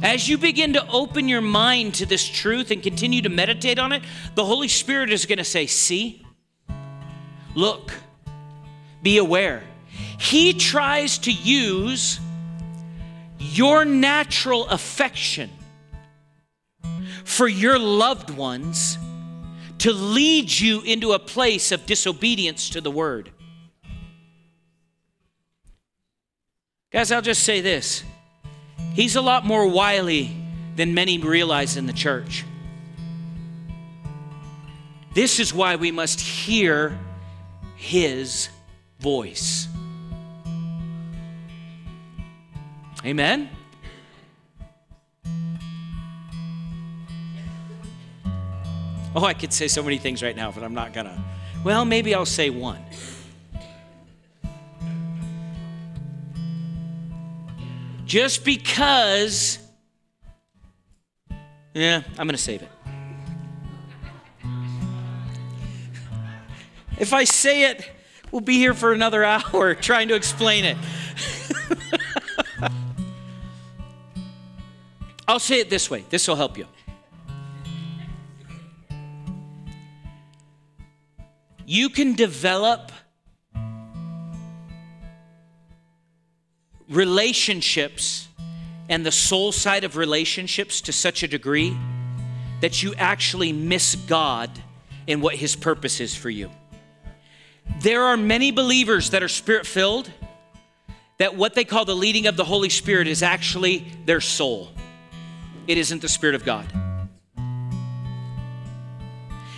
As 0.03 0.27
you 0.31 0.39
begin 0.39 0.73
to 0.73 0.89
open 0.89 1.29
your 1.29 1.43
mind 1.43 1.93
to 1.97 2.07
this 2.07 2.27
truth 2.27 2.71
and 2.71 2.83
continue 2.83 3.21
to 3.21 3.29
meditate 3.29 3.79
on 3.79 3.93
it, 3.93 4.03
the 4.35 4.47
Holy 4.47 4.68
Spirit 4.68 5.12
is 5.12 5.27
going 5.27 5.37
to 5.37 5.45
say, 5.45 5.66
See, 5.66 6.25
look, 7.55 7.93
be 9.03 9.18
aware. 9.18 9.62
He 10.18 10.55
tries 10.55 11.18
to 11.18 11.33
use 11.33 12.18
your 13.39 13.85
natural 13.85 14.66
affection 14.68 15.51
for 17.31 17.47
your 17.47 17.78
loved 17.78 18.28
ones 18.28 18.99
to 19.78 19.93
lead 19.93 20.51
you 20.51 20.83
into 20.83 21.12
a 21.12 21.18
place 21.18 21.70
of 21.70 21.87
disobedience 21.87 22.70
to 22.70 22.81
the 22.81 22.91
word. 22.91 23.31
Guys, 26.91 27.12
I'll 27.12 27.22
just 27.22 27.45
say 27.45 27.61
this 27.61 28.03
He's 28.95 29.14
a 29.14 29.22
lot 29.22 29.47
more 29.47 29.68
wily 29.68 30.37
than 30.74 30.93
many 30.93 31.18
realize 31.18 31.76
in 31.76 31.87
the 31.87 31.93
church. 31.93 32.45
This 35.14 35.39
is 35.39 35.55
why 35.55 35.76
we 35.76 35.93
must 35.93 36.20
hear 36.20 36.99
his 37.76 38.49
voice. 38.99 39.68
Amen? 43.05 43.49
Oh, 49.15 49.25
I 49.25 49.35
could 49.35 49.53
say 49.53 49.67
so 49.67 49.83
many 49.83 49.99
things 49.99 50.23
right 50.23 50.37
now, 50.37 50.53
but 50.53 50.63
I'm 50.63 50.75
not 50.75 50.93
gonna. 50.93 51.23
Well, 51.65 51.85
maybe 51.85 52.15
I'll 52.15 52.25
say 52.25 52.49
one. 52.49 52.83
Just 58.05 58.45
because, 58.45 59.59
yeah, 61.75 62.03
I'm 62.19 62.27
gonna 62.27 62.39
save 62.39 62.63
it. 62.63 62.69
If 66.99 67.13
I 67.13 67.25
say 67.25 67.71
it, 67.71 67.91
we'll 68.31 68.43
be 68.43 68.59
here 68.59 68.75
for 68.75 68.93
another 68.93 69.25
hour 69.53 69.75
trying 69.75 70.09
to 70.09 70.15
explain 70.15 70.65
it. 70.65 70.77
I'll 75.27 75.39
say 75.39 75.61
it 75.61 75.71
this 75.71 75.91
way 75.91 76.05
this 76.11 76.29
will 76.29 76.37
help 76.37 76.59
you. 76.59 76.67
You 81.71 81.89
can 81.89 82.14
develop 82.14 82.91
relationships 86.89 88.27
and 88.89 89.07
the 89.07 89.12
soul 89.12 89.53
side 89.53 89.85
of 89.85 89.97
relationships 89.97 90.81
to 90.81 90.93
such 90.93 91.23
a 91.23 91.29
degree 91.29 91.77
that 92.61 92.83
you 92.83 92.93
actually 92.97 93.53
miss 93.53 93.95
God 93.95 94.51
and 95.07 95.23
what 95.23 95.37
His 95.37 95.55
purpose 95.55 96.01
is 96.01 96.12
for 96.12 96.29
you. 96.29 96.51
There 97.79 98.03
are 98.03 98.16
many 98.16 98.51
believers 98.51 99.11
that 99.11 99.23
are 99.23 99.29
spirit 99.29 99.64
filled 99.64 100.11
that 101.18 101.37
what 101.37 101.55
they 101.55 101.62
call 101.62 101.85
the 101.85 101.95
leading 101.95 102.27
of 102.27 102.37
the 102.37 102.45
Holy 102.45 102.68
Spirit 102.68 103.07
is 103.07 103.23
actually 103.23 103.87
their 104.07 104.21
soul 104.21 104.71
it 105.68 105.79
isn't 105.79 106.03
the 106.03 106.09
Spirit 106.09 106.35
of 106.35 106.45
God. 106.45 106.66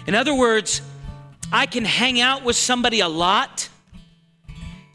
In 0.07 0.15
other 0.15 0.35
words, 0.35 0.83
I 1.53 1.67
can 1.67 1.85
hang 1.85 2.19
out 2.19 2.45
with 2.45 2.57
somebody 2.57 3.01
a 3.01 3.09
lot 3.09 3.69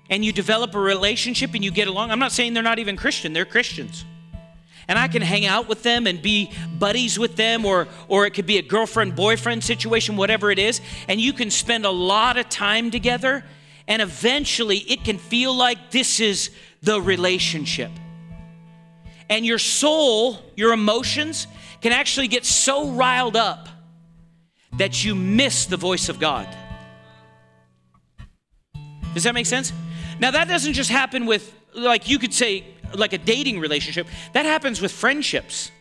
and 0.10 0.26
you 0.26 0.32
develop 0.32 0.74
a 0.74 0.80
relationship 0.80 1.54
and 1.54 1.64
you 1.64 1.70
get 1.70 1.88
along. 1.88 2.10
I'm 2.10 2.18
not 2.18 2.32
saying 2.32 2.56
they're 2.56 2.64
not 2.64 2.80
even 2.80 2.98
Christian, 2.98 3.32
they're 3.32 3.46
Christians. 3.46 4.06
And 4.88 4.98
I 4.98 5.08
can 5.08 5.22
hang 5.22 5.46
out 5.46 5.68
with 5.68 5.84
them 5.84 6.08
and 6.08 6.22
be 6.22 6.50
buddies 6.80 7.20
with 7.20 7.36
them, 7.36 7.66
or, 7.66 7.90
or 8.08 8.26
it 8.26 8.34
could 8.34 8.46
be 8.46 8.58
a 8.58 8.62
girlfriend 8.62 9.18
boyfriend 9.18 9.62
situation, 9.62 10.16
whatever 10.16 10.50
it 10.50 10.58
is. 10.58 10.80
And 11.10 11.20
you 11.20 11.34
can 11.34 11.52
spend 11.52 11.86
a 11.86 11.92
lot 11.92 12.38
of 12.38 12.48
time 12.48 12.90
together, 12.90 13.44
and 13.90 14.02
eventually 14.02 14.78
it 14.78 15.04
can 15.04 15.18
feel 15.18 15.54
like 15.54 15.92
this 15.92 16.22
is 16.22 16.52
the 16.82 17.02
relationship. 17.02 17.92
And 19.30 19.46
your 19.46 19.60
soul, 19.60 20.40
your 20.56 20.72
emotions, 20.72 21.48
can 21.82 21.92
actually 21.92 22.30
get 22.30 22.46
so 22.46 22.92
riled 22.92 23.36
up 23.36 23.68
that 24.78 25.04
you 25.04 25.16
miss 25.16 25.66
the 25.66 25.78
voice 25.78 26.10
of 26.10 26.20
God. 26.20 26.48
Does 29.14 29.24
that 29.24 29.34
make 29.34 29.46
sense? 29.46 29.74
Now, 30.20 30.32
that 30.32 30.48
doesn't 30.48 30.74
just 30.74 30.90
happen 30.90 31.26
with, 31.26 31.54
like, 31.74 32.08
you 32.08 32.20
could 32.20 32.34
say, 32.34 32.64
like 32.94 33.14
a 33.14 33.18
dating 33.18 33.60
relationship, 33.60 34.08
that 34.34 34.46
happens 34.46 34.82
with 34.82 34.92
friendships. 34.92 35.72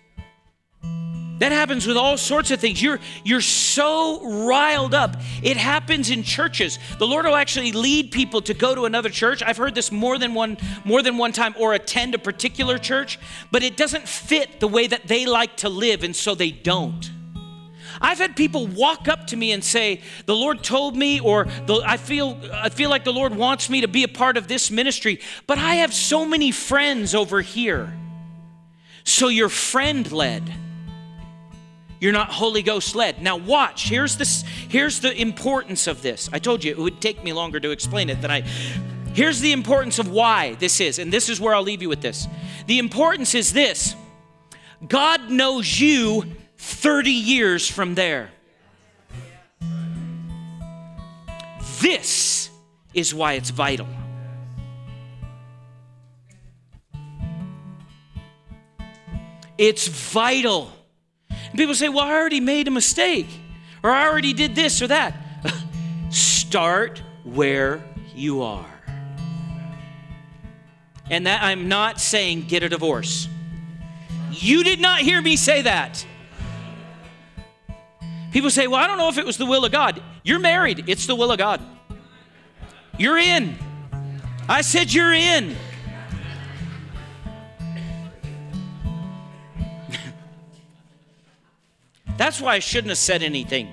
That 1.38 1.52
happens 1.52 1.86
with 1.86 1.98
all 1.98 2.16
sorts 2.16 2.50
of 2.50 2.60
things. 2.60 2.82
You're, 2.82 2.98
you're 3.22 3.42
so 3.42 4.46
riled 4.46 4.94
up. 4.94 5.16
It 5.42 5.58
happens 5.58 6.08
in 6.08 6.22
churches. 6.22 6.78
The 6.98 7.06
Lord 7.06 7.26
will 7.26 7.34
actually 7.34 7.72
lead 7.72 8.10
people 8.10 8.40
to 8.40 8.54
go 8.54 8.74
to 8.74 8.86
another 8.86 9.10
church. 9.10 9.42
I've 9.42 9.58
heard 9.58 9.74
this 9.74 9.92
more 9.92 10.16
than 10.16 10.32
one, 10.32 10.56
more 10.86 11.02
than 11.02 11.18
one 11.18 11.32
time, 11.32 11.54
or 11.58 11.74
attend 11.74 12.14
a 12.14 12.18
particular 12.18 12.78
church, 12.78 13.18
but 13.50 13.62
it 13.62 13.76
doesn't 13.76 14.08
fit 14.08 14.60
the 14.60 14.68
way 14.68 14.86
that 14.86 15.08
they 15.08 15.26
like 15.26 15.58
to 15.58 15.68
live, 15.68 16.02
and 16.02 16.16
so 16.16 16.34
they 16.34 16.50
don't. 16.50 17.10
I've 18.00 18.18
had 18.18 18.36
people 18.36 18.66
walk 18.66 19.08
up 19.08 19.26
to 19.28 19.36
me 19.36 19.52
and 19.52 19.62
say, 19.62 20.00
"The 20.26 20.34
Lord 20.34 20.62
told 20.62 20.96
me," 20.96 21.20
or 21.20 21.46
"I 21.84 21.96
feel 21.96 22.38
I 22.52 22.68
feel 22.68 22.90
like 22.90 23.04
the 23.04 23.12
Lord 23.12 23.34
wants 23.34 23.70
me 23.70 23.80
to 23.80 23.88
be 23.88 24.02
a 24.02 24.08
part 24.08 24.36
of 24.36 24.48
this 24.48 24.70
ministry." 24.70 25.20
But 25.46 25.58
I 25.58 25.76
have 25.76 25.92
so 25.94 26.24
many 26.24 26.50
friends 26.50 27.14
over 27.14 27.40
here. 27.40 27.96
So 29.04 29.28
you're 29.28 29.48
friend 29.48 30.10
led. 30.10 30.52
You're 32.00 32.12
not 32.12 32.30
Holy 32.30 32.62
Ghost 32.62 32.94
led. 32.94 33.22
Now 33.22 33.36
watch. 33.36 33.88
Here's 33.88 34.16
this. 34.16 34.44
Here's 34.68 35.00
the 35.00 35.18
importance 35.18 35.86
of 35.86 36.02
this. 36.02 36.28
I 36.32 36.38
told 36.38 36.62
you 36.62 36.72
it 36.72 36.78
would 36.78 37.00
take 37.00 37.24
me 37.24 37.32
longer 37.32 37.58
to 37.60 37.70
explain 37.70 38.10
it 38.10 38.20
than 38.20 38.30
I. 38.30 38.42
Here's 39.14 39.40
the 39.40 39.52
importance 39.52 39.98
of 39.98 40.10
why 40.10 40.56
this 40.58 40.78
is, 40.78 40.98
and 40.98 41.10
this 41.10 41.30
is 41.30 41.40
where 41.40 41.54
I'll 41.54 41.62
leave 41.62 41.80
you 41.80 41.88
with 41.88 42.02
this. 42.02 42.28
The 42.66 42.78
importance 42.78 43.34
is 43.34 43.54
this 43.54 43.94
God 44.86 45.30
knows 45.30 45.80
you 45.80 46.36
30 46.58 47.10
years 47.10 47.68
from 47.70 47.94
there. 47.94 48.30
This 51.80 52.50
is 52.94 53.14
why 53.14 53.34
it's 53.34 53.50
vital. 53.50 53.86
It's 59.58 59.86
vital. 59.86 60.70
People 61.56 61.74
say, 61.74 61.88
well, 61.88 62.04
I 62.04 62.12
already 62.12 62.40
made 62.40 62.68
a 62.68 62.70
mistake, 62.70 63.28
or 63.82 63.90
I 63.90 64.06
already 64.06 64.32
did 64.32 64.54
this 64.54 64.82
or 64.82 64.88
that. 64.88 65.14
Start 66.10 67.02
where 67.24 67.82
you 68.14 68.42
are. 68.42 68.66
And 71.08 71.26
that 71.26 71.42
I'm 71.42 71.68
not 71.68 72.00
saying 72.00 72.46
get 72.48 72.62
a 72.62 72.68
divorce. 72.68 73.28
You 74.32 74.64
did 74.64 74.80
not 74.80 75.00
hear 75.00 75.22
me 75.22 75.36
say 75.36 75.62
that. 75.62 76.04
People 78.36 78.50
say, 78.50 78.66
well, 78.66 78.78
I 78.78 78.86
don't 78.86 78.98
know 78.98 79.08
if 79.08 79.16
it 79.16 79.24
was 79.24 79.38
the 79.38 79.46
will 79.46 79.64
of 79.64 79.72
God. 79.72 80.02
You're 80.22 80.38
married, 80.38 80.90
it's 80.90 81.06
the 81.06 81.16
will 81.16 81.32
of 81.32 81.38
God. 81.38 81.58
You're 82.98 83.16
in. 83.16 83.56
I 84.46 84.60
said, 84.60 84.92
you're 84.92 85.14
in. 85.14 85.56
That's 92.18 92.38
why 92.38 92.56
I 92.56 92.58
shouldn't 92.58 92.90
have 92.90 92.98
said 92.98 93.22
anything. 93.22 93.70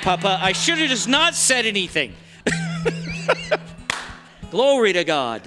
Papa, 0.00 0.36
I 0.42 0.50
should 0.50 0.78
have 0.78 0.90
just 0.90 1.06
not 1.06 1.36
said 1.36 1.64
anything. 1.64 2.16
Glory 4.50 4.94
to 4.94 5.04
God. 5.04 5.42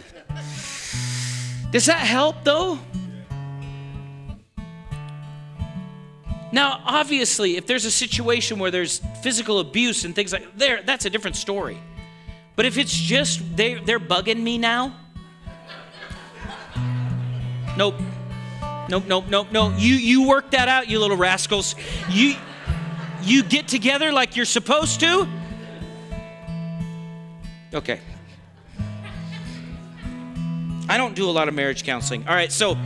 Does 1.72 1.88
that 1.88 2.00
help 2.00 2.46
though? 2.46 2.80
Now, 6.56 6.82
obviously, 6.86 7.58
if 7.58 7.68
there's 7.68 7.84
a 7.84 7.92
situation 7.92 8.60
where 8.60 8.72
there's 8.72 9.02
physical 9.22 9.60
abuse 9.60 10.06
and 10.06 10.16
things 10.16 10.32
like 10.32 10.58
there, 10.58 10.82
that's 10.84 11.04
a 11.04 11.10
different 11.10 11.36
story. 11.36 11.78
But 12.56 12.66
if 12.66 12.78
it's 12.78 12.96
just 12.96 13.58
they 13.58 13.74
they're 13.74 14.00
bugging 14.00 14.42
me 14.42 14.58
now, 14.58 14.96
nope. 17.76 17.96
Nope, 18.88 19.04
nope, 19.06 19.26
nope, 19.28 19.48
no. 19.52 19.76
You 19.78 19.96
you 19.96 20.30
work 20.30 20.52
that 20.52 20.70
out, 20.70 20.90
you 20.90 20.98
little 20.98 21.18
rascals. 21.18 21.76
You 22.10 22.36
you 23.22 23.44
get 23.44 23.68
together 23.68 24.14
like 24.14 24.38
you're 24.38 24.46
supposed 24.46 25.02
to. 25.02 25.28
Okay. 27.74 28.00
I 30.88 30.98
don't 30.98 31.16
do 31.16 31.30
a 31.30 31.34
lot 31.34 31.50
of 31.50 31.54
marriage 31.54 31.84
counseling. 31.84 32.26
All 32.30 32.34
right, 32.34 32.50
so 32.50 32.78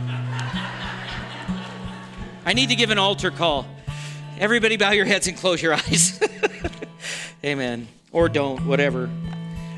I 2.44 2.52
need 2.52 2.70
to 2.70 2.76
give 2.76 2.90
an 2.90 2.98
altar 2.98 3.30
call. 3.30 3.66
Everybody 4.38 4.76
bow 4.76 4.92
your 4.92 5.04
heads 5.04 5.26
and 5.26 5.36
close 5.36 5.60
your 5.60 5.74
eyes. 5.74 6.20
Amen. 7.44 7.88
Or 8.12 8.28
don't, 8.28 8.66
whatever. 8.66 9.10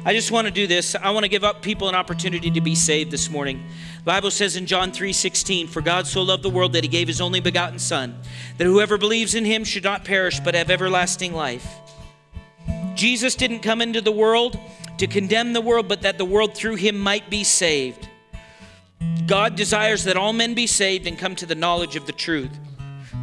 I 0.04 0.14
just 0.14 0.30
want 0.32 0.46
to 0.46 0.50
do 0.52 0.66
this. 0.66 0.94
I 0.94 1.10
want 1.10 1.24
to 1.24 1.28
give 1.28 1.44
up 1.44 1.62
people 1.62 1.88
an 1.88 1.94
opportunity 1.94 2.50
to 2.50 2.60
be 2.60 2.74
saved 2.74 3.10
this 3.10 3.30
morning. 3.30 3.62
The 3.98 4.04
Bible 4.04 4.32
says 4.32 4.56
in 4.56 4.66
John 4.66 4.90
3:16, 4.90 5.68
"For 5.68 5.80
God 5.80 6.08
so 6.08 6.22
loved 6.22 6.42
the 6.42 6.50
world 6.50 6.72
that 6.72 6.82
he 6.82 6.88
gave 6.88 7.06
his 7.06 7.20
only 7.20 7.38
begotten 7.38 7.78
son, 7.78 8.18
that 8.58 8.64
whoever 8.64 8.98
believes 8.98 9.36
in 9.36 9.44
him 9.44 9.64
should 9.64 9.84
not 9.84 10.04
perish 10.04 10.40
but 10.40 10.56
have 10.56 10.70
everlasting 10.70 11.32
life." 11.34 11.66
Jesus 12.96 13.36
didn't 13.36 13.60
come 13.60 13.80
into 13.80 14.00
the 14.00 14.12
world 14.12 14.58
to 14.98 15.06
condemn 15.06 15.52
the 15.52 15.60
world, 15.60 15.86
but 15.88 16.02
that 16.02 16.18
the 16.18 16.24
world 16.24 16.54
through 16.54 16.76
him 16.76 16.98
might 16.98 17.30
be 17.30 17.44
saved. 17.44 18.08
God 19.26 19.57
desires 19.57 20.05
that 20.05 20.16
all 20.16 20.32
men 20.32 20.55
be 20.55 20.66
saved 20.66 21.07
and 21.07 21.18
come 21.18 21.34
to 21.36 21.46
the 21.46 21.55
knowledge 21.55 21.96
of 21.96 22.07
the 22.07 22.12
truth. 22.12 22.50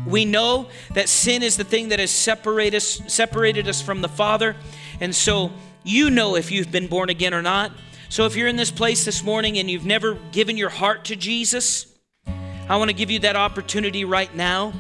We 0.06 0.26
know 0.26 0.70
that 0.94 1.10
sin 1.10 1.44
is 1.44 1.58
the 1.58 1.64
thing 1.64 1.90
that 1.90 2.00
has 2.00 2.12
separated 2.12 2.78
us, 2.78 3.02
separated 3.08 3.68
us 3.68 3.82
from 3.82 4.02
the 4.02 4.08
Father. 4.08 4.56
And 5.00 5.14
so 5.14 5.52
you 5.84 6.10
know 6.10 6.36
if 6.36 6.52
you've 6.52 6.72
been 6.72 6.88
born 6.88 7.10
again 7.10 7.34
or 7.34 7.42
not. 7.42 7.72
So 8.10 8.26
if 8.26 8.36
you're 8.36 8.48
in 8.48 8.56
this 8.56 8.72
place 8.72 9.06
this 9.06 9.24
morning 9.24 9.58
and 9.58 9.70
you've 9.70 9.86
never 9.86 10.16
given 10.32 10.58
your 10.58 10.70
heart 10.70 11.06
to 11.06 11.16
Jesus, 11.16 11.86
I 12.68 12.78
want 12.78 12.90
to 12.90 12.96
give 12.96 13.12
you 13.12 13.20
that 13.20 13.36
opportunity 13.36 14.06
right 14.06 14.34
now. 14.36 14.74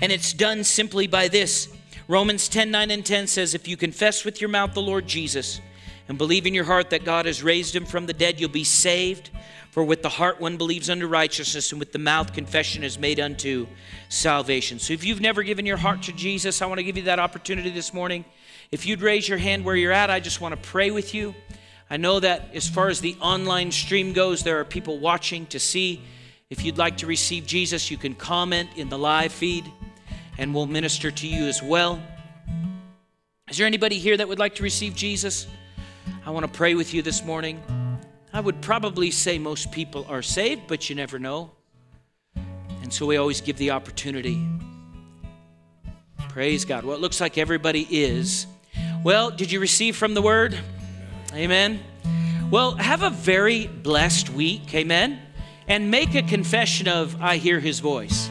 And 0.00 0.12
it's 0.12 0.32
done 0.32 0.64
simply 0.64 1.06
by 1.06 1.28
this. 1.28 1.68
Romans 2.06 2.48
10 2.48 2.70
9 2.70 2.90
and 2.90 3.04
10 3.04 3.26
says, 3.26 3.54
If 3.54 3.68
you 3.68 3.76
confess 3.76 4.24
with 4.24 4.40
your 4.40 4.48
mouth 4.48 4.72
the 4.72 4.82
Lord 4.82 5.06
Jesus 5.06 5.60
and 6.08 6.16
believe 6.16 6.46
in 6.46 6.54
your 6.54 6.64
heart 6.64 6.90
that 6.90 7.04
God 7.04 7.26
has 7.26 7.42
raised 7.42 7.74
him 7.74 7.84
from 7.84 8.06
the 8.06 8.14
dead, 8.14 8.40
you'll 8.40 8.48
be 8.48 8.64
saved. 8.64 9.30
For 9.78 9.84
with 9.84 10.02
the 10.02 10.08
heart 10.08 10.40
one 10.40 10.56
believes 10.56 10.90
unto 10.90 11.06
righteousness, 11.06 11.70
and 11.70 11.78
with 11.78 11.92
the 11.92 12.00
mouth 12.00 12.32
confession 12.32 12.82
is 12.82 12.98
made 12.98 13.20
unto 13.20 13.68
salvation. 14.08 14.80
So 14.80 14.92
if 14.92 15.04
you've 15.04 15.20
never 15.20 15.44
given 15.44 15.66
your 15.66 15.76
heart 15.76 16.02
to 16.02 16.12
Jesus, 16.12 16.60
I 16.60 16.66
want 16.66 16.78
to 16.78 16.82
give 16.82 16.96
you 16.96 17.04
that 17.04 17.20
opportunity 17.20 17.70
this 17.70 17.94
morning. 17.94 18.24
If 18.72 18.86
you'd 18.86 19.02
raise 19.02 19.28
your 19.28 19.38
hand 19.38 19.64
where 19.64 19.76
you're 19.76 19.92
at, 19.92 20.10
I 20.10 20.18
just 20.18 20.40
want 20.40 20.52
to 20.52 20.68
pray 20.68 20.90
with 20.90 21.14
you. 21.14 21.32
I 21.88 21.96
know 21.96 22.18
that 22.18 22.52
as 22.54 22.68
far 22.68 22.88
as 22.88 23.00
the 23.00 23.16
online 23.20 23.70
stream 23.70 24.12
goes, 24.12 24.42
there 24.42 24.58
are 24.58 24.64
people 24.64 24.98
watching 24.98 25.46
to 25.46 25.60
see. 25.60 26.02
If 26.50 26.64
you'd 26.64 26.76
like 26.76 26.96
to 26.96 27.06
receive 27.06 27.46
Jesus, 27.46 27.88
you 27.88 27.98
can 27.98 28.16
comment 28.16 28.70
in 28.74 28.88
the 28.88 28.98
live 28.98 29.30
feed 29.30 29.64
and 30.38 30.52
we'll 30.52 30.66
minister 30.66 31.12
to 31.12 31.28
you 31.28 31.46
as 31.46 31.62
well. 31.62 32.02
Is 33.48 33.58
there 33.58 33.66
anybody 33.68 34.00
here 34.00 34.16
that 34.16 34.26
would 34.26 34.40
like 34.40 34.56
to 34.56 34.64
receive 34.64 34.96
Jesus? 34.96 35.46
I 36.26 36.30
want 36.30 36.44
to 36.44 36.50
pray 36.50 36.74
with 36.74 36.92
you 36.92 37.00
this 37.00 37.24
morning. 37.24 37.62
I 38.32 38.40
would 38.40 38.60
probably 38.60 39.10
say 39.10 39.38
most 39.38 39.72
people 39.72 40.06
are 40.08 40.22
saved, 40.22 40.62
but 40.66 40.90
you 40.90 40.96
never 40.96 41.18
know. 41.18 41.50
And 42.82 42.92
so 42.92 43.06
we 43.06 43.16
always 43.16 43.40
give 43.40 43.56
the 43.56 43.70
opportunity. 43.70 44.46
Praise 46.28 46.64
God. 46.64 46.84
Well, 46.84 46.94
it 46.94 47.00
looks 47.00 47.20
like 47.20 47.38
everybody 47.38 47.86
is. 47.90 48.46
Well, 49.02 49.30
did 49.30 49.50
you 49.50 49.60
receive 49.60 49.96
from 49.96 50.14
the 50.14 50.22
word? 50.22 50.58
Amen. 51.34 51.80
Well, 52.50 52.72
have 52.76 53.02
a 53.02 53.10
very 53.10 53.66
blessed 53.66 54.30
week. 54.30 54.74
Amen. 54.74 55.20
And 55.66 55.90
make 55.90 56.14
a 56.14 56.22
confession 56.22 56.88
of, 56.88 57.20
I 57.20 57.36
hear 57.36 57.60
his 57.60 57.80
voice. 57.80 58.30